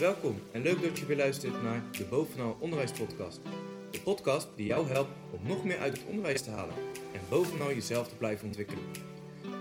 Welkom 0.00 0.40
en 0.52 0.62
leuk 0.62 0.82
dat 0.82 0.98
je 0.98 1.06
weer 1.06 1.16
luistert 1.16 1.62
naar 1.62 1.82
de 1.92 2.04
Bovenal 2.04 2.56
Onderwijs 2.60 2.90
Podcast. 2.90 3.40
De 3.90 4.00
podcast 4.00 4.48
die 4.56 4.66
jou 4.66 4.88
helpt 4.88 5.10
om 5.30 5.46
nog 5.46 5.64
meer 5.64 5.78
uit 5.78 5.92
het 5.92 6.06
onderwijs 6.06 6.42
te 6.42 6.50
halen 6.50 6.74
en 7.12 7.20
bovenal 7.28 7.68
jezelf 7.68 8.08
te 8.08 8.14
blijven 8.14 8.46
ontwikkelen. 8.46 8.84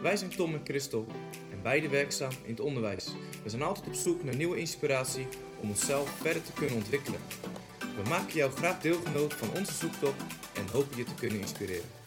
Wij 0.01 0.17
zijn 0.17 0.29
Tom 0.29 0.53
en 0.53 0.61
Christel 0.63 1.05
en 1.51 1.61
beide 1.61 1.89
werkzaam 1.89 2.31
in 2.43 2.51
het 2.51 2.59
onderwijs. 2.59 3.07
We 3.43 3.49
zijn 3.49 3.61
altijd 3.61 3.87
op 3.87 3.93
zoek 3.93 4.23
naar 4.23 4.35
nieuwe 4.35 4.57
inspiratie 4.57 5.27
om 5.59 5.69
onszelf 5.69 6.09
verder 6.09 6.43
te 6.43 6.53
kunnen 6.53 6.75
ontwikkelen. 6.75 7.19
We 7.79 8.09
maken 8.09 8.33
jou 8.33 8.51
graag 8.51 8.81
deelgenoot 8.81 9.33
van 9.33 9.49
onze 9.57 9.73
zoektocht 9.73 10.21
en 10.53 10.67
hopen 10.71 10.97
je 10.97 11.03
te 11.03 11.15
kunnen 11.15 11.39
inspireren. 11.39 11.98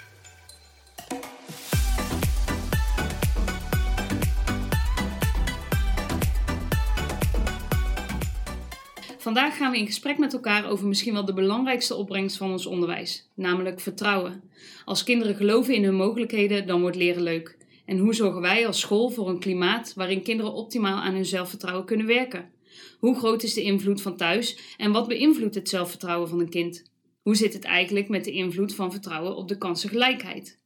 Vandaag 9.33 9.57
gaan 9.57 9.71
we 9.71 9.79
in 9.79 9.87
gesprek 9.87 10.19
met 10.19 10.33
elkaar 10.33 10.71
over 10.71 10.87
misschien 10.87 11.13
wel 11.13 11.25
de 11.25 11.35
belangrijkste 11.35 11.95
opbrengst 11.95 12.37
van 12.37 12.51
ons 12.51 12.67
onderwijs, 12.67 13.29
namelijk 13.35 13.81
vertrouwen. 13.81 14.43
Als 14.85 15.05
kinderen 15.05 15.35
geloven 15.35 15.75
in 15.75 15.85
hun 15.85 15.95
mogelijkheden, 15.95 16.67
dan 16.67 16.81
wordt 16.81 16.97
leren 16.97 17.23
leuk. 17.23 17.57
En 17.85 17.99
hoe 17.99 18.15
zorgen 18.15 18.41
wij 18.41 18.67
als 18.67 18.81
school 18.81 19.11
voor 19.11 19.29
een 19.29 19.39
klimaat 19.39 19.93
waarin 19.95 20.23
kinderen 20.23 20.53
optimaal 20.53 21.01
aan 21.01 21.15
hun 21.15 21.25
zelfvertrouwen 21.25 21.85
kunnen 21.85 22.07
werken? 22.07 22.51
Hoe 22.99 23.19
groot 23.19 23.43
is 23.43 23.55
de 23.55 23.63
invloed 23.63 24.03
van 24.03 24.17
thuis 24.17 24.75
en 24.77 24.93
wat 24.93 25.09
beïnvloedt 25.09 25.55
het 25.55 25.69
zelfvertrouwen 25.69 26.29
van 26.29 26.41
een 26.41 26.51
kind? 26.51 26.91
Hoe 27.23 27.37
zit 27.37 27.53
het 27.53 27.65
eigenlijk 27.65 28.09
met 28.09 28.25
de 28.25 28.33
invloed 28.33 28.75
van 28.75 28.91
vertrouwen 28.91 29.37
op 29.37 29.49
de 29.49 29.59
kansengelijkheid? 29.59 30.61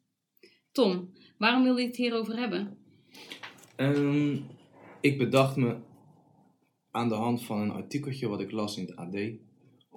Tom, 0.72 1.12
waarom 1.38 1.62
wil 1.62 1.76
je 1.76 1.86
het 1.86 1.96
hierover 1.96 2.36
hebben? 2.36 2.76
Ehm, 3.76 4.36
ik 5.00 5.18
bedacht 5.18 5.56
me 5.56 5.76
aan 6.96 7.08
de 7.08 7.14
hand 7.14 7.44
van 7.44 7.60
een 7.60 7.70
artikeltje 7.70 8.28
wat 8.28 8.40
ik 8.40 8.50
las 8.50 8.76
in 8.76 8.86
het 8.86 8.96
AD 8.96 9.16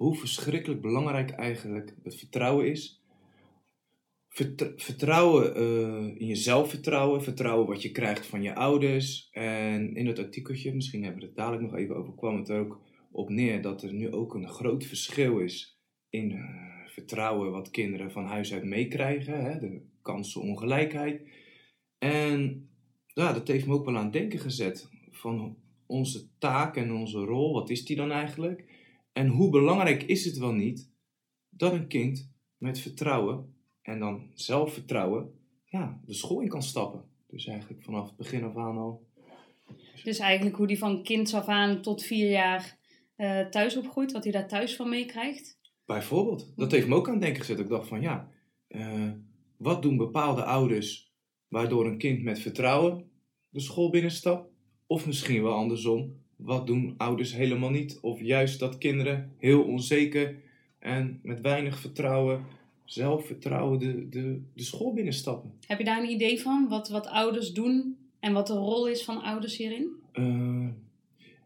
hoe 0.00 0.16
verschrikkelijk 0.16 0.80
belangrijk 0.80 1.30
eigenlijk 1.30 1.94
het 2.02 2.14
vertrouwen 2.14 2.66
is. 2.66 3.02
vertrouwen 4.76 5.56
uh, 5.56 6.20
in 6.20 6.26
je 6.26 6.34
zelfvertrouwen, 6.34 7.22
vertrouwen 7.22 7.66
wat 7.66 7.82
je 7.82 7.90
krijgt 7.90 8.26
van 8.26 8.42
je 8.42 8.54
ouders. 8.54 9.28
En 9.30 9.94
in 9.94 10.06
het 10.06 10.18
artikeltje, 10.18 10.74
misschien 10.74 11.02
hebben 11.02 11.20
we 11.20 11.26
het 11.26 11.36
dadelijk 11.36 11.62
nog 11.62 11.74
even 11.74 11.96
over, 11.96 12.14
kwam 12.14 12.36
het 12.36 12.48
er 12.48 12.58
ook 12.58 12.80
op 13.10 13.28
neer 13.28 13.62
dat 13.62 13.82
er 13.82 13.92
nu 13.92 14.12
ook 14.12 14.34
een 14.34 14.48
groot 14.48 14.84
verschil 14.84 15.38
is 15.38 15.80
in 16.08 16.30
uh, 16.30 16.44
vertrouwen 16.86 17.50
wat 17.50 17.70
kinderen 17.70 18.10
van 18.10 18.24
huis 18.24 18.52
uit 18.52 18.64
meekrijgen, 18.64 19.60
de 19.60 19.80
kansenongelijkheid. 20.02 21.22
En 21.98 22.68
ja, 23.06 23.32
dat 23.32 23.48
heeft 23.48 23.66
me 23.66 23.74
ook 23.74 23.84
wel 23.84 23.96
aan 23.96 24.04
het 24.04 24.12
denken 24.12 24.38
gezet. 24.38 24.88
Van 25.10 25.56
onze 25.90 26.28
taak 26.38 26.76
en 26.76 26.92
onze 26.92 27.18
rol, 27.18 27.52
wat 27.52 27.70
is 27.70 27.84
die 27.84 27.96
dan 27.96 28.10
eigenlijk? 28.10 28.64
En 29.12 29.26
hoe 29.26 29.50
belangrijk 29.50 30.02
is 30.02 30.24
het 30.24 30.38
wel 30.38 30.52
niet 30.52 30.90
dat 31.48 31.72
een 31.72 31.86
kind 31.86 32.32
met 32.56 32.78
vertrouwen 32.78 33.54
en 33.82 33.98
dan 33.98 34.30
zelfvertrouwen 34.34 35.32
ja, 35.64 36.00
de 36.06 36.14
school 36.14 36.40
in 36.40 36.48
kan 36.48 36.62
stappen? 36.62 37.04
Dus 37.26 37.46
eigenlijk 37.46 37.82
vanaf 37.82 38.06
het 38.06 38.16
begin 38.16 38.44
af 38.44 38.56
aan 38.56 38.76
al. 38.76 39.08
Dus 40.04 40.18
eigenlijk 40.18 40.56
hoe 40.56 40.66
die 40.66 40.78
van 40.78 41.02
kind 41.02 41.34
af 41.34 41.46
aan 41.46 41.82
tot 41.82 42.02
vier 42.02 42.30
jaar 42.30 42.78
uh, 43.16 43.40
thuis 43.40 43.76
opgroeit, 43.76 44.12
wat 44.12 44.24
hij 44.24 44.32
daar 44.32 44.48
thuis 44.48 44.76
van 44.76 44.88
meekrijgt? 44.88 45.58
Bijvoorbeeld. 45.84 46.52
Dat 46.56 46.70
heeft 46.70 46.86
me 46.86 46.94
ook 46.94 47.06
aan 47.06 47.12
het 47.12 47.22
denken 47.22 47.40
gezet. 47.40 47.58
Ik 47.58 47.68
dacht 47.68 47.88
van 47.88 48.00
ja, 48.00 48.30
uh, 48.68 49.12
wat 49.56 49.82
doen 49.82 49.96
bepaalde 49.96 50.44
ouders 50.44 51.12
waardoor 51.48 51.86
een 51.86 51.98
kind 51.98 52.22
met 52.22 52.38
vertrouwen 52.38 53.10
de 53.48 53.60
school 53.60 53.90
binnenstapt? 53.90 54.49
Of 54.90 55.06
misschien 55.06 55.42
wel 55.42 55.52
andersom, 55.52 56.12
wat 56.36 56.66
doen 56.66 56.94
ouders 56.96 57.34
helemaal 57.34 57.70
niet? 57.70 57.98
Of 58.00 58.20
juist 58.20 58.58
dat 58.58 58.78
kinderen 58.78 59.32
heel 59.38 59.62
onzeker 59.62 60.36
en 60.78 61.20
met 61.22 61.40
weinig 61.40 61.78
vertrouwen, 61.78 62.44
zelfvertrouwen 62.84 63.78
de, 63.78 64.08
de, 64.08 64.40
de 64.54 64.62
school 64.62 64.92
binnenstappen. 64.92 65.52
Heb 65.66 65.78
je 65.78 65.84
daar 65.84 66.02
een 66.02 66.10
idee 66.10 66.40
van, 66.40 66.68
wat, 66.68 66.88
wat 66.88 67.06
ouders 67.06 67.52
doen 67.52 67.96
en 68.20 68.32
wat 68.32 68.46
de 68.46 68.52
rol 68.52 68.88
is 68.88 69.04
van 69.04 69.22
ouders 69.22 69.56
hierin? 69.56 69.88
Uh, 70.14 70.68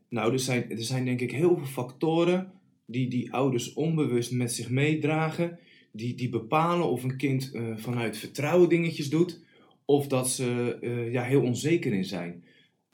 nou, 0.08 0.32
er 0.32 0.38
zijn, 0.38 0.70
er 0.70 0.84
zijn 0.84 1.04
denk 1.04 1.20
ik 1.20 1.32
heel 1.32 1.56
veel 1.56 1.66
factoren 1.66 2.52
die 2.86 3.08
die 3.08 3.32
ouders 3.32 3.72
onbewust 3.72 4.32
met 4.32 4.52
zich 4.52 4.70
meedragen. 4.70 5.58
Die, 5.90 6.14
die 6.14 6.28
bepalen 6.28 6.86
of 6.86 7.02
een 7.02 7.16
kind 7.16 7.50
uh, 7.54 7.76
vanuit 7.76 8.16
vertrouwen 8.16 8.68
dingetjes 8.68 9.10
doet. 9.10 9.40
Of 9.84 10.06
dat 10.06 10.28
ze 10.28 10.78
uh, 10.80 11.12
ja, 11.12 11.22
heel 11.22 11.42
onzeker 11.42 11.92
in 11.92 12.04
zijn. 12.04 12.42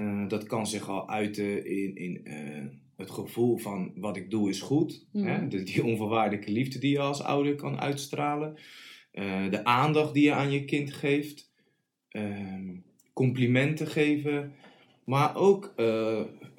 Uh, 0.00 0.28
dat 0.28 0.46
kan 0.46 0.66
zich 0.66 0.88
al 0.88 1.08
uiten 1.08 1.66
in, 1.66 1.96
in 1.96 2.20
uh, 2.24 2.66
het 2.96 3.10
gevoel 3.10 3.58
van 3.58 3.92
wat 3.94 4.16
ik 4.16 4.30
doe 4.30 4.48
is 4.48 4.60
goed. 4.60 5.06
Mm. 5.12 5.26
Hè? 5.26 5.48
De, 5.48 5.62
die 5.62 5.84
onvoorwaardelijke 5.84 6.52
liefde 6.52 6.78
die 6.78 6.90
je 6.90 6.98
als 6.98 7.22
ouder 7.22 7.54
kan 7.54 7.80
uitstralen. 7.80 8.58
Uh, 9.12 9.50
de 9.50 9.64
aandacht 9.64 10.14
die 10.14 10.22
je 10.22 10.32
aan 10.32 10.50
je 10.50 10.64
kind 10.64 10.92
geeft. 10.92 11.52
Ehm, 12.08 12.76
complimenten 13.12 13.86
geven. 13.86 14.52
Maar 15.04 15.36
ook 15.36 15.74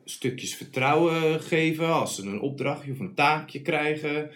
stukjes 0.04 0.56
vertrouwen 0.56 1.42
geven 1.42 1.94
als 1.94 2.16
ze 2.16 2.26
een 2.26 2.42
opdrachtje 2.42 2.92
of 2.92 3.00
een 3.00 3.16
taakje 3.16 3.62
krijgen. 3.62 4.30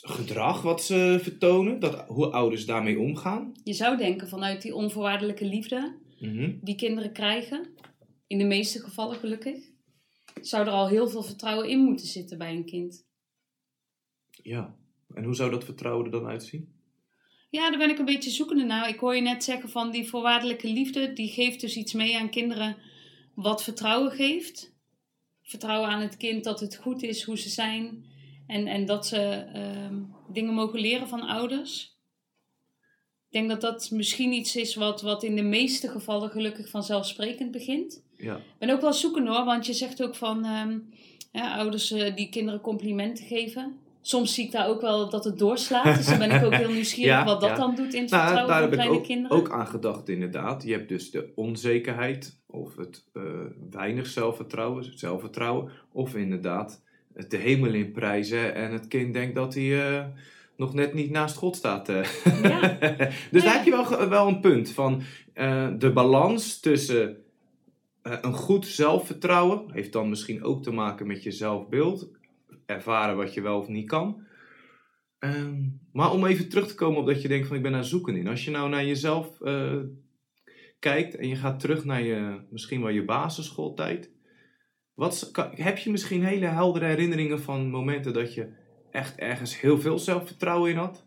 gedrag 0.00 0.62
wat 0.62 0.82
ze 0.82 1.18
vertonen, 1.22 1.78
dat, 1.78 2.04
hoe 2.06 2.26
ouders 2.26 2.66
daarmee 2.66 2.98
omgaan. 2.98 3.52
Je 3.64 3.72
zou 3.72 3.96
denken 3.96 4.28
vanuit 4.28 4.62
die 4.62 4.74
onvoorwaardelijke 4.74 5.44
liefde 5.44 5.98
Mhm. 6.20 6.58
die 6.62 6.74
kinderen 6.74 7.12
krijgen, 7.12 7.74
in 8.26 8.38
de 8.38 8.44
meeste 8.44 8.78
gevallen 8.78 9.16
gelukkig, 9.16 9.70
zou 10.40 10.66
er 10.66 10.72
al 10.72 10.88
heel 10.88 11.08
veel 11.08 11.22
vertrouwen 11.22 11.68
in 11.68 11.78
moeten 11.78 12.06
zitten 12.06 12.38
bij 12.38 12.54
een 12.54 12.64
kind. 12.64 13.06
Ja, 14.42 14.76
en 15.14 15.24
hoe 15.24 15.34
zou 15.34 15.50
dat 15.50 15.64
vertrouwen 15.64 16.04
er 16.04 16.10
dan 16.10 16.26
uitzien? 16.26 16.78
Ja, 17.50 17.70
daar 17.70 17.78
ben 17.78 17.90
ik 17.90 17.98
een 17.98 18.04
beetje 18.04 18.30
zoekende 18.30 18.64
naar. 18.64 18.88
Ik 18.88 18.98
hoor 18.98 19.14
je 19.14 19.22
net 19.22 19.44
zeggen 19.44 19.68
van 19.68 19.90
die 19.90 20.08
voorwaardelijke 20.08 20.68
liefde, 20.68 21.12
die 21.12 21.28
geeft 21.28 21.60
dus 21.60 21.76
iets 21.76 21.92
mee 21.92 22.18
aan 22.18 22.30
kinderen 22.30 22.76
wat 23.34 23.62
vertrouwen 23.62 24.12
geeft. 24.12 24.74
Vertrouwen 25.42 25.88
aan 25.88 26.00
het 26.00 26.16
kind 26.16 26.44
dat 26.44 26.60
het 26.60 26.76
goed 26.76 27.02
is 27.02 27.22
hoe 27.22 27.38
ze 27.38 27.48
zijn 27.48 28.04
en, 28.46 28.66
en 28.66 28.86
dat 28.86 29.06
ze 29.06 29.18
ehm, 29.52 30.02
dingen 30.32 30.54
mogen 30.54 30.80
leren 30.80 31.08
van 31.08 31.20
ouders. 31.20 31.98
Ik 33.30 33.36
denk 33.36 33.48
dat 33.48 33.60
dat 33.60 33.90
misschien 33.90 34.32
iets 34.32 34.56
is 34.56 34.74
wat, 34.74 35.02
wat 35.02 35.22
in 35.22 35.36
de 35.36 35.42
meeste 35.42 35.88
gevallen 35.88 36.30
gelukkig 36.30 36.68
vanzelfsprekend 36.68 37.50
begint. 37.50 38.02
Ja. 38.16 38.36
Ik 38.36 38.42
ben 38.58 38.70
ook 38.70 38.80
wel 38.80 38.92
zoeken 38.92 39.26
hoor, 39.26 39.44
want 39.44 39.66
je 39.66 39.72
zegt 39.72 40.02
ook 40.02 40.14
van 40.14 40.44
ehm, 40.44 40.78
ja, 41.32 41.56
ouders 41.56 41.92
uh, 41.92 42.16
die 42.16 42.28
kinderen 42.28 42.60
complimenten 42.60 43.24
geven. 43.24 43.78
Soms 44.00 44.34
zie 44.34 44.44
ik 44.44 44.52
daar 44.52 44.68
ook 44.68 44.80
wel 44.80 45.10
dat 45.10 45.24
het 45.24 45.38
doorslaat. 45.38 45.96
Dus 45.96 46.06
dan 46.06 46.18
ben 46.18 46.30
ik 46.30 46.44
ook 46.44 46.54
heel 46.54 46.72
nieuwsgierig 46.80 47.24
wat 47.24 47.40
dat 47.40 47.56
dan 47.56 47.74
doet 47.74 47.94
in 47.94 48.02
het 48.02 48.10
nou, 48.10 48.26
vertrouwen 48.26 48.68
van 48.68 48.70
kleine 48.70 48.96
ook, 48.96 49.04
kinderen. 49.04 49.36
ook 49.36 49.50
aan 49.50 49.66
gedacht 49.66 50.08
inderdaad. 50.08 50.62
Je 50.62 50.72
hebt 50.72 50.88
dus 50.88 51.10
de 51.10 51.32
onzekerheid 51.34 52.40
of 52.46 52.76
het 52.76 53.04
uh, 53.14 53.22
weinig 53.70 54.06
zelfvertrouwen, 54.06 54.98
zelfvertrouwen. 54.98 55.70
Of 55.92 56.14
inderdaad 56.14 56.82
de 57.28 57.36
hemel 57.36 57.74
in 57.74 57.92
prijzen 57.92 58.54
en 58.54 58.72
het 58.72 58.88
kind 58.88 59.14
denkt 59.14 59.34
dat 59.34 59.54
hij... 59.54 59.64
Uh, 59.64 60.04
nog 60.60 60.74
net 60.74 60.94
niet 60.94 61.10
naast 61.10 61.36
God 61.36 61.56
staat. 61.56 61.88
Eh. 61.88 62.04
Ja. 62.42 62.78
dus 63.32 63.44
daar 63.44 63.54
heb 63.54 63.64
je 63.64 63.70
wel, 63.70 64.08
wel 64.08 64.28
een 64.28 64.40
punt 64.40 64.70
van 64.70 65.02
uh, 65.34 65.68
de 65.78 65.92
balans 65.92 66.60
tussen 66.60 67.16
uh, 68.02 68.18
een 68.20 68.32
goed 68.32 68.66
zelfvertrouwen, 68.66 69.72
heeft 69.72 69.92
dan 69.92 70.08
misschien 70.08 70.44
ook 70.44 70.62
te 70.62 70.72
maken 70.72 71.06
met 71.06 71.22
je 71.22 71.30
zelfbeeld, 71.30 72.10
ervaren 72.66 73.16
wat 73.16 73.34
je 73.34 73.40
wel 73.40 73.58
of 73.58 73.68
niet 73.68 73.88
kan. 73.88 74.28
Um, 75.18 75.80
maar 75.92 76.12
om 76.12 76.26
even 76.26 76.48
terug 76.48 76.68
te 76.68 76.74
komen 76.74 77.00
op 77.00 77.06
dat 77.06 77.22
je 77.22 77.28
denkt 77.28 77.46
van 77.46 77.56
ik 77.56 77.62
ben 77.62 77.74
aan 77.74 77.84
zoeken 77.84 78.16
in. 78.16 78.28
Als 78.28 78.44
je 78.44 78.50
nou 78.50 78.68
naar 78.68 78.84
jezelf 78.84 79.38
kijkt 80.78 81.16
en 81.16 81.28
je 81.28 81.36
gaat 81.36 81.60
terug 81.60 81.84
naar 81.84 82.02
je, 82.02 82.40
misschien 82.50 82.80
wel 82.80 82.90
je 82.90 83.04
basisschooltijd. 83.04 84.10
Wat, 84.94 85.30
heb 85.54 85.78
je 85.78 85.90
misschien 85.90 86.24
hele 86.24 86.46
heldere 86.46 86.84
herinneringen 86.84 87.40
van 87.40 87.70
momenten 87.70 88.12
dat 88.12 88.34
je 88.34 88.59
echt 88.90 89.16
ergens 89.16 89.60
heel 89.60 89.80
veel 89.80 89.98
zelfvertrouwen 89.98 90.70
in 90.70 90.76
had. 90.76 91.04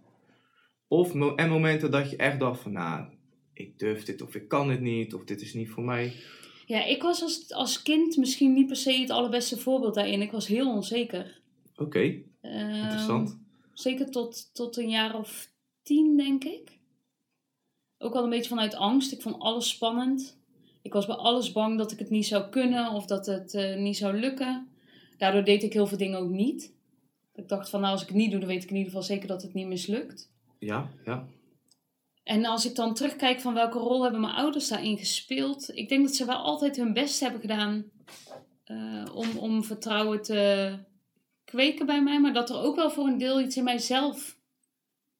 Of 0.88 1.14
en 1.36 1.50
momenten 1.50 1.92
dat 1.92 2.10
je 2.10 2.16
echt 2.16 2.40
dacht 2.40 2.62
van, 2.62 2.72
nou, 2.72 3.06
ik 3.54 3.80
durf 3.80 4.04
dit 4.04 4.22
of 4.22 4.36
ik 4.36 4.48
kan 4.48 4.70
het 4.70 4.82
niet 4.82 5.14
of 5.14 5.24
dit 5.24 5.42
is 5.42 5.54
niet 5.54 5.70
voor 5.70 5.84
mij. 5.84 6.14
Ja, 6.66 6.86
ik 6.86 7.02
was 7.02 7.22
als, 7.22 7.54
als 7.54 7.82
kind 7.82 8.18
misschien 8.18 8.54
niet 8.54 8.68
per 8.68 8.76
se 8.76 8.92
het 8.92 9.10
allerbeste 9.10 9.58
voorbeeld 9.58 9.96
daarin. 9.96 10.22
Ik 10.22 10.32
was 10.32 10.48
heel 10.48 10.74
onzeker. 10.74 11.42
Oké, 11.76 12.24
interessant. 12.42 13.30
Ehm, 13.30 13.38
zeker 13.74 14.12
tot, 14.12 14.54
tot 14.54 14.78
een 14.78 14.90
jaar 14.90 15.16
of 15.18 15.50
tien, 15.84 16.18
denk 16.18 16.44
ik. 16.44 16.80
Ook 17.98 18.14
wel 18.14 18.24
een 18.24 18.30
beetje 18.30 18.50
vanuit 18.50 18.76
angst. 18.76 19.12
Ik 19.12 19.22
vond 19.22 19.40
alles 19.40 19.70
spannend. 19.70 20.42
Ik 20.82 20.94
was 20.94 21.06
bij 21.06 21.16
alles 21.16 21.52
bang 21.52 21.78
dat 21.78 21.92
ik 21.92 22.00
het 22.00 22.10
niet 22.10 22.26
zou 22.26 22.50
kunnen 22.50 22.92
of 22.92 23.06
dat 23.06 23.26
het 23.26 23.54
uh, 23.54 23.76
niet 23.76 23.98
zou 23.98 24.20
lukken. 24.20 24.68
Daardoor 25.18 25.44
deed 25.44 25.64
ik 25.64 25.74
heel 25.74 25.88
veel 25.88 25.98
dingen 25.98 26.20
ook 26.20 26.30
niet. 26.30 26.74
Ik 27.36 27.48
dacht 27.48 27.70
van, 27.70 27.82
nou, 27.82 27.94
als 27.94 28.02
ik 28.02 28.08
het 28.08 28.18
niet 28.18 28.32
doe, 28.32 28.40
dan 28.40 28.50
weet 28.50 28.64
ik 28.64 28.70
in 28.70 28.76
ieder 28.76 28.92
geval 28.92 29.08
zeker 29.08 29.28
dat 29.28 29.42
het 29.42 29.54
niet 29.54 29.68
mislukt. 29.68 30.32
Ja, 30.60 30.90
ja. 31.06 31.28
En 32.24 32.46
als 32.46 32.66
ik 32.66 32.76
dan 32.76 32.94
terugkijk 32.94 33.40
van 33.40 33.54
welke 33.54 33.78
rol 33.78 34.04
hebben 34.04 34.22
mijn 34.22 34.34
ouders 34.34 34.68
daarin 34.68 34.98
gespeeld, 34.98 35.72
ik 35.76 35.90
denk 35.90 36.06
dat 36.06 36.16
ze 36.16 36.26
wel 36.26 36.36
altijd 36.36 36.76
hun 36.76 36.94
best 36.94 37.20
hebben 37.20 37.42
gedaan 37.42 37.86
eh, 38.64 39.06
om, 39.14 39.38
om 39.38 39.64
vertrouwen 39.64 40.22
te 40.22 40.74
kweken 41.44 41.86
bij 41.86 42.04
mij. 42.04 42.20
Maar 42.20 42.34
dat 42.34 42.50
er 42.50 42.62
ook 42.62 42.76
wel 42.76 42.92
voor 42.92 43.08
een 43.08 43.18
deel 43.18 43.42
iets 43.42 43.58
in 43.58 43.64
mijzelf 43.64 44.38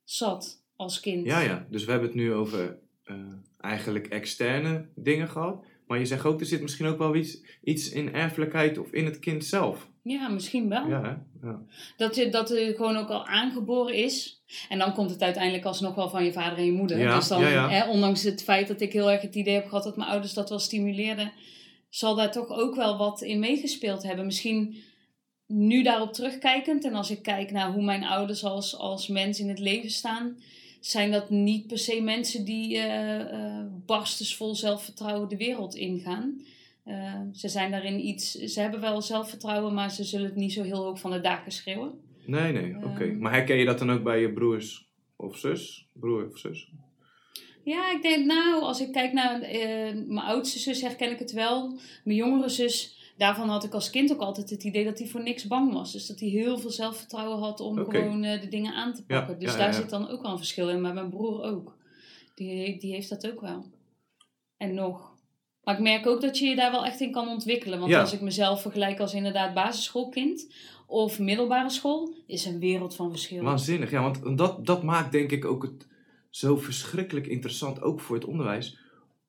zat 0.04 0.63
als 0.75 1.00
kind. 1.00 1.25
Ja, 1.25 1.39
ja. 1.39 1.68
Dus 1.69 1.86
we 1.86 1.92
hebben 1.92 2.10
het 2.10 2.18
nu 2.18 2.33
over 2.33 2.77
eh, 3.04 3.15
eigenlijk 3.57 4.07
externe 4.07 4.89
dingen 4.95 5.30
gehad. 5.30 5.65
Maar 5.88 6.00
je 6.00 6.06
zegt 6.06 6.25
ook, 6.25 6.39
er 6.39 6.45
zit 6.45 6.62
misschien 6.62 6.86
ook 6.86 6.98
wel 6.98 7.15
iets, 7.15 7.42
iets 7.63 7.89
in 7.89 8.13
erfelijkheid 8.13 8.77
of 8.77 8.92
in 8.92 9.06
het 9.06 9.19
kind 9.19 9.45
zelf. 9.45 9.92
Ja, 10.03 10.27
misschien 10.27 10.69
wel. 10.69 10.88
Ja? 10.88 11.25
Ja. 11.41 11.61
Dat, 11.97 12.15
je, 12.15 12.29
dat 12.29 12.51
er 12.51 12.75
gewoon 12.75 12.97
ook 12.97 13.09
al 13.09 13.25
aangeboren 13.25 13.94
is. 13.94 14.41
En 14.69 14.79
dan 14.79 14.94
komt 14.94 15.09
het 15.09 15.21
uiteindelijk 15.21 15.65
alsnog 15.65 15.95
wel 15.95 16.09
van 16.09 16.25
je 16.25 16.33
vader 16.33 16.57
en 16.57 16.65
je 16.65 16.71
moeder. 16.71 16.97
Ja, 16.97 17.15
dus 17.15 17.27
dan. 17.27 17.44
Hè, 17.44 17.89
ondanks 17.89 18.23
het 18.23 18.44
feit 18.44 18.67
dat 18.67 18.81
ik 18.81 18.94
heel 18.94 19.11
erg 19.11 19.21
het 19.21 19.35
idee 19.35 19.53
heb 19.53 19.67
gehad 19.67 19.83
dat 19.83 19.97
mijn 19.97 20.09
ouders 20.09 20.33
dat 20.33 20.50
wel 20.50 20.59
stimuleerden, 20.59 21.31
zal 21.89 22.15
daar 22.15 22.31
toch 22.31 22.50
ook 22.50 22.75
wel 22.75 22.97
wat 22.97 23.21
in 23.21 23.39
meegespeeld 23.39 24.03
hebben. 24.03 24.25
Misschien 24.25 24.75
nu 25.47 25.83
daarop 25.83 26.13
terugkijkend 26.13 26.85
en 26.85 26.94
als 26.94 27.11
ik 27.11 27.21
kijk 27.21 27.51
naar 27.51 27.71
hoe 27.71 27.83
mijn 27.83 28.03
ouders 28.03 28.44
als, 28.44 28.77
als 28.77 29.07
mens 29.07 29.39
in 29.39 29.50
het 29.50 29.59
leven 29.59 29.89
staan, 29.89 30.38
zijn 30.79 31.11
dat 31.11 31.29
niet 31.29 31.67
per 31.67 31.77
se 31.77 32.01
mensen 32.01 32.45
die 32.45 32.77
eh 32.77 33.19
eh, 33.19 33.65
barstensvol 33.85 34.55
zelfvertrouwen 34.55 35.29
de 35.29 35.38
wereld 35.38 35.75
ingaan. 35.75 36.41
Eh, 36.83 37.21
ze 37.33 37.50
zijn 37.50 37.71
daarin 37.71 38.06
iets, 38.06 38.31
ze 38.31 38.59
hebben 38.59 38.80
wel 38.81 39.01
zelfvertrouwen, 39.01 39.74
maar 39.74 39.91
ze 39.91 40.03
zullen 40.03 40.25
het 40.25 40.35
niet 40.35 40.53
zo 40.53 40.63
heel 40.63 40.83
hoog 40.83 41.00
van 41.00 41.12
de 41.12 41.21
daken 41.21 41.51
schreeuwen. 41.51 41.91
Nee, 42.25 42.51
nee, 42.51 42.75
oké. 42.75 43.03
Ehm. 43.03 43.19
Maar 43.19 43.31
herken 43.31 43.57
je 43.57 43.65
dat 43.65 43.80
dan 43.80 43.91
ook 43.91 44.03
bij 44.03 44.21
je 44.21 44.33
broers 44.33 44.88
of 45.15 45.38
zus? 45.38 45.88
Broer 45.94 46.27
of 46.27 46.38
zus? 46.38 46.71
Ja, 47.63 47.91
ik 47.91 48.01
denk 48.01 48.25
nou, 48.25 48.62
als 48.62 48.81
ik 48.81 48.91
kijk 48.91 49.13
naar 49.13 49.41
eh, 49.41 49.94
mijn 49.94 50.25
oudste 50.25 50.59
zus, 50.59 50.81
herken 50.81 51.12
ik 51.12 51.19
het 51.19 51.31
wel. 51.31 51.80
Mijn 52.03 52.18
jongere 52.18 52.50
zus, 52.50 52.97
daarvan 53.18 53.50
had 53.50 53.63
ik 53.63 53.74
als 53.74 53.89
kind 53.89 54.12
ook 54.13 54.19
altijd 54.21 54.50
het 54.50 54.63
idee 54.63 54.83
dat 54.83 55.00
hij 55.00 55.07
voor 55.07 55.24
niks 55.24 55.47
bang 55.47 55.74
was. 55.74 55.91
Dus 55.91 56.07
dat 56.07 56.19
hij 56.19 56.29
heel 56.29 56.57
veel 56.57 56.69
zelfvertrouwen 56.69 57.39
had 57.39 57.59
om 57.59 57.77
gewoon 57.77 58.24
eh, 58.24 58.41
de 58.41 58.47
dingen 58.47 58.74
aan 58.74 58.94
te 58.94 59.03
Ja, 59.07 59.18
pakken. 59.19 59.39
dus 59.39 59.51
ja, 59.51 59.57
daar 59.57 59.68
ja. 59.68 59.74
zit 59.74 59.89
dan 59.89 60.09
ook 60.09 60.21
wel 60.21 60.31
een 60.31 60.38
verschil 60.38 60.69
in. 60.69 60.81
Maar 60.81 60.94
mijn 60.94 61.09
broer 61.09 61.44
ook. 61.44 61.77
Die, 62.36 62.79
die 62.79 62.94
heeft 62.94 63.09
dat 63.09 63.31
ook 63.31 63.41
wel. 63.41 63.65
En 64.57 64.74
nog. 64.74 65.12
Maar 65.63 65.75
ik 65.75 65.81
merk 65.81 66.07
ook 66.07 66.21
dat 66.21 66.38
je 66.38 66.45
je 66.45 66.56
daar 66.56 66.71
wel 66.71 66.86
echt 66.86 67.00
in 67.01 67.12
kan 67.12 67.27
ontwikkelen. 67.27 67.80
Want 67.80 67.92
Ja. 67.92 68.00
als 68.00 68.13
ik 68.13 68.21
mezelf 68.21 68.62
vergelijk 68.62 69.00
als 69.00 69.13
inderdaad 69.13 69.54
basisschoolkind 69.54 70.54
of 70.88 71.19
middelbare 71.19 71.69
school, 71.69 72.13
is 72.27 72.45
een 72.45 72.60
wereld 72.60 72.95
van 72.95 73.10
verschil. 73.10 73.44
Waanzinnig, 73.44 73.92
ja, 73.92 74.01
want 74.01 74.38
dat, 74.38 74.65
dat 74.65 74.83
maakt 74.83 75.12
denk 75.12 75.31
ik 75.31 75.45
ook 75.45 75.63
het 75.63 75.88
zo 76.30 76.57
verschrikkelijk 76.57 77.27
interessant, 77.27 77.81
ook 77.81 78.00
voor 78.00 78.15
het 78.15 78.25
onderwijs, 78.25 78.77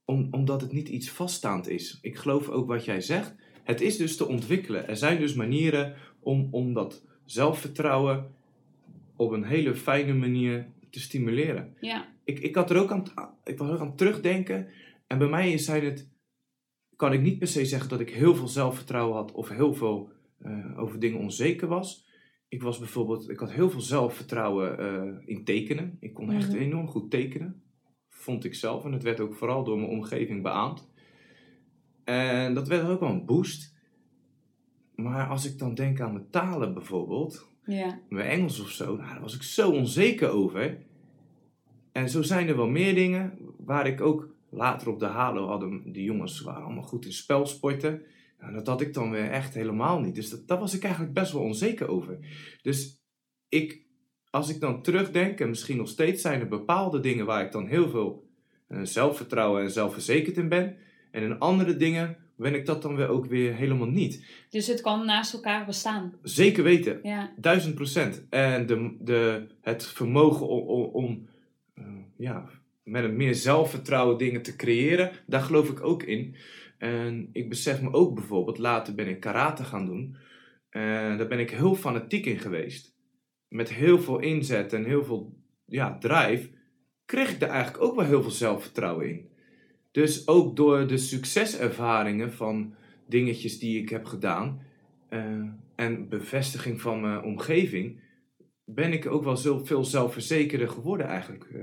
om, 0.05 0.29
omdat 0.31 0.61
het 0.61 0.73
niet 0.73 0.89
iets 0.89 1.11
vaststaand 1.11 1.69
is. 1.69 1.99
Ik 2.03 2.17
geloof 2.17 2.49
ook 2.49 2.67
wat 2.67 2.85
jij 2.85 3.01
zegt. 3.01 3.35
Het 3.63 3.81
is 3.81 3.97
dus 3.97 4.17
te 4.17 4.29
ontwikkelen. 4.29 4.89
Er 4.89 4.97
zijn 4.97 5.19
dus 5.19 5.35
manieren 5.35 5.95
om, 6.21 6.49
om 6.51 6.73
dat 6.75 7.03
zelfvertrouwen 7.25 8.35
op 9.17 9.31
een 9.31 9.45
hele 9.45 9.75
fijne 9.75 10.15
manier 10.15 10.67
te 10.91 11.01
stimuleren. 11.01 11.75
Ja, 11.81 12.09
Ik, 12.25 12.39
ik, 12.39 12.55
had 12.55 12.71
er 12.71 12.77
ook 12.81 12.91
aan, 12.91 13.03
ik 13.45 13.59
was 13.59 13.69
er 13.69 13.75
ook 13.75 13.81
aan 13.81 13.97
terugdenken. 13.97 14.69
En 15.07 15.19
bij 15.19 15.29
mij 15.29 15.59
zijn 15.59 15.85
het, 15.85 16.09
kan 17.05 17.13
ik 17.13 17.21
niet 17.23 17.39
per 17.39 17.49
se 17.49 17.65
zeggen 17.65 17.89
dat 17.89 18.01
ik 18.01 18.11
heel 18.11 18.35
veel 18.35 18.49
zelfvertrouwen 18.49 19.17
had 19.17 19.33
of 19.33 19.49
heel 19.49 19.75
veel 19.75 20.11
eh, 20.39 20.79
over 20.79 20.99
dingen 21.01 21.19
onzeker 21.21 21.69
was. 21.69 22.07
Ik 22.49 22.63
was 22.63 22.79
bijvoorbeeld, 22.79 23.31
ik 23.31 23.39
had 23.39 23.53
heel 23.53 23.71
veel 23.71 23.81
zelfvertrouwen 23.81 24.79
eh, 24.79 25.13
in 25.25 25.45
tekenen. 25.45 25.97
Ik 26.01 26.15
kon 26.15 26.33
echt 26.33 26.49
Mhm. 26.49 26.57
enorm 26.59 26.89
goed 26.89 27.11
tekenen, 27.11 27.63
vond 28.09 28.45
ik 28.45 28.55
zelf. 28.55 28.85
En 28.85 28.91
dat 28.91 29.03
werd 29.03 29.21
ook 29.21 29.35
vooral 29.35 29.65
door 29.65 29.77
mijn 29.77 29.89
omgeving 29.91 30.43
beaamd. 30.43 30.91
En 32.05 32.55
dat 32.55 32.69
werd 32.69 32.89
ook 32.89 33.01
wel 33.01 33.09
een 33.11 33.25
boost. 33.27 33.75
Maar 34.95 35.29
als 35.29 35.47
ik 35.53 35.59
dan 35.59 35.75
denk 35.75 36.01
aan 36.01 36.13
mijn 36.13 36.31
talen 36.31 36.75
bijvoorbeeld, 36.75 37.49
ja, 37.65 38.01
mijn 38.09 38.29
Engels 38.29 38.61
of 38.61 38.69
zo, 38.71 38.97
nou, 38.97 39.09
daar 39.09 39.21
was 39.21 39.35
ik 39.35 39.43
zo 39.43 39.71
onzeker 39.71 40.29
over. 40.31 40.79
En 41.93 42.09
zo 42.09 42.23
zijn 42.23 42.49
er 42.49 42.57
wel 42.57 42.69
meer 42.69 42.95
dingen 42.95 43.39
waar 43.59 43.87
ik 43.87 44.01
ook 44.01 44.34
later 44.55 44.89
op 44.89 44.99
de 44.99 45.07
halo 45.07 45.47
hadden, 45.47 45.93
de 45.93 46.03
jongens 46.03 46.41
waren 46.41 46.65
allemaal 46.65 46.83
goed 46.83 47.05
in 47.05 47.13
spelsporten. 47.13 48.03
Nou, 48.39 48.53
dat 48.53 48.67
had 48.67 48.81
ik 48.81 48.95
dan 48.95 49.11
weer 49.11 49.31
echt 49.31 49.55
helemaal 49.55 50.01
niet. 50.01 50.15
Dus 50.15 50.31
dat, 50.31 50.49
daar 50.49 50.59
was 50.59 50.75
ik 50.75 50.83
eigenlijk 50.83 51.15
best 51.15 51.33
wel 51.33 51.43
onzeker 51.43 51.89
over. 51.89 52.19
Dus 52.63 53.03
ik, 53.49 53.87
als 54.31 54.49
ik 54.49 54.61
dan 54.61 54.83
terugdenk, 54.83 55.41
en 55.41 55.49
misschien 55.49 55.77
nog 55.77 55.89
steeds 55.89 56.23
zijn 56.23 56.41
er 56.41 56.49
bepaalde 56.49 57.01
dingen 57.01 57.27
waar 57.27 57.45
ik 57.45 57.53
dan 57.53 57.67
heel 57.67 57.89
veel 57.89 58.29
eh, 58.69 58.81
zelfvertrouwen 58.83 59.63
en 59.63 59.71
zelfverzekerd 59.71 60.37
in 60.37 60.49
ben. 60.49 60.77
En 61.11 61.23
in 61.23 61.39
andere 61.39 61.77
dingen 61.77 62.17
ben 62.37 62.55
ik 62.55 62.67
dat 62.67 62.83
dan 62.83 62.97
weer 62.97 63.09
ook 63.09 63.27
weer 63.27 63.55
helemaal 63.55 63.89
niet. 63.89 64.25
dus 64.51 64.67
het 64.67 64.81
kan 64.81 65.07
naast 65.07 65.33
elkaar 65.33 65.67
bestaan. 65.67 66.15
Zeker 66.23 66.65
weten. 66.65 66.99
Ja, 67.03 67.33
Duizend 67.37 67.75
procent. 67.75 68.27
En 68.31 68.67
de, 68.67 68.97
de, 69.01 69.47
het 69.61 69.87
vermogen 69.87 70.49
om, 70.49 70.67
om, 70.67 70.85
om, 70.85 71.29
eh, 71.75 71.85
ja, 72.17 72.51
met 72.85 73.05
een 73.05 73.17
meer 73.17 73.35
zelfvertrouwen 73.35 74.19
dingen 74.19 74.43
te 74.43 74.57
creëren, 74.57 75.11
daar 75.27 75.41
geloof 75.41 75.71
ik 75.71 75.83
ook 75.83 76.03
in. 76.03 76.35
En 76.79 77.29
ik 77.33 77.49
besef 77.49 77.83
me 77.83 77.93
ook 77.93 78.15
bijvoorbeeld, 78.15 78.59
later 78.59 78.95
ben 78.95 79.09
ik 79.09 79.21
karate 79.21 79.65
gaan 79.65 79.87
doen. 79.87 80.17
En 80.71 81.19
daar 81.19 81.29
ben 81.29 81.39
ik 81.39 81.51
heel 81.51 81.75
fanatiek 81.75 82.27
in 82.27 82.39
geweest. 82.39 82.95
Met 83.49 83.73
heel 83.73 83.99
veel 83.99 84.19
inzet 84.19 84.73
en 84.73 84.85
heel 84.85 85.05
veel 85.05 85.37
ja, 85.67 85.99
drive, 85.99 86.51
kreeg 87.05 87.31
ik 87.31 87.41
daar 87.41 87.49
eigenlijk 87.51 87.85
ook 87.85 87.97
wel 87.97 88.05
heel 88.05 88.23
veel 88.23 88.31
zelfvertrouwen 88.31 89.09
in. 89.09 89.29
Dus 89.91 90.29
ook 90.29 90.57
door 90.57 90.87
de 90.87 90.97
succeservaringen 90.97 92.33
van 92.33 92.75
dingetjes 93.09 93.59
die 93.59 93.81
ik 93.83 93.89
heb 93.89 94.05
gedaan, 94.05 94.63
eh, 95.09 95.43
en 95.75 96.09
bevestiging 96.09 96.81
van 96.81 97.01
mijn 97.01 97.23
omgeving, 97.23 98.01
ben 98.65 98.93
ik 98.93 99.07
ook 99.07 99.25
wel 99.25 99.37
zo 99.37 99.59
veel 99.59 99.85
zelfverzekerder 99.85 100.69
geworden 100.69 101.07
eigenlijk. 101.07 101.45
eh, 101.45 101.63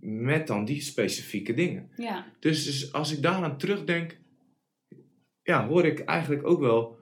met 0.00 0.46
dan 0.46 0.64
die 0.64 0.80
specifieke 0.80 1.54
dingen. 1.54 1.90
ja, 1.96 2.26
Dus, 2.40 2.64
dus 2.64 2.92
als 2.92 3.12
ik 3.12 3.22
daaraan 3.22 3.58
terugdenk, 3.58 4.18
ja, 5.42 5.66
hoor 5.66 5.84
ik 5.84 6.00
eigenlijk 6.00 6.46
ook 6.46 6.60
wel 6.60 6.96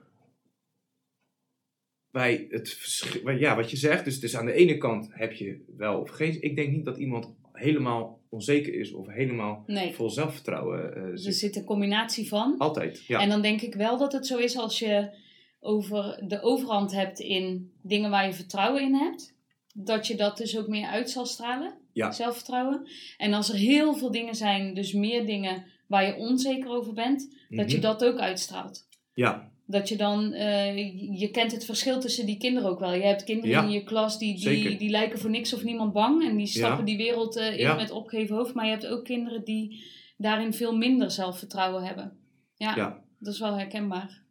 bij 2.10 2.46
het 2.48 2.68
verschil, 2.68 3.30
ja, 3.30 3.56
wat 3.56 3.70
je 3.70 3.76
zegt. 3.76 4.04
Dus, 4.04 4.20
dus 4.20 4.36
aan 4.36 4.46
de 4.46 4.52
ene 4.52 4.78
kant 4.78 5.08
heb 5.10 5.32
je 5.32 5.64
wel 5.76 6.00
of 6.00 6.10
geen. 6.10 6.42
Ik 6.42 6.56
denk 6.56 6.72
niet 6.72 6.84
dat 6.84 6.96
iemand 6.96 7.34
helemaal 7.52 8.20
onzeker 8.28 8.74
is 8.74 8.92
of 8.92 9.06
helemaal 9.06 9.62
nee. 9.66 9.94
vol 9.94 10.10
zelfvertrouwen 10.10 10.94
eh, 10.94 11.02
Er 11.02 11.18
zit. 11.18 11.34
zit 11.34 11.56
een 11.56 11.64
combinatie 11.64 12.28
van. 12.28 12.54
Altijd, 12.58 13.04
ja. 13.06 13.20
En 13.20 13.28
dan 13.28 13.42
denk 13.42 13.60
ik 13.60 13.74
wel 13.74 13.98
dat 13.98 14.12
het 14.12 14.26
zo 14.26 14.38
is 14.38 14.56
als 14.56 14.78
je 14.78 15.22
over 15.60 16.22
de 16.28 16.42
overhand 16.42 16.92
hebt 16.92 17.20
in 17.20 17.72
dingen 17.82 18.10
waar 18.10 18.26
je 18.26 18.32
vertrouwen 18.32 18.82
in 18.82 18.94
hebt. 18.94 19.34
Dat 19.76 20.06
je 20.06 20.14
dat 20.16 20.36
dus 20.36 20.58
ook 20.58 20.68
meer 20.68 20.86
uit 20.86 21.10
zal 21.10 21.26
stralen. 21.26 21.72
Ja. 21.92 22.12
Zelfvertrouwen. 22.12 22.88
En 23.16 23.32
als 23.34 23.48
er 23.48 23.54
heel 23.54 23.94
veel 23.94 24.10
dingen 24.10 24.34
zijn, 24.34 24.74
dus 24.74 24.92
meer 24.92 25.26
dingen 25.26 25.64
waar 25.86 26.06
je 26.06 26.16
onzeker 26.16 26.68
over 26.70 26.92
bent, 26.94 27.34
dat 27.48 27.70
je 27.70 27.76
Mhm. 27.76 27.86
dat 27.86 28.04
ook 28.04 28.18
uitstraalt. 28.18 28.88
Ja, 29.14 29.52
Dat 29.66 29.88
je 29.88 29.96
dan, 29.96 30.32
eh, 30.32 30.76
je 31.20 31.30
kent 31.30 31.52
het 31.52 31.64
verschil 31.64 32.00
tussen 32.00 32.26
die 32.26 32.36
kinderen 32.38 32.70
ook 32.70 32.78
wel. 32.78 32.92
Je 32.94 33.02
hebt 33.02 33.24
kinderen 33.24 33.50
Ja, 33.50 33.62
in 33.62 33.70
je 33.70 33.84
klas 33.84 34.18
die, 34.18 34.32
die, 34.34 34.42
zeker. 34.42 34.78
die 34.78 34.90
lijken 34.90 35.18
voor 35.18 35.30
niks 35.30 35.54
of 35.54 35.62
niemand 35.64 35.92
bang. 35.92 36.24
En 36.28 36.36
die 36.36 36.46
stappen 36.46 36.78
Ja. 36.78 36.84
die 36.84 36.96
wereld 36.96 37.36
eh, 37.36 37.50
in 37.52 37.58
Ja. 37.58 37.74
met 37.74 37.90
opgeheven 37.90 38.36
hoofd. 38.36 38.54
Maar 38.54 38.64
je 38.64 38.70
hebt 38.70 38.86
ook 38.86 39.04
kinderen 39.04 39.44
die 39.44 39.84
daarin 40.16 40.52
veel 40.54 40.76
minder 40.76 41.10
zelfvertrouwen 41.10 41.82
hebben. 41.82 42.12
Ja, 42.56 42.76
Ja. 42.76 43.02
dat 43.18 43.32
is 43.34 43.40
wel 43.40 43.54
herkenbaar. 43.56 44.22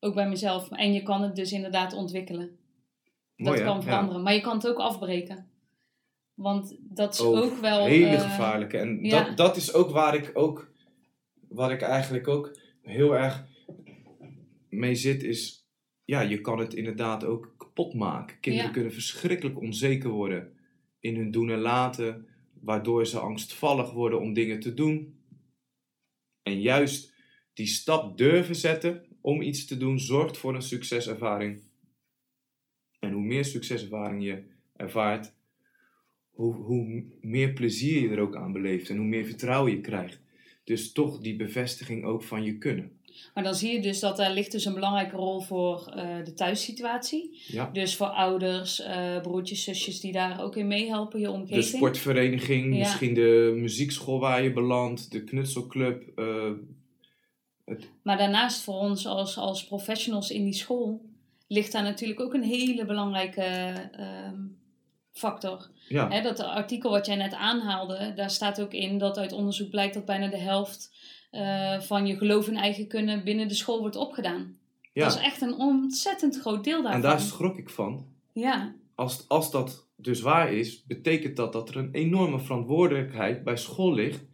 Ook 0.00 0.14
bij 0.14 0.28
mezelf. 0.28 0.70
En 0.70 0.92
je 0.92 1.02
kan 1.02 1.22
het 1.22 1.36
dus 1.36 1.52
inderdaad 1.52 1.92
ontwikkelen. 1.92 2.56
Dat 3.36 3.46
mooi 3.46 3.62
kan 3.62 3.76
Ja. 3.76 3.82
veranderen. 3.82 4.22
Maar 4.22 4.34
je 4.34 4.40
kan 4.40 4.56
het 4.56 4.68
ook 4.68 4.78
afbreken. 4.78 5.48
Want 6.34 6.76
dat 6.80 7.14
is 7.14 7.20
Oh, 7.20 7.38
ook 7.38 7.56
wel... 7.60 7.84
hele 7.84 8.06
eh, 8.06 8.30
gevaarlijke. 8.30 8.78
En 8.78 8.98
ja. 9.04 9.24
dat, 9.24 9.36
dat 9.36 9.56
is 9.56 9.72
ook 9.74 9.90
waar 9.90 10.14
ik 10.14 10.30
ook, 10.34 10.70
wat 11.48 11.70
ik 11.70 11.80
eigenlijk 11.82 12.28
ook 12.28 12.58
heel 12.82 13.16
erg 13.16 13.44
mee 14.68 14.94
zit, 14.94 15.22
is, 15.22 15.68
ja, 16.04 16.20
je 16.20 16.40
kan 16.40 16.58
het 16.58 16.74
inderdaad 16.74 17.24
ook 17.24 17.54
kapot 17.58 17.94
maken. 17.94 18.40
Kinderen 18.40 18.66
Ja. 18.68 18.74
kunnen 18.74 18.92
verschrikkelijk 18.92 19.60
onzeker 19.60 20.10
worden 20.10 20.52
in 21.00 21.16
hun 21.16 21.30
doen 21.30 21.50
en 21.50 21.58
laten, 21.60 22.26
waardoor 22.60 23.06
ze 23.06 23.18
angstvallig 23.18 23.90
worden 23.92 24.20
om 24.20 24.32
dingen 24.32 24.60
te 24.60 24.74
doen. 24.74 25.20
En 26.42 26.60
juist 26.60 27.14
die 27.54 27.66
stap 27.66 28.18
durven 28.18 28.56
zetten 28.56 29.04
om 29.20 29.42
iets 29.42 29.64
te 29.66 29.76
doen, 29.76 29.98
zorgt 29.98 30.36
voor 30.38 30.54
een 30.54 30.62
succeservaring. 30.62 31.62
Meer 33.26 33.44
succeservaring 33.44 34.24
je 34.24 34.42
ervaart, 34.76 35.32
hoe, 36.30 36.54
hoe 36.54 37.04
meer 37.20 37.52
plezier 37.52 38.00
je 38.02 38.08
er 38.08 38.20
ook 38.20 38.36
aan 38.36 38.52
beleeft 38.52 38.90
en 38.90 38.96
hoe 38.96 39.06
meer 39.06 39.24
vertrouwen 39.24 39.70
je 39.72 39.80
krijgt. 39.80 40.20
Dus 40.64 40.92
toch 40.92 41.18
die 41.20 41.36
bevestiging 41.36 42.04
ook 42.04 42.22
van 42.22 42.42
je 42.42 42.58
kunnen. 42.58 42.90
Maar 43.34 43.44
dan 43.44 43.54
zie 43.54 43.72
je 43.72 43.80
dus 43.80 44.00
dat 44.00 44.16
daar 44.16 44.32
ligt 44.32 44.52
dus 44.52 44.64
een 44.64 44.74
belangrijke 44.74 45.16
rol 45.16 45.40
voor 45.40 45.92
eh, 45.94 46.24
de 46.24 46.32
thuissituatie. 46.34 47.40
Ja. 47.46 47.70
Dus 47.72 47.96
voor 47.96 48.06
ouders, 48.06 48.80
eh, 48.80 49.20
broertjes, 49.20 49.62
zusjes 49.64 50.00
die 50.00 50.12
daar 50.12 50.42
ook 50.42 50.56
in 50.56 50.66
meehelpen, 50.66 51.20
je 51.20 51.30
omgeving. 51.30 51.64
De 51.70 51.76
sportvereniging, 51.76 52.72
Ja. 52.72 52.78
misschien 52.78 53.14
de 53.14 53.52
muziekschool 53.56 54.18
waar 54.20 54.42
je 54.42 54.52
belandt, 54.52 55.10
de 55.12 55.24
knutselclub, 55.24 56.18
eh, 56.18 56.50
Het- 57.64 57.88
Maar 58.02 58.16
daarnaast 58.18 58.62
voor 58.62 58.74
ons 58.74 59.06
als, 59.06 59.36
als 59.38 59.66
professionals 59.66 60.30
in 60.30 60.44
die 60.44 60.52
school 60.52 61.04
ligt 61.46 61.72
daar 61.72 61.82
natuurlijk 61.82 62.20
ook 62.20 62.34
een 62.34 62.42
hele 62.42 62.86
belangrijke 62.86 63.42
ehm, 63.92 64.44
factor. 65.12 65.70
Ja, 65.88 66.08
Hè, 66.10 66.22
dat 66.22 66.40
artikel 66.40 66.90
wat 66.90 67.06
jij 67.06 67.16
net 67.16 67.34
aanhaalde, 67.34 68.12
daar 68.14 68.30
staat 68.30 68.60
ook 68.60 68.72
in 68.72 68.98
dat 68.98 69.18
uit 69.18 69.32
onderzoek 69.32 69.70
blijkt 69.70 69.94
dat 69.94 70.04
bijna 70.04 70.28
de 70.28 70.38
helft 70.38 70.94
eh, 71.30 71.80
van 71.80 72.06
je 72.06 72.16
geloof 72.16 72.48
in 72.48 72.56
eigen 72.56 72.88
kunnen 72.88 73.24
binnen 73.24 73.48
de 73.48 73.54
school 73.54 73.80
wordt 73.80 73.96
opgedaan. 73.96 74.58
Dat 74.92 75.06
is 75.06 75.14
ja. 75.14 75.22
echt 75.24 75.40
een 75.40 75.54
ontzettend 75.54 76.40
groot 76.40 76.64
deel 76.64 76.82
daarvan. 76.82 77.02
en 77.02 77.08
daar 77.08 77.20
schrok 77.20 77.58
ik 77.58 77.70
van. 77.70 78.06
Ja, 78.32 78.74
Als, 78.94 79.28
als 79.28 79.50
dat 79.50 79.88
dus 79.96 80.20
waar 80.20 80.52
is, 80.52 80.84
betekent 80.86 81.36
dat 81.36 81.52
dat 81.52 81.68
er 81.68 81.76
een 81.76 81.92
enorme 81.92 82.40
verantwoordelijkheid 82.40 83.44
bij 83.44 83.56
school 83.56 83.94
ligt. 83.94 84.24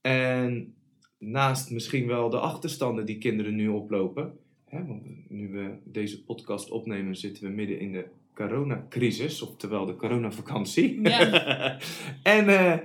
En 0.00 0.74
naast 1.18 1.70
misschien 1.70 2.06
wel 2.06 2.30
de 2.30 2.38
achterstanden 2.38 3.06
die 3.06 3.18
kinderen 3.18 3.54
nu 3.54 3.68
oplopen. 3.68 4.38
Hè, 4.70 4.86
want 4.86 5.30
nu 5.30 5.48
we 5.48 5.78
deze 5.84 6.24
podcast 6.24 6.70
opnemen, 6.70 7.16
zitten 7.16 7.42
we 7.42 7.48
midden 7.48 7.80
in 7.80 7.92
de 7.92 8.06
coronacrisis, 8.34 9.42
oftewel 9.42 9.86
de 9.86 9.96
coronavakantie. 9.96 11.00
Ja. 11.00 11.78
en, 12.22 12.48
eh, 12.48 12.78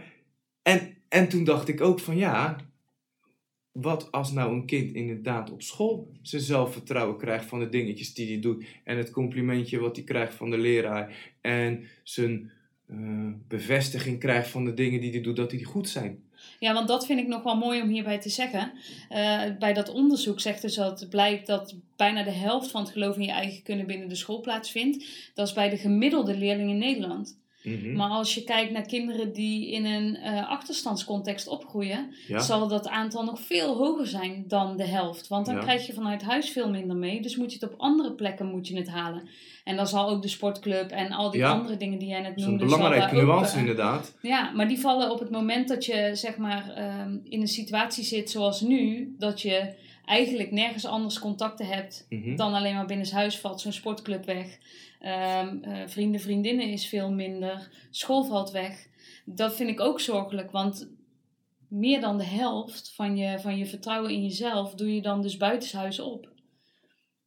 en, 0.62 0.98
en 1.10 1.30
toen 1.30 1.44
dacht 1.44 1.68
ik 1.68 1.82
ook 1.82 2.00
van 2.00 2.18
ja, 2.18 2.58
wat 3.72 4.12
als 4.12 4.32
nou 4.32 4.54
een 4.54 4.66
kind 4.66 4.94
inderdaad 4.94 5.52
op 5.52 5.62
school 5.62 6.12
zijn 6.22 6.42
zelfvertrouwen 6.42 7.18
krijgt 7.18 7.46
van 7.46 7.60
de 7.60 7.70
dingetjes 7.70 8.14
die 8.14 8.28
hij 8.28 8.40
doet 8.40 8.66
en 8.84 8.98
het 8.98 9.12
complimentje 9.12 9.80
wat 9.80 9.96
hij 9.96 10.06
krijgt 10.06 10.34
van 10.34 10.50
de 10.50 10.58
leraar 10.58 11.34
en 11.42 11.84
zijn 12.04 12.52
eh, 12.88 12.98
bevestiging 13.48 14.20
krijgt 14.20 14.50
van 14.50 14.66
de 14.66 14.74
dingen 14.74 15.02
die 15.02 15.12
hij 15.12 15.22
doet 15.22 15.36
dat 15.36 15.50
die 15.50 15.66
goed 15.66 15.90
zijn. 15.90 16.24
Ja, 16.66 16.74
want 16.74 16.88
dat 16.88 17.06
vind 17.06 17.20
ik 17.20 17.28
nog 17.28 17.44
wel 17.44 17.56
mooi 17.56 17.82
om 17.82 17.90
hierbij 17.90 18.20
te 18.20 18.30
zeggen. 18.30 18.72
Eh, 19.10 19.42
bij 19.60 19.74
dat 19.74 19.90
onderzoek 19.90 20.40
zegt 20.40 20.62
dus 20.62 20.76
dat 20.76 21.00
het 21.00 21.10
blijkt 21.10 21.48
dat 21.48 21.76
bijna 21.96 22.24
de 22.24 22.32
helft 22.32 22.72
van 22.72 22.82
het 22.82 22.92
geloof 22.92 23.16
in 23.16 23.22
je 23.24 23.32
eigen 23.32 23.64
kunnen 23.64 23.86
binnen 23.86 24.10
de 24.10 24.16
school 24.16 24.42
plaatsvindt. 24.42 25.06
Dat 25.34 25.48
is 25.48 25.54
bij 25.54 25.70
de 25.70 25.78
gemiddelde 25.78 26.38
leerling 26.38 26.70
in 26.70 26.78
Nederland. 26.78 27.38
Mhm. 27.66 27.94
Maar 27.96 28.10
als 28.10 28.36
je 28.36 28.44
kijkt 28.44 28.72
naar 28.72 28.86
kinderen 28.86 29.34
die 29.34 29.72
in 29.72 29.86
een 29.86 30.16
eh, 30.16 30.50
achterstandscontext 30.50 31.48
opgroeien, 31.48 32.14
ja? 32.28 32.40
zal 32.40 32.68
dat 32.68 32.88
aantal 32.88 33.24
nog 33.24 33.40
veel 33.40 33.76
hoger 33.78 34.08
zijn 34.08 34.44
dan 34.48 34.78
de 34.78 34.86
helft. 34.88 35.28
Want 35.28 35.46
dan 35.46 35.56
Ja. 35.56 35.62
krijg 35.62 35.88
je 35.88 35.94
vanuit 35.94 36.22
huis 36.22 36.50
veel 36.50 36.70
minder 36.70 36.96
mee. 36.96 37.22
Dus 37.22 37.36
moet 37.36 37.54
je 37.54 37.60
het 37.60 37.72
op 37.74 37.80
andere 37.80 38.14
plekken 38.14 38.46
moet 38.46 38.68
je 38.68 38.78
het 38.78 38.90
halen. 38.90 39.30
En 39.64 39.76
dan 39.76 39.88
zal 39.88 40.10
ook 40.10 40.22
de 40.22 40.28
sportclub 40.28 40.92
en 40.92 41.12
al 41.12 41.32
die 41.32 41.40
Ja. 41.40 41.52
andere 41.52 41.78
dingen 41.78 42.00
die 42.00 42.08
jij 42.08 42.22
net 42.22 42.30
Dat 42.30 42.38
is 42.38 42.44
een 42.44 42.50
noemde. 42.50 42.66
belangrijke 42.66 43.16
ook, 43.16 43.22
nuance 43.22 43.54
eh, 43.54 43.60
inderdaad. 43.60 44.16
ja, 44.22 44.52
maar 44.52 44.68
die 44.68 44.80
vallen 44.80 45.12
op 45.12 45.20
het 45.20 45.30
moment 45.30 45.68
dat 45.68 45.86
je 45.86 46.10
zeg 46.14 46.38
maar 46.38 46.70
ehm, 46.70 47.18
in 47.24 47.42
een 47.42 47.48
situatie 47.48 48.04
zit 48.04 48.30
zoals 48.30 48.62
nu, 48.62 49.16
dat 49.18 49.42
je 49.42 49.84
eigenlijk 50.06 50.52
nergens 50.52 50.86
anders 50.86 51.20
contacten 51.20 51.68
hebt 51.68 52.06
Mhm. 52.10 52.36
dan 52.36 52.54
alleen 52.54 52.76
maar 52.76 52.86
binnenshuis 52.86 53.40
valt 53.40 53.62
zo'n 53.62 53.72
sportclub 53.72 54.26
weg. 54.26 54.58
Ehm, 55.00 55.58
eh, 55.62 55.82
vrienden, 55.88 56.22
vriendinnen 56.22 56.70
is 56.70 56.88
veel 56.88 57.12
minder. 57.12 57.70
School 57.92 58.24
valt 58.24 58.52
weg. 58.52 58.88
Dat 59.26 59.56
vind 59.56 59.70
ik 59.70 59.80
ook 59.80 60.00
zorgelijk, 60.00 60.52
want 60.52 60.90
meer 61.70 62.02
dan 62.02 62.18
de 62.18 62.26
helft 62.26 62.94
van 62.96 63.18
je, 63.18 63.40
van 63.40 63.58
je 63.58 63.66
vertrouwen 63.66 64.12
in 64.12 64.24
jezelf 64.24 64.74
doe 64.74 64.96
je 64.96 65.02
dan 65.02 65.22
dus 65.22 65.38
buitenshuis 65.38 66.00
op. 66.00 66.34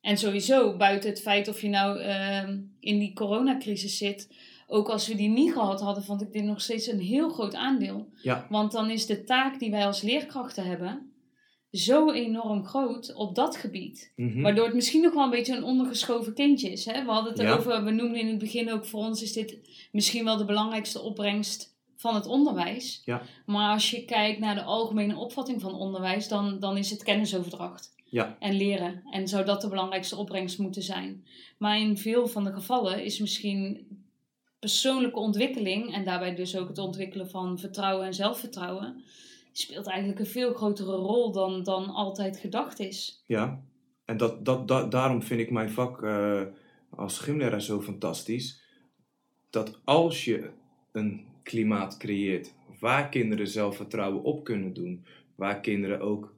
En 0.01 0.19
sowieso, 0.19 0.77
buiten 0.77 1.11
het 1.11 1.21
feit 1.21 1.49
of 1.49 1.61
je 1.61 1.69
nou 1.69 2.01
ehm, 2.01 2.59
in 2.81 2.99
die 2.99 3.13
coronacrisis 3.13 3.99
zit, 3.99 4.35
ook 4.67 4.89
als 4.89 5.09
we 5.09 5.15
die 5.15 5.29
niet 5.29 5.53
gehad 5.53 5.81
hadden, 5.81 6.05
vond 6.05 6.23
ik 6.23 6.33
dit 6.33 6.45
nog 6.45 6.61
steeds 6.61 6.87
een 6.87 7.01
heel 7.01 7.31
groot 7.31 7.55
aandeel. 7.55 8.09
Ja. 8.23 8.47
Want 8.49 8.73
dan 8.73 8.91
is 8.91 9.07
de 9.07 9.25
taak 9.25 9.59
die 9.59 9.71
wij 9.71 9.87
als 9.87 10.03
leerkrachten 10.03 10.65
hebben 10.65 11.08
zo 11.73 12.11
enorm 12.11 12.65
groot 12.65 13.15
op 13.15 13.35
dat 13.35 13.57
gebied. 13.57 14.13
Mhm. 14.17 14.41
Waardoor 14.43 14.65
het 14.65 14.75
misschien 14.75 15.03
nog 15.03 15.15
wel 15.15 15.25
een 15.25 15.31
beetje 15.31 15.57
een 15.57 15.65
ondergeschoven 15.65 16.35
kindje 16.35 16.71
is. 16.71 16.85
Hè? 16.85 17.05
We 17.05 17.11
hadden 17.11 17.33
het 17.33 17.43
Ja. 17.43 17.49
erover, 17.49 17.85
we 17.85 17.91
noemden 17.91 18.21
in 18.21 18.27
het 18.29 18.39
begin 18.39 18.73
ook 18.73 18.85
voor 18.85 19.01
ons 19.01 19.23
is 19.23 19.33
dit 19.33 19.59
misschien 19.93 20.25
wel 20.25 20.37
de 20.37 20.45
belangrijkste 20.45 21.01
opbrengst 21.01 21.77
van 21.97 22.15
het 22.15 22.27
onderwijs. 22.27 23.03
Ja. 23.05 23.23
Maar 23.47 23.73
als 23.73 23.91
je 23.91 24.05
kijkt 24.05 24.39
naar 24.41 24.55
de 24.55 24.63
algemene 24.63 25.17
opvatting 25.17 25.61
van 25.61 25.75
onderwijs, 25.75 26.29
dan, 26.29 26.59
dan 26.59 26.77
is 26.77 26.91
het 26.91 27.03
kennisoverdracht 27.03 27.95
Ja. 28.05 28.37
en 28.39 28.55
leren. 28.57 29.03
En 29.11 29.29
zou 29.29 29.45
dat 29.45 29.61
de 29.61 29.69
belangrijkste 29.69 30.17
opbrengst 30.17 30.59
moeten 30.59 30.83
zijn. 30.83 31.25
Maar 31.59 31.81
in 31.81 31.99
veel 31.99 32.27
van 32.27 32.45
de 32.45 32.53
gevallen 32.53 33.05
is 33.05 33.19
misschien 33.19 33.87
persoonlijke 34.59 35.19
ontwikkeling 35.19 35.95
en 35.95 36.05
daarbij 36.05 36.35
dus 36.35 36.57
ook 36.57 36.69
het 36.69 36.79
ontwikkelen 36.79 37.31
van 37.31 37.59
vertrouwen 37.59 38.07
en 38.07 38.15
zelfvertrouwen, 38.15 39.03
speelt 39.59 39.87
eigenlijk 39.87 40.19
een 40.19 40.27
veel 40.27 40.55
grotere 40.55 40.97
rol 40.97 41.33
dan, 41.33 41.63
dan 41.63 41.91
altijd 41.91 42.37
gedacht 42.37 42.79
is. 42.79 43.23
Ja, 43.27 43.63
en 44.05 44.17
dat, 44.17 44.45
dat, 44.45 44.69
dat, 44.69 44.91
daarom 44.91 45.23
vind 45.23 45.41
ik 45.41 45.51
mijn 45.51 45.71
vak 45.71 46.03
eh, 46.03 46.43
als 46.91 47.19
gymleraar 47.19 47.63
zo 47.63 47.81
fantastisch. 47.81 48.63
Dat 49.51 49.81
als 49.85 50.25
je 50.25 50.51
een 50.93 51.27
klimaat 51.43 51.97
creëert 51.97 52.55
waar 52.81 53.09
kinderen 53.09 53.49
zelfvertrouwen 53.49 54.23
op 54.23 54.45
kunnen 54.45 54.73
doen, 54.73 55.05
waar 55.35 55.61
kinderen 55.61 56.01
ook 56.01 56.35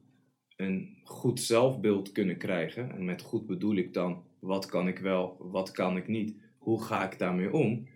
een 0.55 0.97
goed 1.03 1.39
zelfbeeld 1.39 2.11
kunnen 2.11 2.37
krijgen, 2.37 2.91
en 2.91 3.05
met 3.05 3.21
goed 3.21 3.45
bedoel 3.45 3.75
ik 3.75 3.93
dan, 3.93 4.23
wat 4.39 4.65
kan 4.65 4.87
ik 4.87 4.99
wel, 4.99 5.35
wat 5.39 5.71
kan 5.71 5.97
ik 5.97 6.07
niet, 6.07 6.35
hoe 6.57 6.83
ga 6.83 7.11
ik 7.11 7.19
daarmee 7.19 7.53
om, 7.53 7.87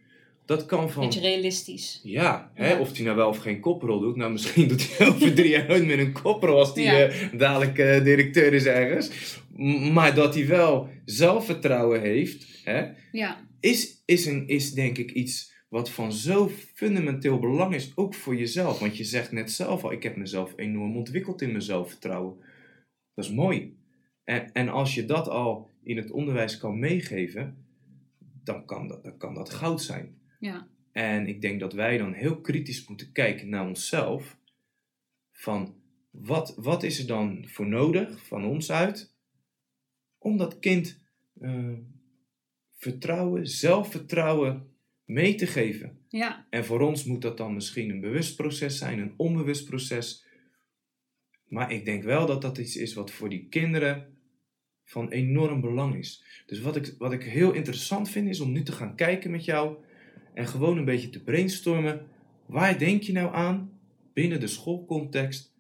dat 0.46 0.66
kan 0.66 0.92
van... 0.92 1.04
Beetje 1.04 1.20
realistisch. 1.20 2.00
Ja, 2.04 2.52
hè? 2.54 2.70
Ja. 2.72 2.80
of 2.80 2.96
hij 2.96 3.06
nou 3.06 3.16
wel 3.16 3.30
of 3.30 3.38
geen 3.38 3.60
koprol 3.60 4.00
doet. 4.00 4.16
Nou, 4.16 4.32
misschien 4.32 4.68
doet 4.72 4.98
hij 4.98 5.08
over 5.08 5.34
drie 5.34 5.50
jaar 5.50 5.68
nooit 5.68 5.86
meer 5.86 6.00
een 6.00 6.12
koprol 6.12 6.58
als 6.60 6.74
hij 6.74 6.84
Ja. 6.84 7.08
eh, 7.08 7.40
dadelijk 7.40 7.78
eh, 7.78 8.04
directeur 8.04 8.54
is 8.54 8.66
ergens. 8.66 9.10
M- 9.56 9.92
Maar 9.94 10.16
dat 10.16 10.34
hij 10.36 10.48
wel 10.48 10.90
zelfvertrouwen 11.06 12.02
heeft, 12.02 12.62
hè? 12.64 12.86
Ja, 13.12 13.48
Is, 13.60 14.02
is, 14.06 14.26
een, 14.26 14.48
is 14.48 14.74
denk 14.74 14.98
ik 14.98 15.12
iets 15.12 15.54
wat 15.70 15.90
van 15.90 16.14
zo 16.14 16.52
fundamenteel 16.74 17.40
belang 17.40 17.74
is, 17.76 17.92
ook 17.96 18.14
voor 18.14 18.36
jezelf. 18.36 18.80
Want 18.80 18.98
je 18.98 19.04
zegt 19.04 19.32
net 19.32 19.52
zelf 19.52 19.84
al, 19.84 19.92
ik 19.92 20.04
heb 20.04 20.16
mezelf 20.16 20.54
enorm 20.56 20.96
ontwikkeld 20.98 21.42
in 21.42 21.50
mijn 21.50 21.62
zelfvertrouwen. 21.62 22.36
Dat 23.14 23.26
is 23.26 23.32
mooi. 23.32 23.78
En, 24.24 24.52
en 24.52 24.70
als 24.70 24.96
je 24.96 25.06
dat 25.06 25.28
al 25.30 25.70
in 25.84 25.98
het 25.98 26.12
onderwijs 26.12 26.58
kan 26.58 26.80
meegeven, 26.80 27.56
dan 28.44 28.66
kan 28.66 28.88
dat, 28.88 29.04
dan 29.04 29.18
kan 29.18 29.34
dat 29.34 29.50
goud 29.50 29.82
zijn. 29.82 30.16
Ja. 30.46 30.68
En 30.92 31.28
ik 31.28 31.42
denk 31.42 31.60
dat 31.60 31.74
wij 31.74 31.98
dan 31.98 32.14
heel 32.14 32.42
kritisch 32.42 32.88
moeten 32.88 33.12
kijken 33.12 33.50
naar 33.50 33.68
onszelf. 33.68 34.38
Van 35.32 35.76
wat, 36.12 36.56
wat 36.58 36.84
is 36.84 37.00
er 37.00 37.08
dan 37.08 37.48
voor 37.48 37.68
nodig 37.68 38.28
van 38.28 38.46
ons 38.46 38.72
uit 38.72 39.14
om 40.18 40.38
dat 40.38 40.60
kind 40.60 41.02
eh, 41.40 41.74
vertrouwen, 42.76 43.48
zelfvertrouwen 43.48 44.70
mee 45.06 45.36
te 45.36 45.48
geven. 45.48 46.00
ja. 46.10 46.48
En 46.50 46.66
voor 46.66 46.82
ons 46.82 47.04
moet 47.04 47.22
dat 47.22 47.38
dan 47.38 47.54
misschien 47.54 47.90
een 47.90 48.00
bewust 48.00 48.36
proces 48.36 48.78
zijn, 48.78 49.00
een 49.00 49.14
onbewust 49.18 49.66
proces. 49.66 50.26
Maar 51.48 51.72
ik 51.72 51.86
denk 51.86 52.04
wel 52.04 52.26
dat 52.26 52.42
dat 52.42 52.58
iets 52.58 52.76
is 52.76 52.94
wat 52.94 53.12
voor 53.12 53.30
die 53.30 53.48
kinderen 53.50 54.18
van 54.84 55.10
enorm 55.10 55.62
belang 55.62 55.96
is. 55.96 56.24
Dus 56.46 56.60
wat 56.60 56.76
ik, 56.76 56.96
wat 56.98 57.14
ik 57.14 57.24
heel 57.24 57.54
interessant 57.54 58.10
vind 58.10 58.30
is 58.30 58.40
om 58.40 58.52
nu 58.52 58.64
te 58.64 58.72
gaan 58.72 58.96
kijken 58.96 59.32
met 59.32 59.46
jou 59.46 59.85
en 60.36 60.48
gewoon 60.48 60.78
een 60.78 60.86
beetje 60.86 61.10
te 61.10 61.24
brainstormen. 61.24 62.08
Waar 62.46 62.78
denk 62.78 63.04
je 63.04 63.12
nou 63.12 63.34
aan 63.36 63.80
binnen 64.14 64.40
de 64.40 64.48
schoolcontext 64.48 65.54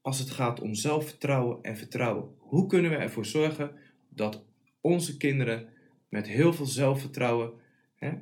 als 0.00 0.18
het 0.18 0.30
gaat 0.30 0.60
om 0.60 0.74
zelfvertrouwen 0.74 1.58
en 1.62 1.76
vertrouwen? 1.76 2.34
Hoe 2.38 2.66
kunnen 2.66 2.90
we 2.90 2.96
ervoor 2.96 3.26
zorgen 3.26 3.70
dat 4.08 4.44
onze 4.80 5.16
kinderen 5.16 5.68
met 6.08 6.26
heel 6.26 6.52
veel 6.52 6.66
zelfvertrouwen 6.66 7.52
hè, 7.94 8.12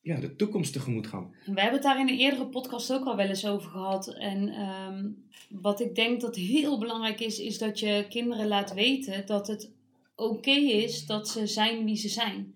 ja, 0.00 0.20
de 0.20 0.36
toekomst 0.36 0.72
tegemoet 0.72 1.06
gaan? 1.06 1.34
We 1.44 1.60
hebben 1.60 1.72
het 1.72 1.82
daar 1.82 2.00
in 2.00 2.08
een 2.08 2.18
eerdere 2.18 2.46
podcast 2.46 2.92
ook 2.92 3.04
al 3.04 3.16
wel 3.16 3.28
eens 3.28 3.46
over 3.46 3.70
gehad. 3.70 4.14
En 4.14 4.48
ehm, 4.48 5.08
wat 5.50 5.80
ik 5.80 5.94
denk 5.94 6.20
dat 6.20 6.36
heel 6.36 6.78
belangrijk 6.78 7.20
is, 7.20 7.38
is 7.38 7.58
dat 7.58 7.78
je 7.78 8.06
kinderen 8.08 8.46
laat 8.46 8.74
weten 8.74 9.26
dat 9.26 9.46
het 9.46 9.70
oké 10.14 10.50
is 10.50 11.06
dat 11.06 11.28
ze 11.28 11.46
zijn 11.46 11.84
wie 11.84 11.96
ze 11.96 12.08
zijn. 12.08 12.54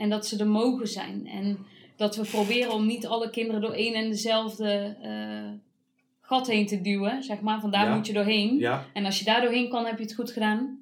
En 0.00 0.10
dat 0.10 0.26
ze 0.26 0.38
er 0.38 0.46
mogen 0.46 0.88
zijn. 0.88 1.26
En 1.26 1.58
dat 1.96 2.16
we 2.16 2.22
proberen 2.24 2.72
om 2.72 2.86
niet 2.86 3.06
alle 3.06 3.30
kinderen 3.30 3.60
door 3.60 3.72
één 3.72 3.94
en 3.94 4.08
dezelfde 4.10 4.96
eh, 5.02 5.50
gat 6.20 6.46
heen 6.46 6.66
te 6.66 6.80
duwen. 6.80 7.22
Zeg 7.22 7.40
maar, 7.40 7.60
van 7.60 7.70
daar 7.70 7.88
Ja. 7.88 7.94
moet 7.96 8.06
je 8.06 8.12
doorheen. 8.12 8.58
Ja, 8.58 8.86
En 8.92 9.04
als 9.04 9.18
je 9.18 9.24
daar 9.24 9.40
doorheen 9.40 9.68
kan, 9.68 9.84
heb 9.86 9.96
je 9.98 10.04
het 10.04 10.14
goed 10.14 10.30
gedaan. 10.30 10.78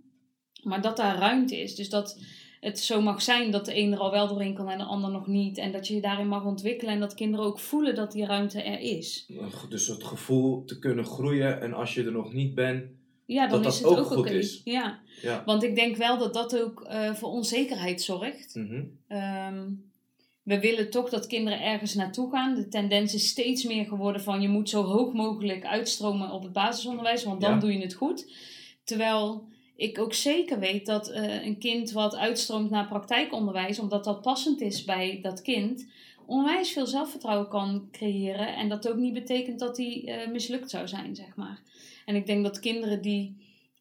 Maar 0.63 0.81
dat 0.83 0.97
daar 0.97 1.19
ruimte 1.19 1.61
is. 1.61 1.75
Dus 1.75 1.89
dat 1.89 2.21
het 2.61 2.79
zo 2.79 3.01
mag 3.01 3.23
zijn 3.23 3.51
dat 3.51 3.65
de 3.65 3.79
een 3.79 3.93
er 3.93 3.99
al 3.99 4.11
wel 4.11 4.29
doorheen 4.29 4.55
kan 4.55 4.69
en 4.71 4.79
de 4.79 4.85
ander 4.85 5.11
nog 5.11 5.27
niet. 5.27 5.59
En 5.59 5.73
dat 5.73 5.87
je 5.89 5.95
je 5.95 6.01
daarin 6.01 6.29
mag 6.29 6.45
ontwikkelen. 6.45 6.95
En 6.95 7.01
dat 7.01 7.15
kinderen 7.15 7.47
ook 7.47 7.59
voelen 7.59 7.95
dat 7.95 8.13
die 8.13 8.27
ruimte 8.27 8.63
er 8.63 8.81
is. 8.81 9.27
dus 9.69 9.87
het 9.87 10.05
gevoel 10.05 10.65
te 10.65 10.79
kunnen 10.79 11.05
groeien 11.05 11.61
en 11.63 11.73
als 11.75 11.95
je 11.95 12.05
er 12.05 12.13
nog 12.13 12.33
niet 12.33 12.55
bent, 12.55 12.85
Ja, 13.29 13.47
dan 13.47 13.63
Dat 13.63 13.73
is 13.73 13.81
dat 13.81 13.91
het 13.91 13.99
ook 13.99 14.11
ook 14.11 14.13
goed 14.19 14.31
is. 14.31 14.61
Ja, 14.65 14.99
ja. 15.23 15.43
want 15.47 15.63
ik 15.63 15.75
denk 15.75 15.97
wel 15.97 16.19
dat 16.19 16.35
dat 16.35 16.61
ook 16.63 16.83
eh, 16.83 17.15
voor 17.15 17.29
onzekerheid 17.29 18.03
zorgt. 18.03 18.55
Mhm. 18.55 18.83
Ehm, 19.09 19.67
we 20.43 20.61
willen 20.61 20.91
toch 20.91 21.11
dat 21.11 21.27
kinderen 21.27 21.63
ergens 21.63 21.95
naartoe 21.95 22.31
gaan. 22.31 22.55
De 22.55 22.69
tendens 22.69 23.15
is 23.15 23.29
steeds 23.29 23.65
meer 23.65 23.85
geworden 23.85 24.23
van 24.23 24.41
je 24.41 24.49
moet 24.49 24.69
zo 24.69 24.83
hoog 24.83 25.13
mogelijk 25.13 25.65
uitstromen 25.65 26.31
op 26.31 26.43
het 26.43 26.53
basisonderwijs, 26.53 27.25
want 27.25 27.41
dan 27.41 27.53
Ja. 27.53 27.59
doe 27.59 27.73
je 27.73 27.81
het 27.81 27.95
goed. 27.95 28.33
Terwijl 28.85 29.49
ik 29.77 29.99
ook 29.99 30.15
zeker 30.15 30.59
weet 30.59 30.87
dat 30.87 31.09
eh, 31.11 31.45
een 31.45 31.59
kind 31.59 31.91
wat 31.93 32.17
uitstroomt 32.17 32.71
naar 32.71 32.89
praktijkonderwijs, 32.89 33.79
omdat 33.79 34.05
dat 34.05 34.23
passend 34.23 34.61
is 34.61 34.85
bij 34.85 35.19
dat 35.23 35.43
kind, 35.43 35.87
onwijs 36.27 36.71
veel 36.71 36.87
zelfvertrouwen 36.87 37.49
kan 37.49 37.89
creëren. 37.93 38.57
En 38.57 38.69
dat 38.69 38.89
ook 38.89 38.97
niet 38.97 39.15
betekent 39.15 39.59
dat 39.59 39.77
hij 39.77 40.03
eh, 40.07 40.31
mislukt 40.31 40.71
zou 40.71 40.89
zijn, 40.89 41.17
zeg 41.17 41.37
maar. 41.37 41.61
En 42.09 42.15
ik 42.15 42.27
denk 42.27 42.45
dat 42.45 42.59
kinderen 42.61 43.03
die 43.03 43.37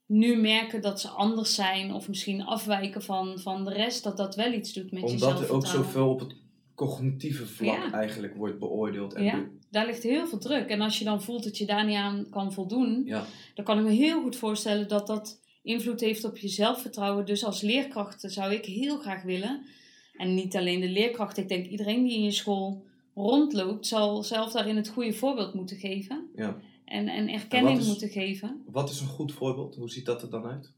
nu 0.05 0.35
merken 0.37 0.81
dat 0.81 1.01
ze 1.01 1.07
anders 1.07 1.55
zijn 1.55 1.93
of 1.93 2.07
misschien 2.07 2.45
afwijken 2.45 3.01
van, 3.01 3.39
van 3.39 3.65
de 3.65 3.73
rest, 3.73 4.03
dat 4.03 4.17
dat 4.17 4.35
wel 4.35 4.53
iets 4.53 4.73
doet 4.73 4.91
met 4.91 5.01
je 5.01 5.07
Omdat 5.09 5.41
er 5.41 5.51
ook 5.53 5.65
zoveel 5.67 6.09
op 6.09 6.19
het 6.19 6.35
cognitieve 6.75 7.45
vlak 7.45 7.75
Ja. 7.75 7.91
eigenlijk 7.91 8.35
wordt 8.35 8.59
beoordeeld. 8.59 9.13
En 9.13 9.23
Ja. 9.23 9.35
be- 9.35 9.55
Daar 9.71 9.85
ligt 9.85 10.03
heel 10.03 10.27
veel 10.27 10.37
druk. 10.39 10.69
En 10.69 10.81
als 10.81 10.99
je 10.99 11.05
dan 11.05 11.21
voelt 11.21 11.43
dat 11.43 11.57
je 11.57 11.65
daar 11.65 11.85
niet 11.85 11.95
aan 11.95 12.27
kan 12.29 12.53
voldoen, 12.53 13.01
ja. 13.05 13.25
dan 13.55 13.65
kan 13.65 13.77
ik 13.79 13.83
me 13.85 13.91
heel 13.91 14.21
goed 14.21 14.35
voorstellen 14.35 14.87
dat 14.87 15.07
dat 15.07 15.41
invloed 15.63 15.99
heeft 16.01 16.23
op 16.23 16.37
je 16.37 16.47
zelfvertrouwen. 16.47 17.25
Dus 17.25 17.43
als 17.45 17.61
leerkracht 17.61 18.23
zou 18.27 18.53
ik 18.53 18.65
heel 18.65 18.97
graag 18.97 19.23
willen, 19.23 19.65
en 20.13 20.35
niet 20.35 20.55
alleen 20.55 20.79
de 20.79 20.89
leerkracht, 20.89 21.37
ik 21.37 21.47
denk 21.49 21.65
iedereen 21.65 22.03
die 22.03 22.13
in 22.17 22.23
je 22.23 22.31
school 22.31 22.85
rondloopt, 23.15 23.87
zal 23.87 24.23
zelf 24.23 24.51
daarin 24.51 24.75
het 24.75 24.87
goede 24.89 25.13
voorbeeld 25.13 25.53
moeten 25.53 25.77
geven. 25.77 26.29
Ja. 26.35 26.57
En, 26.87 27.07
en 27.07 27.29
erkenning 27.29 27.69
En 27.69 27.73
wat 27.73 27.81
is- 27.83 27.87
moeten 27.87 28.09
geven. 28.09 28.61
Wat 28.65 28.89
is 28.89 28.99
een 28.99 29.07
goed 29.07 29.33
voorbeeld? 29.33 29.75
Hoe 29.75 29.89
ziet 29.89 30.05
dat 30.05 30.21
er 30.21 30.29
dan 30.29 30.45
uit? 30.45 30.71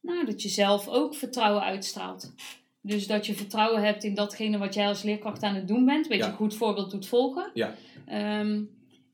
Nou, 0.00 0.26
dat 0.26 0.42
je 0.42 0.48
zelf 0.48 0.88
ook 0.88 1.14
vertrouwen 1.14 1.62
uitstraalt. 1.62 2.32
Dus 2.80 3.06
dat 3.06 3.26
je 3.26 3.34
vertrouwen 3.34 3.82
hebt 3.82 4.04
in 4.04 4.14
datgene 4.14 4.58
wat 4.58 4.74
jij 4.74 4.86
als 4.86 5.02
leerkracht 5.02 5.42
aan 5.42 5.54
het 5.54 5.68
doen 5.68 5.84
bent. 5.84 6.06
Weet 6.06 6.18
je, 6.18 6.24
Ja. 6.24 6.30
een 6.30 6.36
goed 6.36 6.54
voorbeeld 6.54 6.90
doet 6.90 7.06
volgen. 7.06 7.50
Ja. 7.54 7.74
Ehm, 8.06 8.56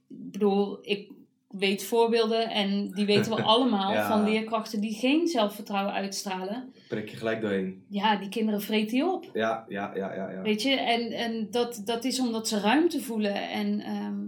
ik 0.08 0.30
bedoel, 0.32 0.78
ik 0.82 1.10
weet 1.48 1.84
voorbeelden 1.84 2.50
en 2.50 2.90
die 2.92 3.06
weten 3.06 3.34
we 3.34 3.42
allemaal 3.54 3.92
Ja. 3.92 4.08
van 4.08 4.24
leerkrachten 4.24 4.80
die 4.80 4.94
geen 4.94 5.26
zelfvertrouwen 5.26 5.92
uitstralen. 5.94 6.72
Prik 6.88 7.08
je 7.08 7.16
gelijk 7.16 7.40
doorheen. 7.40 7.84
Ja, 7.88 8.16
die 8.16 8.28
kinderen 8.28 8.60
vreten 8.60 8.92
die 8.92 9.06
op. 9.06 9.30
Ja, 9.32 9.64
ja, 9.68 9.92
ja, 9.96 10.14
ja. 10.14 10.30
ja. 10.30 10.42
Weet 10.42 10.62
je, 10.62 10.70
en, 10.70 11.10
en 11.12 11.48
dat, 11.50 11.82
dat 11.84 12.04
is 12.04 12.20
omdat 12.20 12.48
ze 12.48 12.60
ruimte 12.60 13.00
voelen. 13.00 13.48
En 13.50 13.80
ehm, 13.80 14.18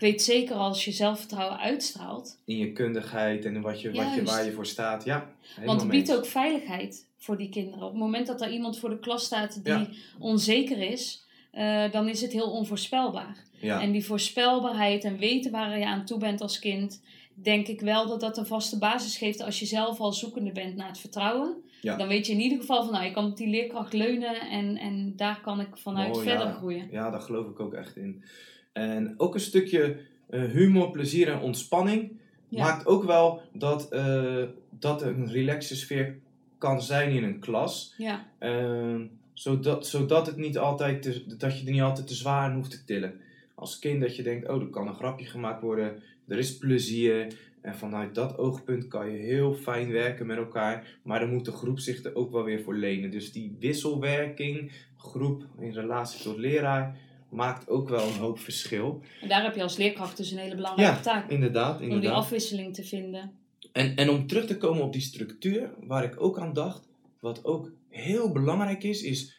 ik 0.00 0.06
weet 0.06 0.22
zeker 0.22 0.56
als 0.56 0.84
je 0.84 0.92
zelfvertrouwen 0.92 1.58
uitstraalt. 1.58 2.38
In 2.44 2.56
je 2.56 2.72
kundigheid 2.72 3.44
en 3.44 3.60
wat 3.60 3.80
je, 3.80 3.92
wat 3.92 4.14
je, 4.14 4.22
waar 4.22 4.44
je 4.44 4.52
voor 4.52 4.66
staat. 4.66 5.04
Ja, 5.04 5.30
Want 5.64 5.80
het 5.80 5.90
biedt 5.90 6.16
ook 6.16 6.26
veiligheid 6.26 7.06
voor 7.18 7.36
die 7.36 7.48
kinderen. 7.48 7.82
Op 7.82 7.90
het 7.90 8.00
moment 8.00 8.26
dat 8.26 8.40
er 8.40 8.50
iemand 8.50 8.78
voor 8.78 8.90
de 8.90 8.98
klas 8.98 9.24
staat 9.24 9.64
die 9.64 9.72
Ja. 9.72 9.88
onzeker 10.18 10.78
is, 10.78 11.24
eh, 11.50 11.90
dan 11.90 12.08
is 12.08 12.20
het 12.20 12.32
heel 12.32 12.50
onvoorspelbaar. 12.50 13.36
Ja. 13.60 13.80
En 13.80 13.92
die 13.92 14.04
voorspelbaarheid 14.04 15.04
en 15.04 15.18
weten 15.18 15.50
waar 15.50 15.78
je 15.78 15.86
aan 15.86 16.04
toe 16.04 16.18
bent 16.18 16.40
als 16.40 16.58
kind, 16.58 17.02
denk 17.34 17.66
ik 17.66 17.80
wel 17.80 18.06
dat 18.06 18.20
dat 18.20 18.38
een 18.38 18.46
vaste 18.46 18.78
basis 18.78 19.16
geeft 19.16 19.40
als 19.40 19.58
je 19.58 19.66
zelf 19.66 20.00
al 20.00 20.12
zoekende 20.12 20.52
bent 20.52 20.76
naar 20.76 20.88
het 20.88 20.98
vertrouwen. 20.98 21.54
Ja. 21.80 21.96
Dan 21.96 22.08
weet 22.08 22.26
je 22.26 22.32
in 22.32 22.40
ieder 22.40 22.58
geval 22.58 22.84
van, 22.84 22.92
nou, 22.92 23.04
je 23.04 23.10
kan 23.10 23.24
op 23.24 23.36
die 23.36 23.48
leerkracht 23.48 23.92
leunen 23.92 24.40
en, 24.40 24.76
en 24.76 25.12
daar 25.16 25.40
kan 25.40 25.60
ik 25.60 25.76
vanuit 25.76 26.18
verder 26.18 26.52
groeien. 26.52 26.88
Ja, 26.90 27.10
daar 27.10 27.20
geloof 27.20 27.46
ik 27.46 27.60
ook 27.60 27.74
echt 27.74 27.96
in. 27.96 28.24
En 28.72 29.14
ook 29.16 29.34
een 29.34 29.40
stukje 29.40 29.96
eh, 30.28 30.42
humor, 30.42 30.90
plezier 30.90 31.28
en 31.28 31.40
ontspanning 31.40 32.12
Ja. 32.48 32.62
maakt 32.64 32.86
ook 32.86 33.04
wel 33.04 33.42
dat, 33.52 33.88
eh, 33.88 34.42
dat 34.78 35.02
er 35.02 35.08
een 35.08 35.30
relaxe 35.30 35.76
sfeer 35.76 36.16
kan 36.58 36.82
zijn 36.82 37.10
in 37.10 37.24
een 37.24 37.38
klas. 37.38 37.94
Ja, 37.98 38.26
Ehm, 38.38 39.06
zodat, 39.32 39.86
zodat 39.86 40.26
het 40.26 40.36
niet 40.36 40.58
altijd 40.58 41.02
te- 41.02 41.36
dat 41.36 41.58
je 41.60 41.66
er 41.66 41.72
niet 41.72 41.80
altijd 41.82 42.06
te 42.06 42.14
zwaar 42.14 42.42
aan 42.50 42.54
hoeft 42.54 42.70
te 42.70 42.84
tillen. 42.84 43.20
Als 43.54 43.78
kind 43.78 44.00
dat 44.00 44.16
je 44.16 44.22
denkt, 44.22 44.48
oh, 44.48 44.60
er 44.60 44.68
kan 44.68 44.88
een 44.88 44.94
grapje 44.94 45.26
gemaakt 45.26 45.62
worden, 45.62 46.02
er 46.28 46.38
is 46.38 46.58
plezier. 46.58 47.26
En 47.60 47.74
vanuit 47.74 48.14
dat 48.14 48.38
oogpunt 48.38 48.88
kan 48.88 49.10
je 49.10 49.18
heel 49.18 49.54
fijn 49.54 49.90
werken 49.92 50.26
met 50.26 50.36
elkaar. 50.36 50.98
Maar 51.02 51.20
dan 51.20 51.30
moet 51.32 51.44
de 51.44 51.52
groep 51.52 51.78
zich 51.78 52.04
er 52.04 52.14
ook 52.14 52.30
wel 52.32 52.44
weer 52.44 52.60
voor 52.62 52.74
lenen. 52.74 53.10
Dus 53.10 53.32
die 53.32 53.56
wisselwerking, 53.58 54.72
groep 54.96 55.44
in 55.58 55.72
relatie 55.72 56.22
tot 56.22 56.36
leraar, 56.38 56.96
maakt 57.30 57.68
ook 57.68 57.88
wel 57.88 58.06
een 58.08 58.18
hoop 58.18 58.38
verschil. 58.38 59.02
en 59.20 59.28
daar 59.28 59.42
heb 59.42 59.54
je 59.54 59.62
als 59.62 59.76
leerkracht 59.76 60.16
dus 60.16 60.30
een 60.30 60.38
hele 60.38 60.54
belangrijke 60.54 60.92
Ja, 60.94 61.00
taak. 61.00 61.30
Inderdaad, 61.30 61.72
Om 61.72 61.78
die 61.84 61.88
inderdaad. 61.88 62.18
afwisseling 62.18 62.74
te 62.74 62.84
vinden. 62.84 63.32
En, 63.72 63.96
en 63.96 64.10
om 64.10 64.26
terug 64.26 64.46
te 64.46 64.56
komen 64.56 64.82
op 64.82 64.92
die 64.92 65.00
structuur, 65.02 65.70
waar 65.80 66.04
ik 66.04 66.20
ook 66.22 66.38
aan 66.38 66.52
dacht, 66.52 66.88
wat 67.20 67.44
ook 67.44 67.72
heel 67.88 68.32
belangrijk 68.32 68.82
is, 68.82 69.02
is, 69.02 69.36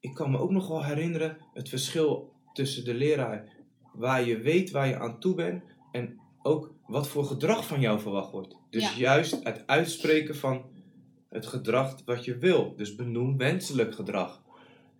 ik 0.00 0.14
kan 0.14 0.30
me 0.30 0.38
ook 0.38 0.50
nog 0.50 0.68
wel 0.68 0.84
herinneren, 0.84 1.36
het 1.54 1.68
verschil 1.68 2.32
tussen 2.52 2.84
de 2.84 2.94
leraar, 2.94 3.48
waar 3.92 4.24
je 4.26 4.38
weet 4.38 4.70
waar 4.70 4.88
je 4.88 4.98
aan 4.98 5.20
toe 5.20 5.34
bent, 5.34 5.62
en 5.92 6.20
ook 6.42 6.74
wat 6.86 7.08
voor 7.08 7.24
gedrag 7.24 7.66
van 7.66 7.80
jou 7.80 8.00
verwacht 8.00 8.30
wordt. 8.30 8.56
Dus 8.70 8.82
Ja. 8.94 8.98
juist 8.98 9.44
het 9.44 9.62
uitspreken 9.66 10.36
van 10.36 10.64
het 11.30 11.46
gedrag 11.46 11.96
wat 12.04 12.24
je 12.24 12.38
wil. 12.38 12.74
Dus 12.76 12.94
benoem 12.94 13.36
wenselijk 13.36 13.94
gedrag. 13.94 14.42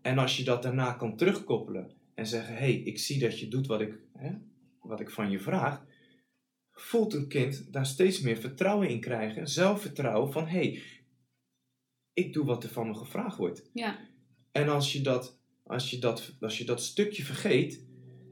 En 0.02 0.18
als 0.18 0.36
je 0.36 0.44
dat 0.44 0.62
daarna 0.62 0.92
kan 0.92 1.16
terugkoppelen 1.16 1.90
en 2.22 2.28
zeggen, 2.28 2.54
hé, 2.54 2.60
hey, 2.60 2.74
ik 2.74 2.98
zie 2.98 3.18
dat 3.18 3.38
je 3.38 3.48
doet 3.48 3.66
wat 3.66 3.80
ik, 3.80 3.98
hè, 4.12 4.30
wat 4.80 5.00
ik 5.00 5.10
van 5.10 5.30
je 5.30 5.40
vraag, 5.40 5.84
voelt 6.72 7.14
een 7.14 7.28
kind 7.28 7.72
daar 7.72 7.86
steeds 7.86 8.20
meer 8.20 8.36
vertrouwen 8.36 8.88
in 8.88 9.00
krijgen. 9.00 9.48
Zelfvertrouwen 9.48 10.32
van, 10.32 10.46
hé, 10.46 10.58
hey, 10.58 10.82
ik 12.12 12.32
doe 12.32 12.44
wat 12.44 12.64
er 12.64 12.70
van 12.70 12.86
me 12.86 12.94
gevraagd 12.94 13.36
wordt. 13.36 13.70
Ja, 13.72 13.98
En 14.52 14.68
als 14.68 14.92
je 14.92 15.00
dat, 15.00 15.40
als 15.62 15.90
je 15.90 15.98
dat, 15.98 16.36
als 16.40 16.58
je 16.58 16.64
dat 16.64 16.82
stukje 16.82 17.22
vergeet, 17.22 17.84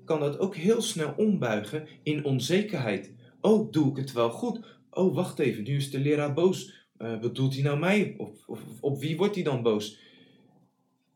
kan 0.04 0.20
dat 0.20 0.38
ook 0.38 0.56
heel 0.56 0.82
snel 0.82 1.14
ombuigen 1.16 1.88
in 2.02 2.24
onzekerheid. 2.24 3.14
Oh, 3.40 3.72
doe 3.72 3.90
ik 3.90 3.96
het 3.96 4.12
wel 4.12 4.30
goed? 4.30 4.78
Oh, 4.90 5.14
wacht 5.14 5.38
even, 5.38 5.62
nu 5.62 5.76
is 5.76 5.90
de 5.90 6.00
leraar 6.00 6.34
boos. 6.34 6.88
Eh, 6.96 7.18
bedoelt 7.18 7.54
hij 7.54 7.62
nou 7.62 7.78
mij? 7.78 8.14
Of, 8.18 8.48
of 8.48 8.62
op 8.80 9.00
wie 9.00 9.16
wordt 9.16 9.34
hij 9.34 9.44
dan 9.44 9.62
boos? 9.62 9.98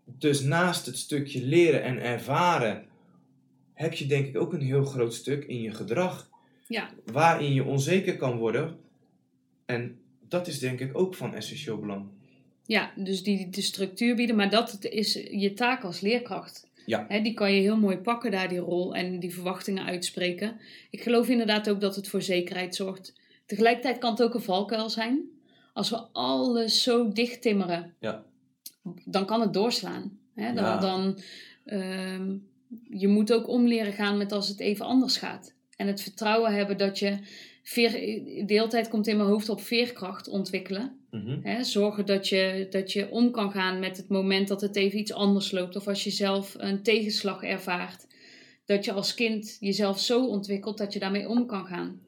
Dus 0.05 0.41
naast 0.41 0.87
het 0.87 0.99
stukje 0.99 1.45
leren 1.45 1.83
en 1.83 2.03
ervaren, 2.03 2.85
heb 3.73 3.93
je 3.93 4.07
denk 4.07 4.27
ik 4.27 4.37
ook 4.37 4.53
een 4.53 4.61
heel 4.61 4.85
groot 4.85 5.15
stuk 5.15 5.45
in 5.45 5.61
je 5.61 5.71
gedrag. 5.71 6.31
Ja. 6.67 6.91
Waarin 7.13 7.55
je 7.55 7.65
onzeker 7.65 8.17
kan 8.17 8.39
worden. 8.39 8.77
En 9.67 9.99
dat 10.29 10.47
is 10.47 10.59
denk 10.59 10.81
ik 10.81 10.99
ook 10.99 11.15
van 11.15 11.35
essentieel 11.35 11.79
belang. 11.79 12.07
Ja, 12.67 12.93
dus 12.97 13.23
die 13.23 13.51
de 13.51 13.63
structuur 13.63 14.15
bieden, 14.15 14.37
maar 14.37 14.51
dat 14.51 14.85
is 14.85 15.13
je 15.31 15.53
taak 15.55 15.85
als 15.85 16.01
leerkracht. 16.01 16.67
Ja. 16.87 17.21
Die 17.23 17.35
kan 17.35 17.53
je 17.53 17.61
heel 17.61 17.77
mooi 17.77 17.97
pakken 17.97 18.31
daar, 18.31 18.49
die 18.49 18.59
rol 18.59 18.95
en 18.95 19.21
die 19.21 19.35
verwachtingen 19.35 19.85
uitspreken. 19.85 20.57
Ik 20.91 21.03
geloof 21.03 21.29
inderdaad 21.29 21.71
ook 21.71 21.81
dat 21.81 21.97
het 21.97 22.09
voor 22.09 22.23
zekerheid 22.23 22.75
zorgt. 22.75 23.15
Tegelijkertijd 23.47 23.99
kan 23.99 24.11
het 24.11 24.23
ook 24.23 24.35
een 24.35 24.43
valkuil 24.43 24.91
zijn. 24.91 25.23
Als 25.73 25.91
we 25.91 25.97
alles 26.13 26.83
zo 26.83 27.13
dicht 27.13 27.43
timmeren, 27.43 27.95
Ja. 28.01 28.25
Dan 29.05 29.27
kan 29.27 29.41
het 29.41 29.53
doorslaan. 29.53 30.19
Hè? 30.35 30.53
Dan, 30.53 30.65
Ja. 30.65 30.79
dan, 30.79 31.19
ehm, 31.65 32.37
je 32.89 33.09
moet 33.09 33.33
ook 33.33 33.49
om 33.49 33.67
leren 33.67 33.93
gaan 33.93 34.17
met 34.17 34.33
als 34.33 34.49
het 34.49 34.61
even 34.61 34.85
anders 34.87 35.17
gaat. 35.17 35.55
En 35.77 35.87
het 35.87 36.03
vertrouwen 36.03 36.55
hebben 36.55 36.79
dat 36.79 36.99
je... 36.99 37.19
Veer, 37.63 37.91
de 38.47 38.53
hele 38.55 38.67
tijd 38.67 38.89
komt 38.89 39.07
in 39.07 39.17
mijn 39.17 39.29
hoofd 39.29 39.49
op 39.49 39.61
veerkracht 39.61 40.29
ontwikkelen. 40.29 40.99
Mhm. 41.11 41.39
Hè, 41.43 41.65
zorgen 41.65 42.07
dat 42.07 42.29
je, 42.29 42.67
dat 42.71 42.93
je 42.93 43.11
om 43.11 43.31
kan 43.31 43.51
gaan 43.51 43.79
met 43.79 43.97
het 43.97 44.09
moment 44.09 44.49
dat 44.49 44.61
het 44.61 44.77
even 44.77 44.99
iets 44.99 45.13
anders 45.13 45.51
loopt. 45.51 45.77
Of 45.77 45.89
als 45.89 46.05
je 46.05 46.11
zelf 46.11 46.55
een 46.59 46.83
tegenslag 46.83 47.43
ervaart. 47.43 48.07
Dat 48.65 48.85
je 48.85 48.93
als 48.93 49.15
kind 49.15 49.57
jezelf 49.61 50.01
zo 50.01 50.27
ontwikkelt 50.27 50.79
dat 50.79 50.93
je 50.93 50.99
daarmee 50.99 51.29
om 51.29 51.47
kan 51.47 51.67
gaan. 51.67 52.01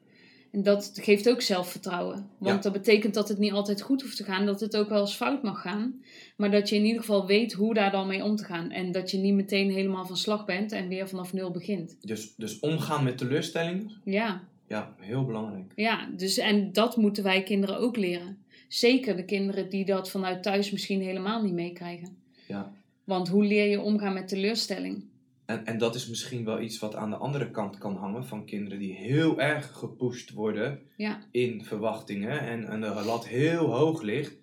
En 0.57 0.63
dat 0.63 0.91
geeft 0.93 1.29
ook 1.29 1.41
zelfvertrouwen. 1.41 2.29
Want 2.37 2.55
Ja. 2.55 2.61
dat 2.61 2.73
betekent 2.73 3.13
dat 3.13 3.27
het 3.29 3.37
niet 3.37 3.51
altijd 3.51 3.81
goed 3.81 4.01
hoeft 4.01 4.17
te 4.17 4.23
gaan. 4.23 4.45
Dat 4.45 4.59
het 4.59 4.77
ook 4.77 4.89
wel 4.89 4.99
eens 4.99 5.15
fout 5.15 5.43
mag 5.43 5.61
gaan. 5.61 6.01
Maar 6.37 6.51
dat 6.51 6.69
je 6.69 6.75
in 6.75 6.85
ieder 6.85 6.99
geval 7.01 7.25
weet 7.27 7.53
hoe 7.53 7.73
daar 7.73 7.91
dan 7.91 8.07
mee 8.07 8.23
om 8.23 8.35
te 8.35 8.43
gaan. 8.43 8.71
En 8.71 8.91
dat 8.91 9.11
je 9.11 9.17
niet 9.17 9.33
meteen 9.33 9.71
helemaal 9.71 10.05
van 10.05 10.17
slag 10.17 10.45
bent 10.45 10.71
en 10.71 10.87
weer 10.87 11.07
vanaf 11.07 11.33
nul 11.33 11.51
begint. 11.51 11.97
Dus, 12.01 12.33
dus 12.35 12.59
omgaan 12.59 13.03
met 13.03 13.17
teleurstellingen, 13.17 13.91
Ja, 14.03 14.43
ja, 14.67 14.95
heel 14.99 15.25
belangrijk. 15.25 15.71
Ja, 15.75 16.09
dus 16.15 16.37
en 16.37 16.71
dat 16.73 16.97
moeten 16.97 17.23
wij 17.23 17.43
kinderen 17.43 17.77
ook 17.79 17.97
leren. 17.97 18.37
Zeker 18.67 19.15
de 19.15 19.25
kinderen 19.25 19.69
die 19.69 19.85
dat 19.85 20.09
vanuit 20.09 20.43
thuis 20.43 20.71
misschien 20.71 21.01
helemaal 21.01 21.43
niet 21.43 21.53
meekrijgen. 21.53 22.17
Ja. 22.47 22.71
Want 23.03 23.27
hoe 23.27 23.43
leer 23.45 23.69
je 23.69 23.81
omgaan 23.81 24.13
met 24.13 24.27
teleurstelling? 24.27 25.03
En, 25.47 25.65
en 25.65 25.77
dat 25.77 25.95
is 25.95 26.07
misschien 26.07 26.45
wel 26.45 26.59
iets 26.61 26.79
wat 26.79 26.95
aan 26.95 27.09
de 27.09 27.15
andere 27.15 27.51
kant 27.51 27.77
kan 27.77 27.95
hangen 27.95 28.25
van 28.25 28.45
kinderen 28.45 28.79
die 28.79 28.93
heel 28.93 29.39
erg 29.41 29.71
gepusht 29.73 30.31
worden 30.31 30.79
Ja. 30.97 31.19
in 31.31 31.63
verwachtingen 31.65 32.39
en, 32.39 32.65
en 32.67 32.81
de 32.81 32.87
lat 33.05 33.27
heel 33.27 33.73
hoog 33.75 34.01
ligt. 34.01 34.35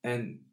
En 0.00 0.46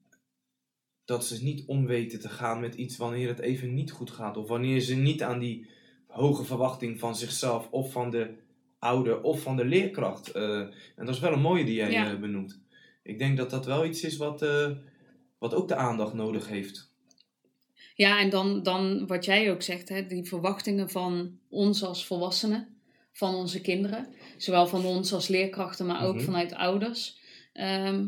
dat 1.06 1.26
ze 1.26 1.44
niet 1.44 1.66
om 1.66 1.86
weten 1.86 2.20
te 2.20 2.30
gaan 2.30 2.60
met 2.60 2.76
iets 2.76 2.98
wanneer 2.98 3.28
het 3.28 3.40
even 3.40 3.74
niet 3.74 3.92
goed 3.92 4.12
gaat. 4.12 4.38
Of 4.38 4.48
wanneer 4.48 4.80
ze 4.80 4.96
niet 4.96 5.24
aan 5.24 5.40
die 5.40 5.68
hoge 6.08 6.44
verwachting 6.44 7.00
van 7.00 7.16
zichzelf 7.16 7.68
of 7.72 7.92
van 7.92 8.10
de 8.10 8.34
ouder 8.80 9.22
of 9.22 9.42
van 9.42 9.56
de 9.56 9.66
leerkracht. 9.66 10.32
eh, 10.32 10.60
en 10.96 11.06
dat 11.06 11.10
is 11.16 11.20
wel 11.20 11.34
een 11.34 11.42
mooie 11.42 11.66
die 11.66 11.76
jij 11.76 11.92
Ja. 11.92 12.12
eh, 12.12 12.20
benoemt. 12.20 12.60
Ik 13.04 13.20
denk 13.20 13.38
dat 13.38 13.50
dat 13.50 13.66
wel 13.66 13.86
iets 13.86 14.04
is 14.04 14.18
wat, 14.18 14.42
eh, 14.42 14.72
wat 15.38 15.54
ook 15.54 15.68
de 15.68 15.76
aandacht 15.76 16.14
nodig 16.14 16.48
heeft. 16.48 16.94
Ja, 17.98 18.20
en 18.20 18.30
dan, 18.30 18.64
dan 18.64 19.08
wat 19.08 19.26
jij 19.26 19.52
ook 19.52 19.62
zegt, 19.62 19.90
hè, 19.90 20.06
die 20.06 20.24
verwachtingen 20.24 20.90
van 20.90 21.38
ons 21.50 21.84
als 21.84 22.06
volwassenen, 22.06 22.68
van 23.12 23.36
onze 23.36 23.62
kinderen, 23.62 24.08
zowel 24.38 24.68
van 24.68 24.86
ons 24.86 25.14
als 25.14 25.28
leerkrachten, 25.28 25.86
maar 25.86 26.06
ook 26.06 26.16
Mhm. 26.16 26.24
vanuit 26.24 26.54
ouders. 26.54 27.18
Ehm, 27.54 28.08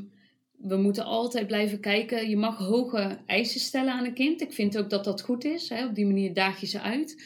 we 0.58 0.76
moeten 0.76 1.04
altijd 1.06 1.48
blijven 1.48 1.80
kijken. 1.80 2.30
Je 2.30 2.38
mag 2.38 2.58
hoge 2.58 3.18
eisen 3.26 3.60
stellen 3.60 3.94
aan 3.94 4.06
een 4.06 4.14
kind. 4.14 4.42
Ik 4.42 4.54
vind 4.54 4.78
ook 4.78 4.90
dat 4.90 5.04
dat 5.04 5.22
goed 5.22 5.46
is. 5.46 5.70
Hè? 5.70 5.86
Op 5.86 5.96
die 5.96 6.06
manier 6.06 6.34
daag 6.34 6.60
je 6.60 6.66
ze 6.68 6.82
uit. 6.82 7.24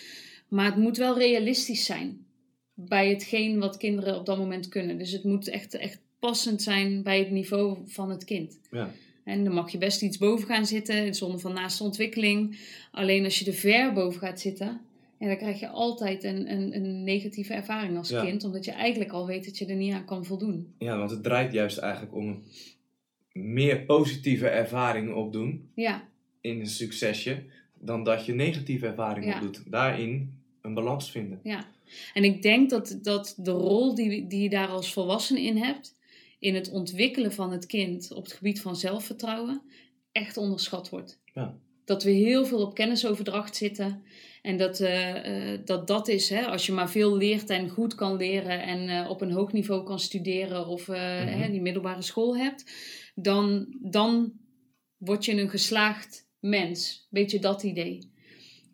Maar 0.47 0.65
het 0.65 0.75
moet 0.75 0.97
wel 0.97 1.17
realistisch 1.17 1.85
zijn 1.85 2.25
bij 2.73 3.09
hetgeen 3.09 3.59
wat 3.59 3.77
kinderen 3.77 4.17
op 4.17 4.25
dat 4.25 4.37
moment 4.37 4.67
kunnen. 4.67 4.97
Dus 4.97 5.11
het 5.11 5.23
moet 5.23 5.47
echt, 5.47 5.73
echt 5.73 5.99
passend 6.19 6.61
zijn 6.61 7.03
bij 7.03 7.19
het 7.19 7.31
niveau 7.31 7.77
van 7.85 8.09
het 8.09 8.23
kind. 8.23 8.59
Ja. 8.71 8.91
En 9.23 9.43
dan 9.43 9.53
mag 9.53 9.71
je 9.71 9.77
best 9.77 10.01
iets 10.01 10.17
boven 10.17 10.47
gaan 10.47 10.65
zitten, 10.65 11.15
zonder 11.15 11.39
van 11.39 11.53
naaste 11.53 11.83
ontwikkeling. 11.83 12.59
Alleen 12.91 13.23
als 13.23 13.39
je 13.39 13.45
er 13.45 13.53
ver 13.53 13.93
boven 13.93 14.19
gaat 14.19 14.39
zitten, 14.39 14.81
ja, 15.19 15.27
dan 15.27 15.37
krijg 15.37 15.59
je 15.59 15.67
altijd 15.67 16.23
een, 16.23 16.51
een, 16.51 16.75
een 16.75 17.03
negatieve 17.03 17.53
ervaring 17.53 17.97
als 17.97 18.09
Ja. 18.09 18.23
kind. 18.25 18.43
Omdat 18.43 18.65
je 18.65 18.71
eigenlijk 18.71 19.11
al 19.11 19.25
weet 19.27 19.45
dat 19.45 19.57
je 19.57 19.65
er 19.65 19.75
niet 19.75 19.93
aan 19.93 20.05
kan 20.05 20.25
voldoen. 20.25 20.73
ja, 20.77 20.97
want 20.97 21.11
het 21.11 21.23
draait 21.23 21.53
juist 21.53 21.77
eigenlijk 21.77 22.15
om 22.15 22.43
meer 23.33 23.79
positieve 23.81 24.47
ervaring 24.47 25.13
opdoen 25.13 25.69
Ja, 25.75 26.07
in 26.41 26.59
een 26.59 26.67
succesje, 26.67 27.43
dan 27.79 28.03
dat 28.03 28.25
je 28.25 28.33
negatieve 28.33 28.85
ervaring 28.87 29.25
Ja. 29.25 29.33
opdoet. 29.35 29.71
Daarin 29.71 30.33
een 30.61 30.73
balans 30.73 31.11
vinden. 31.11 31.39
ja. 31.43 31.65
En 32.13 32.23
ik 32.23 32.41
denk 32.41 32.69
dat, 32.69 32.99
dat 33.01 33.33
de 33.37 33.51
rol 33.51 33.95
die, 33.95 34.27
die 34.27 34.41
je 34.41 34.49
daar 34.49 34.67
als 34.67 34.93
volwassene 34.93 35.41
in 35.41 35.57
hebt, 35.57 35.95
in 36.41 36.55
het 36.55 36.71
ontwikkelen 36.71 37.33
van 37.33 37.51
het 37.51 37.65
kind 37.65 38.11
op 38.13 38.23
het 38.23 38.33
gebied 38.33 38.61
van 38.61 38.75
zelfvertrouwen, 38.75 39.61
echt 40.11 40.37
onderschat 40.37 40.89
wordt. 40.89 41.19
Ja. 41.33 41.57
Dat 41.85 42.03
we 42.03 42.09
heel 42.11 42.45
veel 42.45 42.61
op 42.61 42.73
kennisoverdracht 42.75 43.55
zitten. 43.55 44.03
En 44.41 44.57
dat 44.57 44.79
eh, 44.79 45.53
eh, 45.53 45.59
dat, 45.65 45.87
dat 45.87 46.07
is, 46.07 46.29
hè, 46.29 46.45
als 46.45 46.65
je 46.65 46.71
maar 46.71 46.89
veel 46.89 47.17
leert 47.17 47.49
en 47.49 47.69
goed 47.69 47.95
kan 47.95 48.17
leren 48.17 48.63
en 48.63 48.89
eh, 48.89 49.09
op 49.09 49.21
een 49.21 49.31
hoog 49.31 49.51
niveau 49.51 49.83
kan 49.83 49.99
studeren 49.99 50.67
of 50.67 50.87
eh, 50.89 50.95
Mhm. 50.95 51.39
hè, 51.39 51.49
die 51.51 51.61
middelbare 51.61 52.01
school 52.01 52.37
hebt, 52.37 52.71
dan, 53.15 53.75
dan 53.81 54.33
word 54.97 55.25
je 55.25 55.41
een 55.41 55.49
geslaagd 55.49 56.27
mens. 56.39 57.07
Weet 57.09 57.31
je 57.31 57.39
dat 57.39 57.63
idee? 57.63 58.11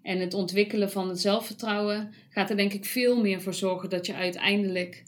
En 0.02 0.20
het 0.20 0.34
ontwikkelen 0.34 0.92
van 0.92 1.10
het 1.10 1.20
zelfvertrouwen 1.20 2.14
gaat 2.30 2.50
er 2.50 2.58
denk 2.58 2.74
ik 2.74 2.86
veel 2.86 3.22
meer 3.22 3.42
voor 3.42 3.54
zorgen 3.54 3.90
dat 3.90 4.06
je 4.06 4.14
uiteindelijk 4.14 5.04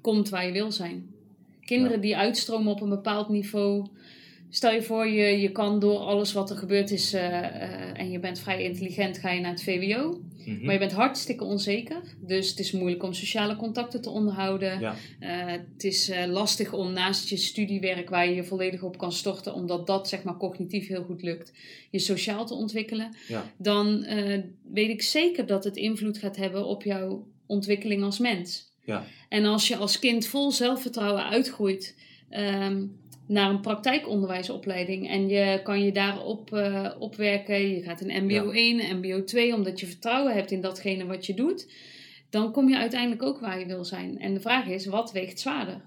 komt 0.00 0.28
waar 0.28 0.46
je 0.46 0.52
wil 0.52 0.72
zijn. 0.72 1.17
Kinderen 1.68 2.00
die 2.00 2.16
uitstromen 2.16 2.72
op 2.72 2.80
een 2.80 2.88
bepaald 2.88 3.28
niveau. 3.28 3.86
Stel 4.50 4.72
je 4.72 4.82
voor, 4.82 5.06
je, 5.06 5.40
je 5.40 5.52
kan 5.52 5.78
door 5.80 5.98
alles 5.98 6.32
wat 6.32 6.50
er 6.50 6.56
gebeurd 6.56 6.90
is 6.90 7.12
eh, 7.12 7.38
eh, 7.38 7.98
en 8.00 8.10
je 8.10 8.18
bent 8.18 8.38
vrij 8.38 8.62
intelligent, 8.62 9.18
ga 9.18 9.30
je 9.30 9.40
naar 9.40 9.50
het 9.50 9.62
VWO. 9.62 10.20
Mhm. 10.44 10.64
Maar 10.64 10.72
je 10.72 10.78
bent 10.78 10.92
hartstikke 10.92 11.44
onzeker. 11.44 12.02
Dus 12.20 12.48
het 12.50 12.58
is 12.58 12.72
moeilijk 12.72 13.02
om 13.02 13.12
sociale 13.12 13.56
contacten 13.56 14.00
te 14.00 14.10
onderhouden. 14.10 14.80
Ja. 14.80 14.94
Eh, 15.20 15.28
het 15.46 15.84
is 15.84 16.12
lastig 16.26 16.72
om 16.72 16.92
naast 16.92 17.28
je 17.28 17.36
studiewerk, 17.36 18.10
waar 18.10 18.28
je 18.28 18.34
je 18.34 18.44
volledig 18.44 18.82
op 18.82 18.98
kan 18.98 19.12
storten, 19.12 19.54
omdat 19.54 19.86
dat 19.86 20.08
zeg 20.08 20.22
maar 20.22 20.36
cognitief 20.36 20.88
heel 20.88 21.04
goed 21.04 21.22
lukt, 21.22 21.52
je 21.90 21.98
sociaal 21.98 22.46
te 22.46 22.54
ontwikkelen. 22.54 23.16
Ja. 23.28 23.52
Dan 23.56 24.06
weet 24.72 24.90
ik 24.90 25.02
zeker 25.02 25.46
dat 25.46 25.64
het 25.64 25.76
invloed 25.76 26.18
gaat 26.18 26.36
hebben 26.36 26.66
op 26.66 26.82
jouw 26.82 27.26
ontwikkeling 27.46 28.02
als 28.02 28.18
mens. 28.18 28.67
Ja. 28.88 29.04
En 29.28 29.44
als 29.44 29.68
je 29.68 29.76
als 29.76 29.98
kind 29.98 30.26
vol 30.26 30.52
zelfvertrouwen 30.52 31.24
uitgroeit 31.24 31.96
ehm, 32.28 32.86
naar 33.26 33.50
een 33.50 33.60
praktijkonderwijsopleiding 33.60 35.08
en 35.08 35.28
je 35.28 35.60
kan 35.62 35.84
je 35.84 35.92
daarop 35.92 36.52
eh 36.52 36.90
opwerken, 36.98 37.68
je 37.68 37.82
gaat 37.82 38.00
een 38.00 38.24
MBO 38.24 38.50
1, 38.50 38.90
een 38.90 38.96
MBO 38.96 39.24
2, 39.24 39.54
omdat 39.54 39.80
je 39.80 39.86
vertrouwen 39.86 40.34
hebt 40.34 40.50
in 40.50 40.60
datgene 40.60 41.06
wat 41.06 41.26
je 41.26 41.34
doet, 41.34 41.72
dan 42.30 42.52
kom 42.52 42.68
je 42.68 42.76
uiteindelijk 42.76 43.22
ook 43.22 43.40
waar 43.40 43.58
je 43.58 43.66
wil 43.66 43.84
zijn. 43.84 44.18
En 44.18 44.34
de 44.34 44.40
vraag 44.40 44.66
is, 44.66 44.86
wat 44.86 45.12
weegt 45.12 45.40
zwaarder? 45.40 45.80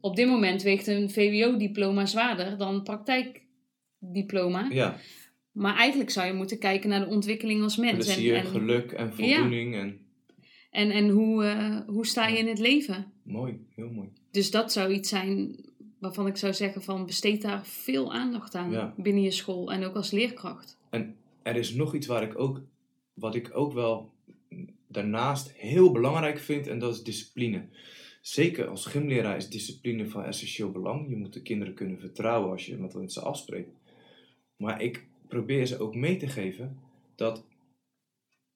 Op 0.00 0.16
dit 0.16 0.26
moment 0.26 0.62
weegt 0.62 0.86
een 0.86 1.10
VWO-diploma 1.10 2.06
zwaarder 2.06 2.58
dan 2.58 2.74
een 2.74 2.82
praktijkdiploma. 2.82 4.66
ja, 4.70 4.96
Maar 5.52 5.76
eigenlijk 5.76 6.10
zou 6.10 6.26
je 6.26 6.32
moeten 6.32 6.58
kijken 6.58 6.88
naar 6.90 7.00
de 7.00 7.14
ontwikkeling 7.14 7.62
als 7.62 7.76
mens. 7.76 8.04
plezier, 8.04 8.34
en, 8.34 8.44
en, 8.44 8.46
geluk 8.46 8.92
en 8.92 9.14
voldoening. 9.14 9.74
En, 9.74 9.99
en, 10.70 10.90
en 10.90 11.08
hoe, 11.08 11.44
eh, 11.44 11.76
hoe 11.86 12.06
sta 12.06 12.26
je 12.26 12.38
in 12.38 12.48
het 12.48 12.58
leven? 12.58 13.12
mooi, 13.22 13.64
heel 13.74 13.90
mooi. 13.90 14.08
Dus 14.30 14.50
dat 14.50 14.72
zou 14.72 14.92
iets 14.92 15.08
zijn 15.08 15.56
waarvan 15.98 16.26
ik 16.26 16.36
zou 16.36 16.52
zeggen 16.54 16.82
van 16.82 17.06
besteed 17.06 17.42
daar 17.42 17.66
veel 17.66 18.12
aandacht 18.12 18.54
aan 18.54 18.70
Ja. 18.70 18.94
binnen 18.96 19.22
je 19.22 19.30
school 19.30 19.72
en 19.72 19.84
ook 19.84 19.94
als 19.94 20.10
leerkracht. 20.10 20.78
Er 21.42 21.56
is 21.56 21.74
nog 21.74 21.94
iets 21.94 22.06
waar 22.06 22.22
ik 22.22 22.38
ook, 22.38 22.60
wat 23.14 23.34
ik 23.34 23.50
ook 23.52 23.72
wel 23.72 24.10
daarnaast 24.86 25.52
heel 25.52 25.92
belangrijk 25.92 26.38
vind 26.38 26.66
en 26.66 26.78
dat 26.78 26.94
is 26.94 27.02
discipline. 27.02 27.64
Zeker 28.20 28.66
als 28.66 28.86
gymleraar 28.86 29.36
is 29.36 29.48
discipline 29.48 30.06
van 30.06 30.24
essentieel 30.24 30.70
belang. 30.70 31.08
Je 31.08 31.16
moet 31.16 31.32
de 31.32 31.42
kinderen 31.42 31.74
kunnen 31.74 31.98
vertrouwen 31.98 32.50
als 32.50 32.66
je 32.66 32.76
met 32.76 33.12
ze 33.12 33.20
afspreekt. 33.20 33.70
Maar 34.56 34.82
ik 34.82 35.06
probeer 35.28 35.66
ze 35.66 35.78
ook 35.78 35.94
mee 35.94 36.16
te 36.16 36.28
geven 36.28 36.78
dat 37.14 37.44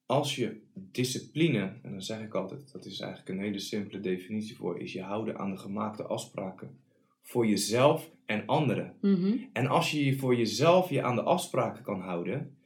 als 0.07 0.37
je 0.37 0.61
discipline, 0.75 1.73
en 1.83 1.91
dan 1.91 2.03
zeg 2.03 2.21
ik 2.21 2.35
altijd, 2.35 2.73
dat 2.73 2.85
is 2.85 3.01
eigenlijk 3.01 3.31
een 3.31 3.45
hele 3.45 3.59
simpele 3.59 4.01
definitie 4.01 4.57
voor, 4.57 4.81
is 4.81 4.93
je 4.93 5.03
houden 5.03 5.39
aan 5.39 5.51
de 5.51 5.57
gemaakte 5.57 6.03
afspraken. 6.03 6.79
Voor 7.23 7.47
jezelf 7.47 8.11
en 8.27 8.47
anderen. 8.47 8.95
Mhm. 9.01 9.37
En 9.53 9.67
als 9.67 9.91
je 9.91 10.05
je 10.05 10.17
voor 10.17 10.37
jezelf 10.37 10.91
je 10.91 11.03
aan 11.03 11.15
de 11.15 11.23
afspraken 11.23 11.83
kan 11.83 12.01
houden. 12.01 12.57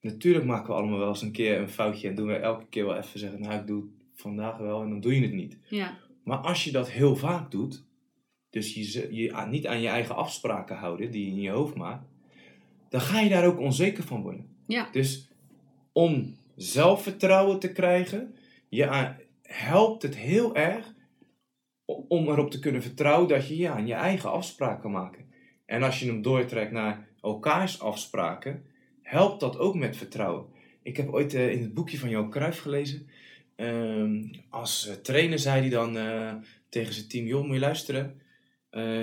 Natuurlijk 0.00 0.44
maken 0.44 0.66
we 0.68 0.74
allemaal 0.74 0.98
wel 0.98 1.08
eens 1.08 1.22
een 1.22 1.32
keer 1.32 1.60
een 1.60 1.68
foutje 1.68 2.08
en 2.08 2.14
doen 2.14 2.26
we 2.26 2.34
elke 2.34 2.66
keer 2.68 2.86
wel 2.86 2.96
even 2.96 3.18
zeggen: 3.18 3.40
Nou, 3.40 3.60
ik 3.60 3.66
doe 3.66 3.82
het 3.82 3.90
vandaag 4.14 4.58
wel 4.58 4.82
en 4.82 4.90
dan 4.90 5.00
doe 5.00 5.14
je 5.14 5.22
het 5.22 5.32
niet. 5.32 5.58
Ja, 5.68 5.98
Maar 6.24 6.38
als 6.38 6.64
je 6.64 6.72
dat 6.72 6.90
heel 6.90 7.16
vaak 7.16 7.50
doet, 7.50 7.84
dus 8.50 8.74
je, 8.74 9.08
je 9.14 9.46
niet 9.48 9.66
aan 9.66 9.80
je 9.80 9.88
eigen 9.88 10.16
afspraken 10.16 10.76
houden 10.76 11.10
die 11.10 11.24
je 11.24 11.30
in 11.30 11.40
je 11.40 11.50
hoofd 11.50 11.74
maakt, 11.74 12.08
dan 12.88 13.00
ga 13.00 13.20
je 13.20 13.28
daar 13.28 13.46
ook 13.46 13.58
onzeker 13.58 14.04
van 14.04 14.22
worden. 14.22 14.46
ja, 14.66 14.88
Dus 14.92 15.28
om 15.92 16.36
zelfvertrouwen 16.58 17.58
te 17.58 17.72
krijgen, 17.72 18.34
je 18.68 19.14
helpt 19.42 20.02
het 20.02 20.16
heel 20.16 20.56
erg 20.56 20.94
om 21.84 22.28
erop 22.28 22.50
te 22.50 22.58
kunnen 22.58 22.82
vertrouwen 22.82 23.28
dat 23.28 23.48
je 23.48 23.56
je 23.56 23.68
aan 23.68 23.86
je 23.86 23.94
eigen 23.94 24.30
afspraken 24.30 24.80
kan 24.80 24.90
maken. 24.90 25.24
En 25.66 25.82
als 25.82 26.00
je 26.00 26.06
hem 26.06 26.22
doortrekt 26.22 26.72
naar 26.72 27.08
elkaars 27.20 27.80
afspraken, 27.80 28.64
helpt 29.02 29.40
dat 29.40 29.58
ook 29.58 29.74
met 29.74 29.96
vertrouwen. 29.96 30.46
Ik 30.82 30.96
heb 30.96 31.08
ooit 31.08 31.34
eh, 31.34 31.52
in 31.52 31.62
het 31.62 31.74
boekje 31.74 31.98
van 31.98 32.08
Jo 32.08 32.28
Cruijff 32.28 32.60
gelezen. 32.60 33.08
ehm, 33.56 34.24
als 34.50 34.86
eh, 34.86 34.94
trainer 34.94 35.38
zei 35.38 35.60
hij 35.60 35.70
dan 35.70 35.96
eh, 35.96 36.34
tegen 36.68 36.94
zijn 36.94 37.08
team: 37.08 37.26
Joh, 37.26 37.44
moet 37.44 37.54
je 37.54 37.60
luisteren. 37.60 38.20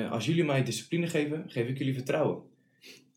als 0.09 0.25
jullie 0.25 0.43
mij 0.43 0.63
discipline 0.63 1.07
geven, 1.07 1.43
geef 1.47 1.67
ik 1.67 1.77
jullie 1.77 1.93
vertrouwen. 1.93 2.43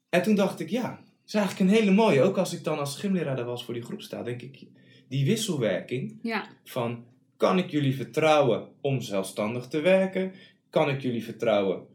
En 0.09 0.23
toen 0.23 0.35
dacht 0.35 0.61
ik: 0.61 0.71
Ja, 0.71 1.01
is 1.29 1.35
eigenlijk 1.35 1.71
een 1.71 1.77
hele 1.77 1.91
mooie. 1.91 2.23
Ook 2.23 2.39
als 2.39 2.55
ik 2.55 2.65
dan 2.65 2.79
als 2.79 2.99
gymleraar 2.99 3.37
daar 3.37 3.45
was 3.45 3.65
voor 3.65 3.75
die 3.75 3.83
groep 3.83 4.03
sta, 4.03 4.23
denk 4.23 4.43
ik: 4.43 4.67
die 5.09 5.25
wisselwerking 5.25 6.19
ja, 6.23 6.47
van 6.65 7.05
kan 7.37 7.59
ik 7.59 7.71
jullie 7.71 7.97
vertrouwen 7.97 8.69
om 8.81 9.01
zelfstandig 9.01 9.67
te 9.67 9.81
werken? 9.81 10.33
Kan 10.71 10.89
ik 10.91 11.01
jullie 11.01 11.25
vertrouwen? 11.25 11.87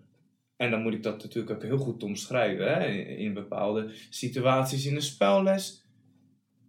En 0.55 0.71
dan 0.71 0.81
moet 0.81 0.93
ik 0.93 1.03
dat 1.03 1.23
natuurlijk 1.23 1.55
ook 1.55 1.63
heel 1.63 1.77
goed 1.77 2.03
omschrijven 2.03 2.73
hè? 2.73 2.87
In, 2.87 3.17
in 3.17 3.33
bepaalde 3.33 3.91
situaties 4.09 4.85
in 4.85 4.95
een 4.95 5.01
spelles. 5.01 5.85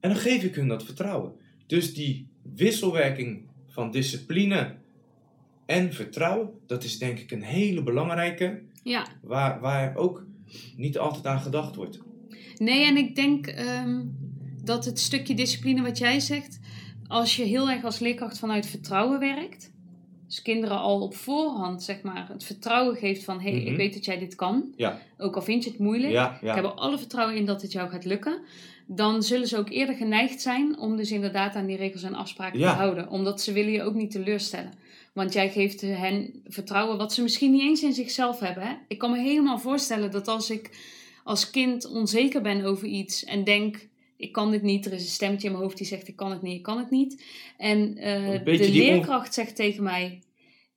En 0.00 0.11
dan 0.11 0.18
geef 0.18 0.42
ik 0.42 0.55
hun 0.55 0.68
dat 0.68 0.85
vertrouwen. 0.85 1.33
Dus 1.66 1.94
die 1.94 2.29
wisselwerking 2.55 3.48
van 3.66 3.90
discipline 3.90 4.77
en 5.66 5.92
vertrouwen, 5.92 6.50
dat 6.66 6.85
is 6.85 6.98
denk 6.98 7.18
ik 7.18 7.31
een 7.31 7.42
hele 7.42 7.83
belangrijke, 7.83 8.62
ja. 8.83 9.07
waar, 9.22 9.61
waar 9.61 9.96
ook 9.96 10.27
niet 10.77 10.98
altijd 10.98 11.27
aan 11.27 11.40
gedacht 11.40 11.74
wordt. 11.74 12.03
Nee, 12.61 12.85
en 12.85 12.97
ik 12.97 13.14
denk 13.17 13.47
ehm, 13.47 14.01
dat 14.62 14.85
het 14.85 15.01
stukje 15.01 15.35
discipline 15.35 15.83
wat 15.83 15.99
jij 15.99 16.21
zegt, 16.21 16.59
als 17.07 17.37
je 17.37 17.43
heel 17.45 17.71
erg 17.71 17.85
als 17.85 17.99
leerkracht 17.99 18.38
vanuit 18.38 18.67
vertrouwen 18.67 19.19
werkt, 19.19 19.73
dus 20.27 20.43
kinderen 20.43 20.79
al 20.79 21.01
op 21.01 21.17
voorhand 21.17 21.83
zeg 21.83 22.03
maar 22.03 22.29
het 22.29 22.45
vertrouwen 22.45 22.97
geeft 22.97 23.25
van 23.25 23.40
hé, 23.40 23.51
hey, 23.51 23.61
Mhm. 23.61 23.71
ik 23.71 23.77
weet 23.77 23.95
dat 23.95 24.05
jij 24.05 24.19
dit 24.19 24.35
kan, 24.35 24.73
Ja, 24.77 24.99
ook 25.19 25.35
al 25.35 25.43
vind 25.43 25.64
je 25.64 25.71
het 25.71 25.79
moeilijk, 25.79 26.12
ja, 26.12 26.38
ik 26.43 26.55
heb 26.55 26.64
er 26.64 26.71
alle 26.73 26.99
vertrouwen 26.99 27.37
in 27.37 27.45
dat 27.45 27.62
het 27.62 27.73
jou 27.73 27.90
gaat 27.90 28.05
lukken, 28.05 28.38
dan 28.87 29.23
zullen 29.23 29.49
ze 29.49 29.57
ook 29.59 29.71
eerder 29.71 29.95
geneigd 29.95 30.40
zijn 30.40 30.79
om 30.79 30.97
dus 30.97 31.11
inderdaad 31.11 31.55
aan 31.55 31.67
die 31.67 31.77
regels 31.77 32.03
en 32.03 32.14
afspraken 32.14 32.59
te 32.61 32.67
houden, 32.67 33.09
omdat 33.11 33.40
ze 33.40 33.53
willen 33.53 33.73
je 33.73 33.83
ook 33.83 33.95
niet 33.95 34.11
teleurstellen. 34.11 34.73
Want 35.12 35.33
jij 35.33 35.51
geeft 35.51 35.81
hen 35.81 36.43
vertrouwen 36.47 36.97
wat 36.99 37.12
ze 37.12 37.23
misschien 37.23 37.53
niet 37.53 37.61
eens 37.62 37.83
in 37.83 37.93
zichzelf 37.93 38.40
hebben. 38.40 38.62
Hè? 38.62 38.73
Ik 38.88 38.99
kan 38.99 39.11
me 39.11 39.19
helemaal 39.19 39.59
voorstellen 39.59 40.11
dat 40.11 40.29
als 40.29 40.51
ik 40.51 40.71
als 41.25 41.51
kind 41.51 41.87
onzeker 41.89 42.43
ben 42.43 42.65
over 42.65 42.87
iets 42.87 43.25
en 43.25 43.45
denk, 43.45 43.89
ik 44.17 44.33
kan 44.33 44.51
dit 44.51 44.63
niet, 44.63 44.87
er 44.87 44.93
is 44.93 45.03
een 45.03 45.09
stemmetje 45.09 45.47
in 45.47 45.53
mijn 45.53 45.65
hoofd 45.65 45.79
die 45.79 45.87
zegt, 45.87 46.09
ik 46.09 46.17
kan 46.17 46.31
het 46.31 46.43
niet, 46.43 46.57
ik 46.57 46.63
kan 46.63 46.79
het 46.79 46.91
niet. 46.91 47.25
En 47.59 47.97
eh, 47.97 48.45
de 48.45 48.71
leerkracht 48.73 49.35
zegt 49.35 49.57
tegen 49.57 49.83
mij, 49.83 50.23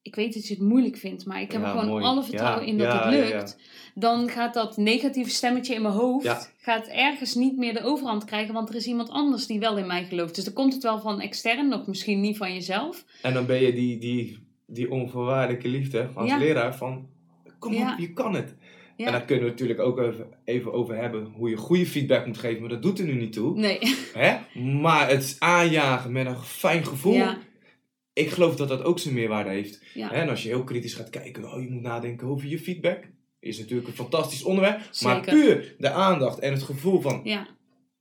ik 0.01 0.15
weet 0.15 0.33
dat 0.33 0.47
je 0.47 0.53
het 0.53 0.63
moeilijk 0.63 0.97
vindt, 0.97 1.25
maar 1.25 1.41
ik 1.41 1.51
heb 1.51 1.61
Ja, 1.61 1.67
er 1.67 1.73
gewoon 1.73 1.89
mooi. 1.89 2.03
alle 2.03 2.23
vertrouwen 2.23 2.65
Ja, 2.65 2.71
in 2.71 2.77
dat 2.77 2.87
ja, 2.87 3.09
het 3.09 3.33
lukt. 3.33 3.57
Dan 3.95 4.29
gaat 4.29 4.53
dat 4.53 4.77
negatieve 4.77 5.29
stemmetje 5.29 5.73
in 5.73 5.81
mijn 5.81 5.93
hoofd, 5.93 6.53
gaat 6.57 6.87
ergens 6.87 7.35
niet 7.35 7.57
meer 7.57 7.73
de 7.73 7.83
overhand 7.83 8.25
krijgen, 8.25 8.53
want 8.53 8.69
er 8.69 8.75
is 8.75 8.85
iemand 8.87 9.09
anders 9.09 9.45
die 9.47 9.59
wel 9.59 9.77
in 9.77 9.87
mij 9.87 10.05
gelooft. 10.05 10.35
Dus 10.35 10.43
dan 10.43 10.53
komt 10.53 10.73
het 10.73 10.83
wel 10.83 10.99
van 10.99 11.21
extern, 11.21 11.73
of 11.73 11.87
misschien 11.87 12.21
niet 12.21 12.37
van 12.37 12.53
jezelf. 12.53 13.05
En 13.21 13.33
dan 13.33 13.45
ben 13.45 13.61
je 13.61 13.73
die, 13.73 13.97
die, 13.97 14.37
die 14.65 14.91
onvoorwaardelijke 14.91 15.67
liefde 15.67 16.09
als 16.13 16.37
leraar 16.37 16.75
van, 16.75 17.07
kom 17.59 17.75
op, 17.75 17.95
je 17.97 18.13
kan 18.13 18.33
het. 18.35 18.55
Ja. 18.97 19.05
En 19.05 19.11
daar 19.11 19.25
kunnen 19.25 19.45
we 19.45 19.49
natuurlijk 19.51 19.79
ook 19.79 19.99
even, 19.99 20.27
even 20.45 20.73
over 20.73 20.95
hebben 20.97 21.25
hoe 21.25 21.49
je 21.49 21.55
goede 21.57 21.85
feedback 21.85 22.25
moet 22.25 22.37
geven, 22.37 22.59
maar 22.59 22.69
dat 22.69 22.81
doet 22.81 22.99
er 22.99 23.05
nu 23.05 23.13
niet 23.13 23.33
toe. 23.33 23.59
Nee. 23.59 23.79
Hè? 24.13 24.37
Maar 24.61 25.09
het 25.09 25.35
aanjagen 25.39 26.11
met 26.11 26.25
een 26.25 26.39
fijn 26.43 26.85
gevoel, 26.85 27.13
Ja. 27.13 27.37
ik 28.13 28.29
geloof 28.29 28.55
dat 28.55 28.67
dat 28.67 28.83
ook 28.83 28.99
zijn 28.99 29.13
meerwaarde 29.13 29.49
heeft. 29.49 29.83
Ja. 29.93 30.09
Hè, 30.09 30.15
En 30.15 30.29
als 30.29 30.43
je 30.43 30.49
heel 30.49 30.63
kritisch 30.63 30.93
gaat 30.93 31.09
kijken, 31.09 31.53
oh, 31.53 31.61
je 31.61 31.69
moet 31.69 31.81
nadenken 31.81 32.27
over 32.27 32.47
je 32.47 32.59
feedback. 32.59 33.03
Is 33.39 33.59
natuurlijk 33.59 33.87
een 33.87 33.93
fantastisch 33.93 34.43
onderwerp. 34.43 34.81
Maar 35.01 35.21
puur 35.21 35.75
de 35.77 35.89
aandacht 35.89 36.39
en 36.39 36.51
het 36.53 36.63
gevoel 36.63 37.01
van, 37.01 37.21
Ja. 37.23 37.47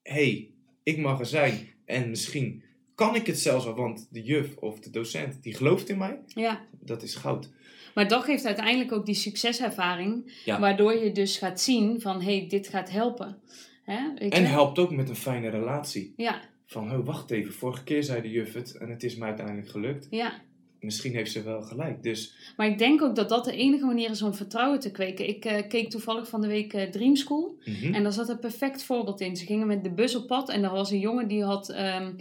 hey, 0.03 0.51
ik 0.83 0.99
mag 0.99 1.19
er 1.21 1.27
zijn. 1.27 1.69
En 1.85 2.11
misschien 2.11 2.63
kan 2.95 3.15
ik 3.15 3.27
het 3.27 3.39
zelfs 3.39 3.65
wel, 3.65 3.75
want 3.75 4.09
de 4.11 4.23
juf 4.23 4.57
of 4.57 4.81
de 4.81 4.91
docent, 4.91 5.43
die 5.43 5.55
gelooft 5.55 5.89
in 5.89 5.99
mij. 5.99 6.19
ja. 6.27 6.65
Dat 6.81 7.03
is 7.03 7.15
goud. 7.15 7.51
Maar 7.97 8.09
dat 8.09 8.25
geeft 8.25 8.47
uiteindelijk 8.47 8.93
ook 8.93 9.07
die 9.07 9.15
succeservaring, 9.15 10.33
Ja. 10.45 10.61
waardoor 10.61 10.95
je 11.05 11.13
dus 11.13 11.37
gaat 11.39 11.61
zien 11.61 12.01
van, 12.01 12.23
hé, 12.23 12.37
hey, 12.39 12.47
dit 12.49 12.69
gaat 12.69 12.91
helpen. 12.91 13.39
Hè? 13.83 13.99
Weet 14.19 14.33
En 14.33 14.41
je? 14.43 14.47
helpt 14.49 14.79
ook 14.79 14.91
met 14.91 15.09
een 15.09 15.17
fijne 15.17 15.49
relatie. 15.49 16.13
Ja, 16.17 16.41
Van, 16.67 16.93
oh, 16.93 17.07
wacht 17.07 17.31
even, 17.31 17.53
vorige 17.55 17.85
keer 17.85 18.03
zei 18.03 18.23
de 18.23 18.31
juf 18.31 18.53
het 18.53 18.77
en 18.77 18.89
het 18.91 19.03
is 19.03 19.17
mij 19.17 19.29
uiteindelijk 19.29 19.69
gelukt. 19.69 20.07
ja. 20.11 20.33
Misschien 20.81 21.15
heeft 21.15 21.33
ze 21.33 21.43
wel 21.43 21.63
gelijk. 21.63 22.03
Dus 22.03 22.53
Maar 22.57 22.67
ik 22.67 22.79
denk 22.79 23.03
ook 23.03 23.17
dat 23.17 23.29
dat 23.29 23.45
de 23.45 23.53
enige 23.57 23.85
manier 23.85 24.11
is 24.11 24.23
om 24.23 24.35
vertrouwen 24.35 24.81
te 24.81 24.91
kweken. 24.91 25.29
Ik 25.29 25.45
eh, 25.45 25.69
keek 25.69 25.91
toevallig 25.91 26.29
van 26.29 26.41
de 26.41 26.47
week 26.47 26.73
eh, 26.73 26.91
Dream 26.91 27.17
School. 27.17 27.57
mhm. 27.65 27.95
En 27.95 28.03
daar 28.03 28.13
zat 28.13 28.29
een 28.29 28.39
perfect 28.39 28.83
voorbeeld 28.83 29.21
in. 29.21 29.37
Ze 29.37 29.47
gingen 29.47 29.67
met 29.67 29.85
de 29.85 29.91
bus 29.91 30.15
op 30.15 30.27
pad 30.27 30.49
en 30.49 30.65
er 30.65 30.71
was 30.71 30.91
een 30.91 30.99
jongen 30.99 31.29
die 31.29 31.45
had, 31.45 31.69
ehm, 31.69 32.13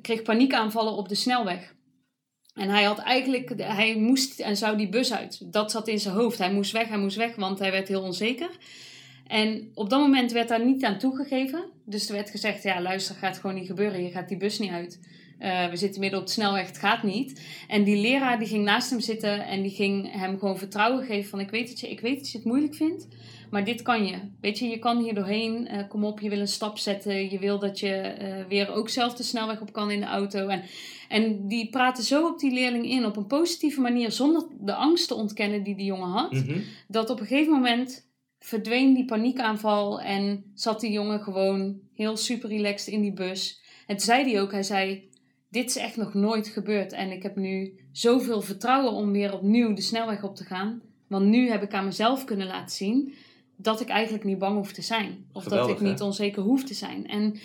kreeg 0.00 0.22
paniekaanvallen 0.22 0.92
op 0.92 1.08
de 1.08 1.14
snelweg. 1.14 1.74
En 2.54 2.68
hij 2.68 2.82
had 2.82 2.98
eigenlijk, 2.98 3.52
hij 3.56 3.96
moest 3.96 4.40
en 4.40 4.56
zou 4.56 4.76
die 4.76 4.88
bus 4.88 5.12
uit. 5.12 5.52
Dat 5.52 5.70
zat 5.70 5.88
in 5.88 6.00
zijn 6.00 6.14
hoofd. 6.14 6.38
Hij 6.38 6.52
moest 6.52 6.72
weg, 6.72 6.88
hij 6.88 6.98
moest 6.98 7.16
weg, 7.16 7.36
want 7.36 7.58
hij 7.58 7.70
werd 7.70 7.88
heel 7.88 8.02
onzeker. 8.02 8.50
En 9.26 9.70
op 9.74 9.90
dat 9.90 10.00
moment 10.00 10.32
werd 10.32 10.48
daar 10.48 10.64
niet 10.64 10.84
aan 10.84 10.98
toegegeven. 10.98 11.64
Dus 11.84 12.08
er 12.08 12.14
werd 12.14 12.30
gezegd, 12.30 12.62
ja 12.62 12.80
luister, 12.82 13.14
gaat 13.14 13.38
gewoon 13.38 13.56
niet 13.56 13.66
gebeuren. 13.66 14.02
Je 14.02 14.10
gaat 14.10 14.28
die 14.28 14.36
bus 14.36 14.58
niet 14.58 14.70
uit. 14.70 15.00
Eh, 15.38 15.66
we 15.66 15.76
zitten 15.76 16.00
midden 16.00 16.20
op 16.20 16.26
de 16.26 16.32
snelweg, 16.32 16.66
het 16.66 16.78
gaat 16.78 17.02
niet. 17.02 17.42
En 17.68 17.84
die 17.84 17.96
leraar 17.96 18.38
die 18.38 18.48
ging 18.48 18.64
naast 18.64 18.90
hem 18.90 19.00
zitten 19.00 19.46
en 19.46 19.62
die 19.62 19.70
ging 19.70 20.12
hem 20.12 20.38
gewoon 20.38 20.58
vertrouwen 20.58 21.04
geven 21.04 21.30
van 21.30 21.40
ik 21.40 21.50
weet 21.50 21.68
dat 21.68 21.80
je, 21.80 21.90
ik 21.90 22.00
weet 22.00 22.18
dat 22.18 22.30
je 22.30 22.38
het 22.38 22.46
moeilijk 22.46 22.74
vindt. 22.74 23.06
Maar 23.50 23.64
dit 23.64 23.82
kan 23.82 24.06
je. 24.06 24.16
Weet 24.40 24.58
je, 24.58 24.68
je 24.68 24.78
kan 24.78 25.02
hier 25.02 25.14
doorheen. 25.14 25.68
eh, 25.68 25.88
kom 25.88 26.04
op, 26.04 26.20
je 26.20 26.28
wil 26.28 26.40
een 26.40 26.48
stap 26.48 26.78
zetten. 26.78 27.30
Je 27.30 27.38
wil 27.38 27.58
dat 27.58 27.80
je 27.80 27.94
eh, 27.94 28.44
weer 28.48 28.72
ook 28.72 28.88
zelf 28.88 29.14
de 29.14 29.22
snelweg 29.22 29.60
op 29.60 29.72
kan 29.72 29.90
in 29.90 30.00
de 30.00 30.06
auto. 30.06 30.46
En, 30.46 30.62
en 31.10 31.48
die 31.48 31.68
praten 31.68 32.04
zo 32.04 32.26
op 32.26 32.38
die 32.38 32.52
leerling 32.52 32.84
in 32.84 33.04
op 33.04 33.16
een 33.16 33.26
positieve 33.26 33.80
manier, 33.80 34.12
zonder 34.12 34.46
de 34.60 34.74
angst 34.74 35.08
te 35.08 35.14
ontkennen 35.14 35.62
die 35.62 35.76
die 35.76 35.84
jongen 35.86 36.08
had. 36.08 36.32
Mhm. 36.32 36.58
Dat 36.88 37.10
op 37.10 37.20
een 37.20 37.26
gegeven 37.26 37.52
moment 37.52 38.08
verdween 38.38 38.94
die 38.94 39.04
paniekaanval 39.04 40.00
en 40.00 40.44
zat 40.54 40.80
die 40.80 40.90
jongen 40.90 41.20
gewoon 41.20 41.80
heel 41.94 42.16
super 42.16 42.48
relaxed 42.48 42.94
in 42.94 43.00
die 43.00 43.12
bus. 43.12 43.60
En 43.86 43.96
toen 43.96 44.04
zei 44.04 44.30
hij 44.30 44.40
ook, 44.40 44.52
hij 44.52 44.62
zei, 44.62 45.08
dit 45.48 45.68
is 45.68 45.76
echt 45.76 45.96
nog 45.96 46.14
nooit 46.14 46.48
gebeurd. 46.48 46.92
En 46.92 47.10
ik 47.10 47.22
heb 47.22 47.36
nu 47.36 47.80
zoveel 47.92 48.40
vertrouwen 48.40 48.92
om 48.92 49.12
weer 49.12 49.34
opnieuw 49.34 49.72
de 49.74 49.80
snelweg 49.80 50.22
op 50.22 50.36
te 50.36 50.44
gaan. 50.44 50.82
Want 51.06 51.26
nu 51.26 51.48
heb 51.48 51.62
ik 51.62 51.74
aan 51.74 51.84
mezelf 51.84 52.24
kunnen 52.24 52.46
laten 52.46 52.76
zien 52.76 53.14
dat 53.56 53.80
ik 53.80 53.88
eigenlijk 53.88 54.24
niet 54.24 54.38
bang 54.38 54.56
hoef 54.56 54.72
te 54.72 54.82
zijn. 54.82 55.26
Of 55.32 55.42
Geweldig, 55.42 55.68
dat 55.68 55.80
ik 55.80 55.86
niet 55.86 55.98
hè? 55.98 56.04
onzeker 56.04 56.42
hoef 56.42 56.64
te 56.64 56.74
zijn. 56.74 57.08
En 57.08 57.40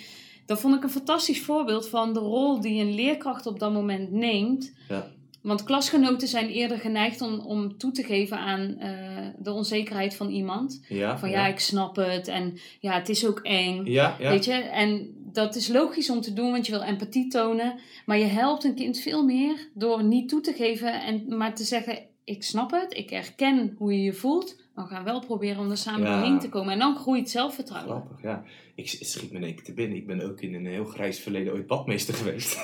dat 0.45 0.59
vond 0.59 0.75
ik 0.75 0.83
een 0.83 0.89
fantastisch 0.89 1.41
voorbeeld 1.41 1.89
van 1.89 2.13
de 2.13 2.19
rol 2.19 2.61
die 2.61 2.81
een 2.81 2.93
leerkracht 2.93 3.45
op 3.45 3.59
dat 3.59 3.73
moment 3.73 4.11
neemt. 4.11 4.73
Ja. 4.89 5.07
Want 5.41 5.63
klasgenoten 5.63 6.27
zijn 6.27 6.49
eerder 6.49 6.77
geneigd 6.77 7.21
om, 7.21 7.39
om 7.39 7.77
toe 7.77 7.91
te 7.91 8.03
geven 8.03 8.37
aan 8.37 8.77
eh, 8.79 8.89
de 9.37 9.51
onzekerheid 9.51 10.15
van 10.15 10.29
iemand. 10.29 10.85
Ja, 10.87 11.17
Van 11.17 11.29
ja. 11.29 11.47
ik 11.47 11.59
snap 11.59 11.95
het 11.95 12.27
en 12.27 12.57
ja, 12.79 12.93
het 12.93 13.09
is 13.09 13.25
ook 13.25 13.39
eng. 13.39 13.85
Ja. 13.85 14.15
Weet 14.19 14.45
je, 14.45 14.53
en 14.53 15.13
dat 15.31 15.55
is 15.55 15.67
logisch 15.67 16.09
om 16.09 16.21
te 16.21 16.33
doen, 16.33 16.51
want 16.51 16.65
je 16.65 16.71
wil 16.71 16.81
empathie 16.81 17.27
tonen. 17.27 17.79
Maar 18.05 18.17
je 18.17 18.25
helpt 18.25 18.63
een 18.63 18.75
kind 18.75 18.99
veel 18.99 19.23
meer 19.23 19.69
door 19.73 20.03
niet 20.03 20.29
toe 20.29 20.41
te 20.41 20.53
geven, 20.53 21.01
en, 21.01 21.37
maar 21.37 21.55
te 21.55 21.63
zeggen: 21.63 21.99
Ik 22.23 22.43
snap 22.43 22.71
het, 22.71 22.97
ik 22.97 23.11
erken 23.11 23.75
hoe 23.77 23.93
je 23.93 24.03
je 24.03 24.13
voelt. 24.13 24.63
Maar 24.73 24.85
we 24.87 24.93
gaan 24.93 25.03
wel 25.03 25.19
proberen 25.19 25.59
om 25.59 25.69
er 25.71 25.77
samen 25.77 26.11
doorheen 26.11 26.39
te 26.39 26.49
komen. 26.49 26.73
En 26.73 26.79
dan 26.79 26.95
groeit 26.95 27.29
zelfvertrouwen. 27.29 27.95
Grappig, 27.95 28.21
ja. 28.21 28.43
Ik 28.75 28.87
schiet 28.87 29.31
me 29.31 29.37
in 29.37 29.43
één 29.43 29.55
keer 29.55 29.63
te 29.63 29.73
binnen. 29.73 29.97
Ik 29.97 30.07
ben 30.07 30.21
ook 30.21 30.41
in 30.41 30.53
een 30.53 30.65
heel 30.65 30.85
grijs 30.85 31.19
verleden 31.19 31.53
ooit 31.53 31.67
badmeester 31.67 32.13
geweest. 32.13 32.63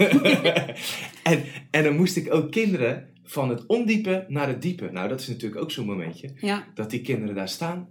en, 1.31 1.43
en 1.71 1.83
dan 1.83 1.95
moest 1.95 2.15
ik 2.15 2.33
ook 2.33 2.51
kinderen 2.51 3.09
van 3.23 3.49
het 3.49 3.65
ondiepe 3.65 4.25
naar 4.27 4.47
het 4.47 4.61
diepe. 4.61 4.89
Nou, 4.91 5.09
dat 5.09 5.19
is 5.19 5.27
natuurlijk 5.27 5.61
ook 5.61 5.71
zo'n 5.71 5.85
momentje. 5.85 6.33
Ja, 6.39 6.67
Dat 6.73 6.89
die 6.89 7.01
kinderen 7.01 7.35
daar 7.35 7.49
staan. 7.49 7.89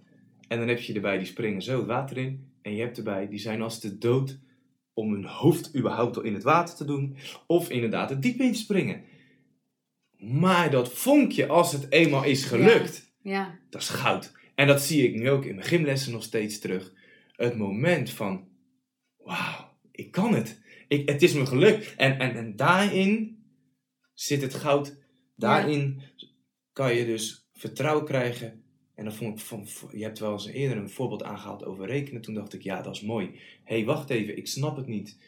En 0.49 0.59
dan 0.59 0.69
heb 0.69 0.81
je 0.81 0.95
erbij, 0.95 1.19
die 1.19 1.27
springen 1.27 1.63
zo 1.63 1.79
het 1.79 1.87
water 1.87 2.17
in. 2.17 2.49
En 2.63 2.75
je 2.75 2.81
hebt 2.81 2.97
erbij, 2.97 3.29
die 3.29 3.39
zijn 3.39 3.63
als 3.63 3.81
de 3.81 3.99
dood 3.99 4.39
om 4.95 5.13
hun 5.13 5.25
hoofd 5.25 5.77
überhaupt 5.77 6.17
al 6.17 6.23
in 6.23 6.35
het 6.35 6.43
water 6.43 6.77
te 6.77 6.85
doen. 6.85 7.17
Of 7.47 7.71
inderdaad 7.71 8.11
het 8.11 8.23
diepe 8.23 8.43
in 8.43 8.53
te 8.53 8.59
springen. 8.59 9.03
Maar 10.19 10.71
dat 10.71 10.93
vonkje, 10.93 11.47
als 11.47 11.73
het 11.73 11.93
eenmaal 11.93 12.25
is 12.25 12.45
gelukt, 12.45 13.13
ja, 13.23 13.59
dat 13.71 13.81
is 13.81 13.89
goud. 13.89 14.33
En 14.55 14.67
dat 14.67 14.83
zie 14.83 15.09
ik 15.09 15.15
nu 15.15 15.31
ook 15.31 15.45
in 15.45 15.55
mijn 15.55 15.67
gymlessen 15.67 16.13
nog 16.13 16.23
steeds 16.23 16.59
terug. 16.59 16.93
Het 17.41 17.57
moment 17.57 18.11
van, 18.11 18.49
wauw, 19.17 19.79
ik 19.91 20.11
kan 20.11 20.35
het. 20.35 20.61
Ik, 20.89 21.09
het 21.09 21.23
is 21.23 21.33
me 21.33 21.47
gelukt. 21.47 21.95
En, 21.97 22.19
en, 22.19 22.37
en 22.37 22.57
daarin 22.57 23.43
zit 24.15 24.43
het 24.43 24.55
goud. 24.55 24.97
Daarin 25.37 26.03
kan 26.73 26.95
je 26.95 27.05
dus 27.05 27.49
vertrouwen 27.53 28.05
krijgen. 28.05 28.63
En 28.95 29.05
dan 29.05 29.15
vond 29.15 29.39
ik 29.39 29.45
van, 29.45 29.67
je 29.93 30.03
hebt 30.03 30.19
wel 30.19 30.33
eens 30.33 30.47
eerder 30.47 30.77
een 30.77 30.91
voorbeeld 30.91 31.23
aangehaald 31.23 31.65
over 31.65 31.87
rekenen. 31.87 32.21
Toen 32.21 32.35
dacht 32.35 32.53
ik, 32.53 32.63
ja, 32.63 32.83
dat 32.83 32.95
is 32.95 33.03
mooi. 33.03 33.27
Hé, 33.65 33.77
hey, 33.77 33.85
wacht 33.85 34.11
even, 34.11 34.37
ik 34.37 34.47
snap 34.47 34.77
het 34.77 34.87
niet. 34.87 35.19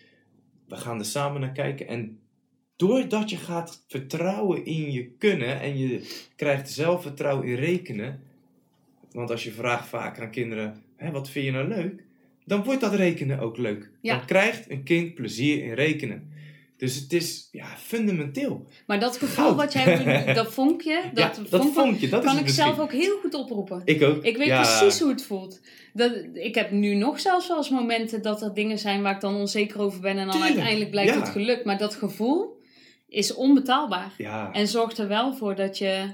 We 0.69 0.77
gaan 0.77 0.99
er 0.99 1.05
samen 1.05 1.41
naar 1.41 1.53
kijken. 1.53 1.87
En 1.87 2.21
doordat 2.77 3.31
je 3.31 3.37
gaat 3.37 3.85
vertrouwen 3.89 4.65
in 4.65 4.93
je 4.93 5.11
kunnen 5.11 5.61
en 5.61 5.79
je 5.79 6.27
krijgt 6.37 6.71
zelfvertrouwen 6.71 7.47
in 7.47 7.55
rekenen. 7.55 8.23
Want 9.11 9.31
als 9.31 9.45
je 9.45 9.53
vraagt 9.53 9.89
vaak 9.89 10.21
aan 10.21 10.31
kinderen, 10.31 10.83
hè, 11.03 11.11
wat 11.11 11.31
vind 11.31 11.45
je 11.45 11.51
nou 11.53 11.69
leuk? 11.69 12.05
Dan 12.45 12.65
wordt 12.65 12.81
dat 12.81 12.95
rekenen 12.95 13.39
ook 13.39 13.57
leuk. 13.57 13.91
Ja. 14.01 14.17
Dan 14.17 14.27
krijgt 14.27 14.71
een 14.71 14.83
kind 14.83 15.15
plezier 15.15 15.65
in 15.65 15.73
rekenen. 15.73 16.31
Dus 16.77 16.95
het 16.95 17.13
is 17.13 17.49
ja, 17.53 17.67
fundamenteel. 17.77 18.67
maar 18.87 19.01
dat 19.01 19.17
gevoel 19.17 19.45
Goud. 19.45 19.57
wat 19.57 19.73
jij 19.73 19.83
hebt, 19.83 20.35
dat 20.43 20.53
vonkje, 20.53 21.03
dat, 21.15 21.37
ja, 21.37 21.43
dat 21.51 21.61
vonk- 21.63 21.75
vonkje, 21.75 22.09
dat 22.09 22.25
kan 22.25 22.39
ik 22.39 22.49
zelf 22.49 22.79
ook 22.79 22.93
heel 22.93 23.19
goed 23.19 23.35
oproepen. 23.35 23.83
Ik 23.85 24.03
ook. 24.03 24.25
Ik 24.25 24.37
weet 24.37 24.47
Ja. 24.47 24.61
precies 24.79 25.01
hoe 25.01 25.11
het 25.11 25.23
voelt. 25.25 25.61
Dat, 25.93 26.13
ik 26.33 26.55
heb 26.55 26.71
nu 26.71 26.95
nog 26.95 27.21
zelfs 27.21 27.49
wel 27.49 27.57
eens 27.57 27.71
momenten 27.71 28.23
dat 28.23 28.43
er 28.43 28.55
dingen 28.55 28.79
zijn 28.79 29.03
waar 29.03 29.15
ik 29.15 29.21
dan 29.21 29.35
onzeker 29.35 29.81
over 29.81 30.01
ben 30.01 30.11
en 30.11 30.17
dan 30.17 30.31
Tuurlijk, 30.31 30.51
uiteindelijk 30.53 30.91
blijkt 30.91 31.15
ja. 31.15 31.21
het 31.21 31.29
gelukt. 31.29 31.65
Maar 31.65 31.79
dat 31.79 31.95
gevoel 31.95 32.61
is 33.09 33.35
onbetaalbaar. 33.35 34.13
En 34.53 34.69
zorgt 34.69 34.99
er 34.99 35.09
wel 35.09 35.35
voor 35.35 35.55
dat 35.55 35.79
je 35.79 36.05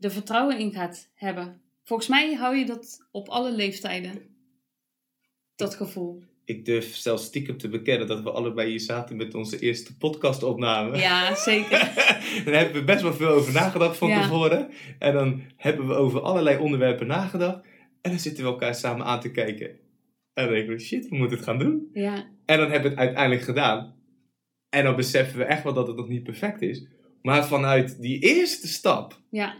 er 0.00 0.10
vertrouwen 0.10 0.58
in 0.58 0.72
gaat 0.72 1.08
hebben. 1.14 1.60
Volgens 1.84 2.08
mij 2.08 2.34
hou 2.34 2.56
je 2.56 2.64
dat 2.66 3.06
op 3.10 3.28
alle 3.28 3.52
leeftijden. 3.52 4.22
Dat 5.58 5.74
gevoel. 5.74 6.22
ik 6.44 6.64
durf 6.64 6.96
zelfs 6.96 7.24
stiekem 7.24 7.56
te 7.58 7.68
bekennen 7.68 8.06
dat 8.06 8.22
we 8.22 8.30
allebei 8.30 8.70
hier 8.70 8.80
zaten 8.80 9.16
met 9.16 9.34
onze 9.34 9.58
eerste 9.58 9.96
podcastopname. 9.96 10.96
Ja, 10.98 11.34
zeker. 11.34 11.78
Dan 12.44 12.54
hebben 12.54 12.74
we 12.74 12.84
best 12.84 13.02
wel 13.02 13.12
veel 13.14 13.28
over 13.28 13.52
nagedacht 13.52 13.96
van 13.96 14.08
Ja. 14.08 14.22
tevoren. 14.22 14.68
En 14.98 15.12
dan 15.14 15.42
hebben 15.56 15.86
we 15.88 15.94
over 15.94 16.20
allerlei 16.20 16.58
onderwerpen 16.58 17.06
nagedacht. 17.06 17.60
En 18.00 18.10
dan 18.10 18.18
zitten 18.20 18.44
we 18.44 18.50
elkaar 18.50 18.74
samen 18.74 19.06
aan 19.06 19.20
te 19.20 19.30
kijken. 19.30 19.68
En 20.34 20.44
dan 20.44 20.48
denken 20.54 20.72
we, 20.74 20.80
shit, 20.80 21.08
we 21.08 21.16
moeten 21.16 21.36
het 21.36 21.46
gaan 21.46 21.58
doen. 21.58 21.90
Ja, 21.92 22.14
En 22.44 22.58
dan 22.58 22.70
hebben 22.70 22.82
we 22.82 22.88
het 22.88 22.98
uiteindelijk 22.98 23.42
gedaan. 23.42 23.94
En 24.68 24.84
dan 24.84 24.96
beseffen 24.96 25.38
we 25.38 25.44
echt 25.44 25.62
wel 25.62 25.72
dat 25.72 25.86
het 25.86 25.96
nog 25.96 26.08
niet 26.08 26.22
perfect 26.24 26.62
is. 26.62 26.86
Maar 27.22 27.46
vanuit 27.46 28.00
die 28.00 28.18
eerste 28.18 28.68
stap, 28.68 29.20
ja. 29.30 29.56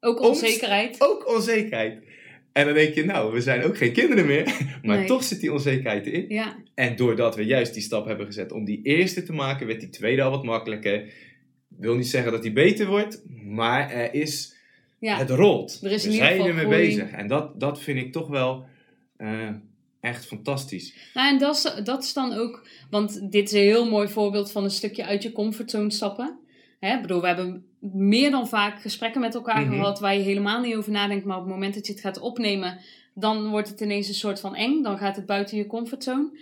Ook 0.00 0.20
Ons- 0.20 0.28
onzekerheid. 0.42 0.96
ook 1.00 1.28
onzekerheid. 1.34 2.02
En 2.58 2.64
dan 2.64 2.74
denk 2.74 2.94
je, 2.94 3.04
nou, 3.04 3.32
we 3.32 3.40
zijn 3.40 3.62
ook 3.64 3.76
geen 3.76 3.92
kinderen 3.92 4.26
meer. 4.26 4.44
Maar 4.82 4.96
Nee. 4.96 5.06
toch 5.06 5.24
zit 5.24 5.40
die 5.40 5.52
onzekerheid 5.52 6.06
erin. 6.06 6.24
Ja, 6.28 6.56
En 6.74 6.96
doordat 6.96 7.36
we 7.36 7.44
juist 7.44 7.74
die 7.74 7.82
stap 7.82 8.06
hebben 8.06 8.26
gezet 8.26 8.52
om 8.52 8.64
die 8.64 8.80
eerste 8.82 9.22
te 9.22 9.32
maken, 9.32 9.66
werd 9.66 9.80
die 9.80 9.88
tweede 9.88 10.22
al 10.22 10.30
wat 10.30 10.44
makkelijker. 10.44 11.12
Wil 11.68 11.96
niet 11.96 12.06
zeggen 12.06 12.32
dat 12.32 12.42
die 12.42 12.52
beter 12.52 12.86
wordt, 12.86 13.22
maar 13.44 13.90
er 13.90 14.14
is, 14.14 14.56
ja. 14.98 15.16
het 15.16 15.30
rolt. 15.30 15.80
Er 15.82 15.90
is 15.92 16.04
we 16.04 16.12
zijn 16.12 16.40
ermee 16.40 16.64
groei. 16.64 16.86
bezig. 16.86 17.10
En 17.10 17.26
dat, 17.26 17.60
dat 17.60 17.80
vind 17.80 17.98
ik 17.98 18.12
toch 18.12 18.28
wel 18.28 18.64
eh, 19.16 19.48
echt 20.00 20.26
fantastisch. 20.26 20.94
Nou, 21.14 21.32
en 21.32 21.38
dat 21.38 21.56
is, 21.56 21.84
dat 21.84 22.04
is 22.04 22.12
dan 22.12 22.32
ook, 22.32 22.66
want 22.90 23.32
dit 23.32 23.46
is 23.46 23.52
een 23.52 23.66
heel 23.66 23.88
mooi 23.90 24.08
voorbeeld 24.08 24.50
van 24.52 24.64
een 24.64 24.70
stukje 24.70 25.04
uit 25.04 25.22
je 25.22 25.32
comfortzone 25.32 25.90
stappen. 25.90 26.38
Hè, 26.78 26.94
ik 26.94 27.00
bedoel, 27.02 27.20
we 27.20 27.26
hebben 27.26 27.64
meer 27.92 28.30
dan 28.30 28.48
vaak 28.48 28.80
gesprekken 28.80 29.20
met 29.20 29.34
elkaar 29.34 29.60
Mhm. 29.66 29.72
gehad 29.74 30.00
waar 30.00 30.14
je 30.14 30.20
helemaal 30.20 30.60
niet 30.60 30.74
over 30.74 30.92
nadenkt. 30.92 31.24
Maar 31.24 31.36
op 31.36 31.42
het 31.44 31.52
moment 31.52 31.74
dat 31.74 31.86
je 31.86 31.92
het 31.92 32.00
gaat 32.02 32.20
opnemen, 32.20 32.78
dan 33.14 33.48
wordt 33.48 33.68
het 33.68 33.80
ineens 33.80 34.08
een 34.08 34.14
soort 34.14 34.40
van 34.40 34.54
eng. 34.54 34.82
Dan 34.82 34.98
gaat 34.98 35.16
het 35.16 35.26
buiten 35.26 35.56
je 35.56 35.66
comfortzone. 35.66 36.38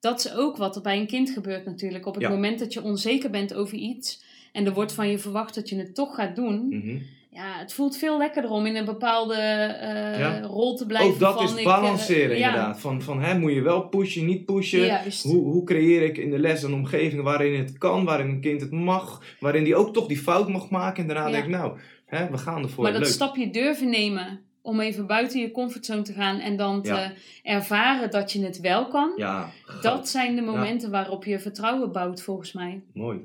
Dat 0.00 0.18
is 0.24 0.32
ook 0.34 0.56
wat 0.56 0.76
er 0.76 0.82
bij 0.82 0.98
een 0.98 1.06
kind 1.06 1.30
gebeurt 1.30 1.64
natuurlijk. 1.64 2.06
Op 2.06 2.14
het 2.14 2.22
Ja. 2.22 2.28
moment 2.28 2.58
dat 2.58 2.72
je 2.72 2.82
onzeker 2.82 3.30
bent 3.30 3.54
over 3.54 3.78
iets 3.78 4.22
en 4.52 4.66
er 4.66 4.72
wordt 4.74 4.92
van 4.92 5.08
je 5.08 5.18
verwacht 5.18 5.54
dat 5.54 5.68
je 5.68 5.76
het 5.76 5.94
toch 5.94 6.14
gaat 6.14 6.36
doen. 6.36 6.68
Mhm. 6.68 6.98
Ja, 7.38 7.58
het 7.58 7.72
voelt 7.72 7.96
veel 7.96 8.18
lekkerder 8.18 8.50
om 8.50 8.66
in 8.66 8.76
een 8.76 8.84
bepaalde 8.84 9.34
eh, 9.34 10.18
Ja. 10.18 10.40
rol 10.40 10.76
te 10.76 10.86
blijven. 10.86 11.12
Ook 11.12 11.18
dat 11.18 11.34
van, 11.34 11.44
is 11.44 11.52
ik, 11.52 11.58
eh, 11.58 11.64
balanceren 11.64 12.38
ja, 12.38 12.46
inderdaad. 12.48 12.80
Van, 12.80 13.02
van 13.02 13.20
hè, 13.22 13.38
moet 13.38 13.52
je 13.52 13.60
wel 13.62 13.88
pushen, 13.88 14.26
niet 14.26 14.44
pushen. 14.44 15.00
Hoe, 15.22 15.42
hoe 15.44 15.64
creëer 15.64 16.02
ik 16.02 16.16
in 16.16 16.30
de 16.30 16.38
les 16.38 16.62
een 16.62 16.74
omgeving 16.74 17.22
waarin 17.22 17.58
het 17.58 17.78
kan, 17.78 18.04
waarin 18.04 18.28
een 18.28 18.40
kind 18.40 18.60
het 18.60 18.70
mag, 18.70 19.22
waarin 19.40 19.64
die 19.64 19.76
ook 19.76 19.92
toch 19.94 20.06
die 20.06 20.18
fout 20.18 20.48
mag 20.48 20.70
maken 20.70 21.02
en 21.02 21.08
daarna 21.08 21.26
Ja. 21.26 21.32
denkt, 21.32 21.48
nou, 21.48 21.78
hè, 22.06 22.30
we 22.30 22.38
gaan 22.38 22.62
ervoor. 22.62 22.82
Maar 22.82 22.92
dat 22.92 23.00
Leuk. 23.02 23.10
stapje 23.10 23.50
durven 23.50 23.88
nemen 23.90 24.40
om 24.62 24.80
even 24.80 25.06
buiten 25.06 25.40
je 25.40 25.50
comfortzone 25.50 26.02
te 26.02 26.12
gaan 26.12 26.38
en 26.38 26.56
dan 26.56 26.82
te 26.82 26.92
Ja. 26.92 27.12
ervaren 27.42 28.10
dat 28.10 28.32
je 28.32 28.44
het 28.44 28.60
wel 28.60 28.88
kan. 28.88 29.12
Ja, 29.16 29.50
Dat 29.82 30.08
zijn 30.08 30.34
de 30.36 30.42
momenten 30.42 30.90
waarop 30.90 31.24
je 31.24 31.38
vertrouwen 31.38 31.92
bouwt, 31.92 32.22
volgens 32.22 32.52
mij. 32.52 32.82
mooi. 32.94 33.18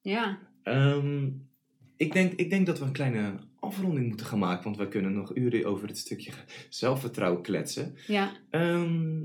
Ja, 0.00 0.38
Ehm, 0.62 1.28
ik, 2.02 2.12
denk, 2.12 2.32
ik 2.32 2.50
denk 2.50 2.66
dat 2.66 2.78
we 2.78 2.84
een 2.84 2.92
kleine 2.92 3.32
afronding 3.60 4.06
moeten 4.08 4.26
gaan 4.26 4.38
maken, 4.38 4.64
want 4.64 4.76
we 4.76 4.88
kunnen 4.88 5.12
nog 5.12 5.36
uren 5.36 5.64
over 5.64 5.88
het 5.88 5.98
stukje 5.98 6.32
zelfvertrouwen 6.68 7.42
kletsen. 7.42 7.94
ja. 8.06 8.32
Ehm, 8.50 9.20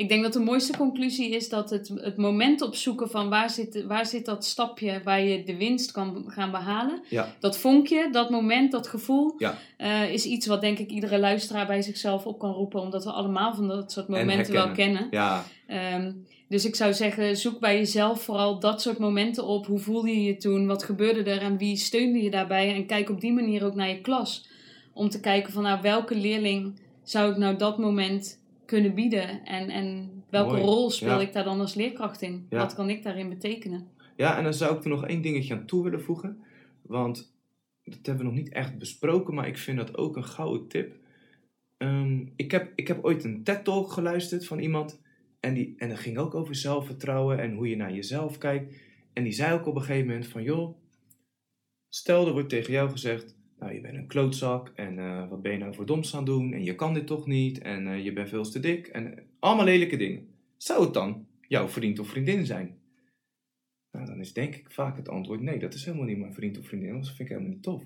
Ik 0.00 0.08
denk 0.08 0.22
dat 0.22 0.32
de 0.32 0.40
mooiste 0.40 0.76
conclusie 0.76 1.30
is 1.30 1.48
dat 1.48 1.70
het, 1.70 1.88
het 1.94 2.16
moment 2.16 2.60
opzoeken 2.62 3.10
van 3.10 3.28
waar 3.28 3.50
zit, 3.50 3.84
waar 3.86 4.06
zit 4.06 4.24
dat 4.24 4.44
stapje 4.44 5.00
waar 5.04 5.22
je 5.22 5.44
de 5.44 5.56
winst 5.56 5.92
kan 5.92 6.24
gaan 6.26 6.50
behalen. 6.50 7.02
ja, 7.08 7.34
Dat 7.40 7.58
vonkje, 7.58 8.08
dat 8.12 8.30
moment, 8.30 8.72
dat 8.72 8.86
gevoel, 8.86 9.34
Ja. 9.38 9.58
eh, 9.76 10.12
is 10.12 10.24
iets 10.24 10.46
wat 10.46 10.60
denk 10.60 10.78
ik 10.78 10.90
iedere 10.90 11.18
luisteraar 11.18 11.66
bij 11.66 11.82
zichzelf 11.82 12.26
op 12.26 12.38
kan 12.38 12.52
roepen. 12.52 12.80
Omdat 12.80 13.04
we 13.04 13.10
allemaal 13.10 13.54
van 13.54 13.68
dat 13.68 13.92
soort 13.92 14.08
momenten 14.08 14.52
wel 14.52 14.70
kennen. 14.72 15.06
ja, 15.10 15.44
Ehm, 15.66 16.12
dus 16.48 16.64
ik 16.64 16.74
zou 16.74 16.92
zeggen, 16.94 17.36
zoek 17.36 17.58
bij 17.60 17.76
jezelf 17.76 18.22
vooral 18.22 18.58
dat 18.60 18.82
soort 18.82 18.98
momenten 18.98 19.44
op. 19.46 19.66
Hoe 19.66 19.78
voelde 19.78 20.08
je 20.10 20.22
je 20.22 20.36
toen? 20.36 20.66
Wat 20.66 20.82
gebeurde 20.82 21.30
er? 21.30 21.42
En 21.42 21.56
wie 21.58 21.76
steunde 21.76 22.22
je 22.22 22.30
daarbij? 22.30 22.74
En 22.74 22.86
kijk 22.86 23.10
op 23.10 23.20
die 23.20 23.32
manier 23.32 23.64
ook 23.64 23.74
naar 23.74 23.88
je 23.88 24.00
klas. 24.00 24.48
Om 24.92 25.08
te 25.08 25.20
kijken 25.20 25.52
van 25.52 25.62
nou, 25.62 25.78
welke 25.82 26.14
leerling 26.14 26.80
zou 27.02 27.30
ik 27.30 27.36
nou 27.36 27.56
dat 27.56 27.78
moment 27.78 28.39
kunnen 28.70 28.94
bieden? 28.94 29.44
En, 29.44 29.70
en 29.70 30.10
welke 30.28 30.50
Mooi, 30.50 30.62
rol 30.62 30.90
speel 30.90 31.20
ja. 31.20 31.26
ik 31.26 31.32
daar 31.32 31.44
dan 31.44 31.60
als 31.60 31.74
leerkracht 31.74 32.22
in? 32.22 32.46
Ja. 32.50 32.58
Wat 32.58 32.74
kan 32.74 32.90
ik 32.90 33.02
daarin 33.02 33.28
betekenen? 33.28 33.88
Ja, 34.16 34.36
en 34.36 34.44
dan 34.44 34.54
zou 34.54 34.76
ik 34.76 34.84
er 34.84 34.90
nog 34.90 35.06
één 35.06 35.22
dingetje 35.22 35.54
aan 35.54 35.66
toe 35.66 35.84
willen 35.84 36.02
voegen. 36.02 36.44
Want 36.82 37.34
dat 37.84 37.98
hebben 38.02 38.24
we 38.24 38.30
nog 38.30 38.40
niet 38.40 38.52
echt 38.52 38.78
besproken, 38.78 39.34
maar 39.34 39.46
ik 39.46 39.58
vind 39.58 39.76
dat 39.76 39.96
ook 39.96 40.16
een 40.16 40.24
gouden 40.24 40.68
tip. 40.68 40.96
Ehm, 41.76 42.26
ik, 42.36 42.50
heb, 42.50 42.72
ik 42.74 42.88
heb 42.88 43.04
ooit 43.04 43.24
een 43.24 43.44
TED-talk 43.44 43.92
geluisterd 43.92 44.46
van 44.46 44.58
iemand. 44.58 45.00
En, 45.40 45.54
die, 45.54 45.74
en 45.76 45.88
dat 45.88 45.98
ging 45.98 46.18
ook 46.18 46.34
over 46.34 46.54
zelfvertrouwen 46.54 47.38
en 47.38 47.54
hoe 47.54 47.68
je 47.68 47.76
naar 47.76 47.94
jezelf 47.94 48.38
kijkt. 48.38 48.74
En 49.12 49.22
die 49.22 49.32
zei 49.32 49.54
ook 49.54 49.66
op 49.66 49.74
een 49.74 49.82
gegeven 49.82 50.06
moment 50.06 50.26
van, 50.26 50.42
joh, 50.42 50.76
stel 51.88 52.26
er 52.26 52.32
wordt 52.32 52.48
tegen 52.48 52.72
jou 52.72 52.90
gezegd, 52.90 53.36
nou 53.60 53.72
je 53.74 53.80
bent 53.80 53.96
een 53.96 54.06
klootzak 54.06 54.72
en 54.74 54.98
eh, 54.98 55.28
wat 55.28 55.42
ben 55.42 55.52
je 55.52 55.58
nou 55.58 55.74
voor 55.74 55.86
doms 55.86 56.12
aan 56.12 56.18
het 56.18 56.26
doen 56.26 56.52
en 56.52 56.64
je 56.64 56.74
kan 56.74 56.94
dit 56.94 57.06
toch 57.06 57.26
niet 57.26 57.58
en 57.58 57.86
eh, 57.86 58.04
je 58.04 58.12
bent 58.12 58.28
veel 58.28 58.50
te 58.50 58.60
dik 58.60 58.86
en 58.86 59.16
eh, 59.16 59.24
allemaal 59.38 59.64
lelijke 59.64 59.96
dingen. 59.96 60.28
Zou 60.56 60.84
het 60.84 60.94
dan 60.94 61.26
jouw 61.48 61.68
vriend 61.68 61.98
of 61.98 62.08
vriendin 62.08 62.46
zijn? 62.46 62.78
Nou, 63.92 64.06
dan 64.06 64.20
is 64.20 64.32
denk 64.32 64.54
ik 64.54 64.70
vaak 64.70 64.96
het 64.96 65.08
antwoord 65.08 65.40
nee, 65.40 65.58
dat 65.58 65.74
is 65.74 65.84
helemaal 65.84 66.06
niet 66.06 66.18
mijn 66.18 66.34
vriend 66.34 66.58
of 66.58 66.66
vriendin, 66.66 66.92
dat 66.92 67.06
vind 67.06 67.20
ik 67.20 67.28
helemaal 67.28 67.50
niet 67.50 67.62
tof. 67.62 67.84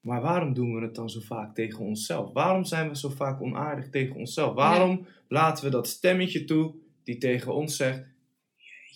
Maar 0.00 0.20
waarom 0.20 0.54
doen 0.54 0.74
we 0.74 0.80
het 0.80 0.94
dan 0.94 1.10
zo 1.10 1.20
vaak 1.20 1.54
tegen 1.54 1.84
onszelf? 1.84 2.32
Waarom 2.32 2.64
zijn 2.64 2.88
we 2.88 2.96
zo 2.96 3.08
vaak 3.08 3.40
onaardig 3.40 3.90
tegen 3.90 4.16
onszelf? 4.16 4.54
Waarom 4.54 5.06
laten 5.28 5.64
we 5.64 5.70
dat 5.70 5.88
stemmetje 5.88 6.44
toe 6.44 6.74
die 7.02 7.18
tegen 7.18 7.54
ons 7.54 7.76
zegt: 7.76 8.04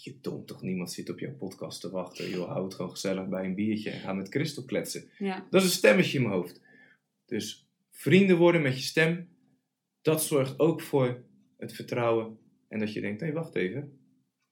Je 0.04 0.18
dom 0.20 0.44
toch, 0.46 0.62
niemand 0.62 0.92
zit 0.92 1.10
op 1.10 1.18
jouw 1.18 1.34
podcast 1.36 1.80
te 1.80 1.90
wachten. 1.90 2.30
Joh, 2.30 2.48
hou 2.48 2.64
het 2.64 2.74
gewoon 2.74 2.90
gezellig 2.90 3.28
bij 3.28 3.44
een 3.44 3.54
biertje 3.54 3.90
en 3.90 4.00
ga 4.00 4.12
met 4.12 4.28
Christel 4.28 4.64
kletsen. 4.64 5.10
Ja, 5.18 5.46
Dat 5.50 5.62
is 5.62 5.68
een 5.68 5.74
stemmetje 5.74 6.18
in 6.18 6.24
mijn 6.24 6.34
hoofd. 6.34 6.60
Dus 7.26 7.68
vrienden 7.90 8.36
worden 8.36 8.62
met 8.62 8.76
je 8.76 8.82
stem, 8.82 9.28
dat 10.02 10.24
zorgt 10.24 10.58
ook 10.58 10.80
voor 10.82 11.24
het 11.56 11.72
vertrouwen. 11.72 12.38
En 12.68 12.78
dat 12.78 12.92
je 12.92 13.00
denkt: 13.00 13.20
hé, 13.20 13.26
hey, 13.26 13.34
wacht 13.34 13.54
even. 13.54 13.98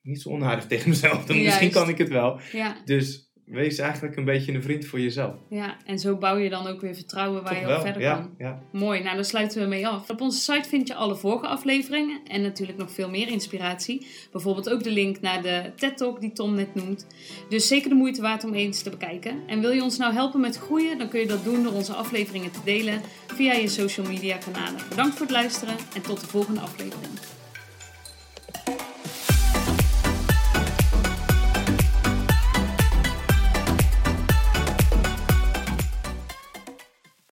Niet 0.03 0.21
zo 0.21 0.31
onaardig 0.31 0.67
tegen 0.67 0.89
mezelf 0.89 1.25
doen. 1.25 1.43
Misschien 1.43 1.71
kan 1.71 1.89
ik 1.89 1.99
het 1.99 2.09
wel. 2.09 2.41
ja, 2.53 2.83
Dus 2.85 3.26
wees 3.47 3.79
eigenlijk 3.79 4.17
een 4.17 4.25
beetje 4.25 4.53
een 4.53 4.63
vriend 4.63 4.87
voor 4.87 5.01
jezelf. 5.01 5.35
ja. 5.49 5.77
En 5.85 5.99
zo 5.99 6.17
bouw 6.17 6.37
je 6.37 6.51
dan 6.51 6.67
ook 6.67 6.81
weer 6.81 6.95
vertrouwen 6.95 7.43
waar 7.43 7.53
Toch 7.53 7.61
je 7.61 7.67
wel? 7.67 7.81
verder 7.81 8.03
ja, 8.03 8.15
kan. 8.15 8.31
ja. 8.39 8.63
Mooi, 8.73 9.03
nou 9.03 9.15
daar 9.15 9.25
sluiten 9.25 9.61
we 9.63 9.67
mee 9.69 9.89
af. 9.89 10.11
Op 10.11 10.21
onze 10.21 10.39
site 10.53 10.69
vind 10.69 10.89
je 10.89 10.95
alle 10.95 11.17
vorige 11.17 11.47
afleveringen 11.47 12.21
en 12.29 12.43
natuurlijk 12.43 12.79
nog 12.79 12.91
veel 12.91 13.11
meer 13.11 13.29
inspiratie. 13.29 14.07
Bijvoorbeeld 14.33 14.71
ook 14.71 14.83
de 14.83 14.91
link 14.91 15.21
naar 15.21 15.43
de 15.43 15.73
TED-talk 15.77 16.21
die 16.21 16.33
Tom 16.33 16.55
net 16.55 16.75
noemt. 16.75 17.07
Dus 17.49 17.69
zeker 17.69 17.89
de 17.89 17.95
moeite 17.95 18.21
waard 18.21 18.45
om 18.45 18.55
eens 18.55 18.83
te 18.83 18.91
bekijken. 18.91 19.39
En 19.47 19.61
wil 19.61 19.71
je 19.71 19.83
ons 19.83 19.97
nou 19.97 20.13
helpen 20.13 20.41
met 20.41 20.57
groeien, 20.59 20.99
dan 20.99 21.09
kun 21.09 21.21
je 21.21 21.27
dat 21.27 21.45
doen 21.45 21.63
door 21.63 21.73
onze 21.73 21.93
afleveringen 21.93 22.51
te 22.51 22.61
delen 22.65 23.01
via 23.27 23.53
je 23.53 23.69
social 23.69 24.07
media 24.07 24.37
kanalen. 24.37 24.81
Bedankt 24.89 25.13
voor 25.17 25.27
het 25.27 25.35
luisteren 25.35 25.77
en 25.95 26.03
tot 26.03 26.21
de 26.21 26.27
volgende 26.27 26.61
aflevering. 26.61 27.13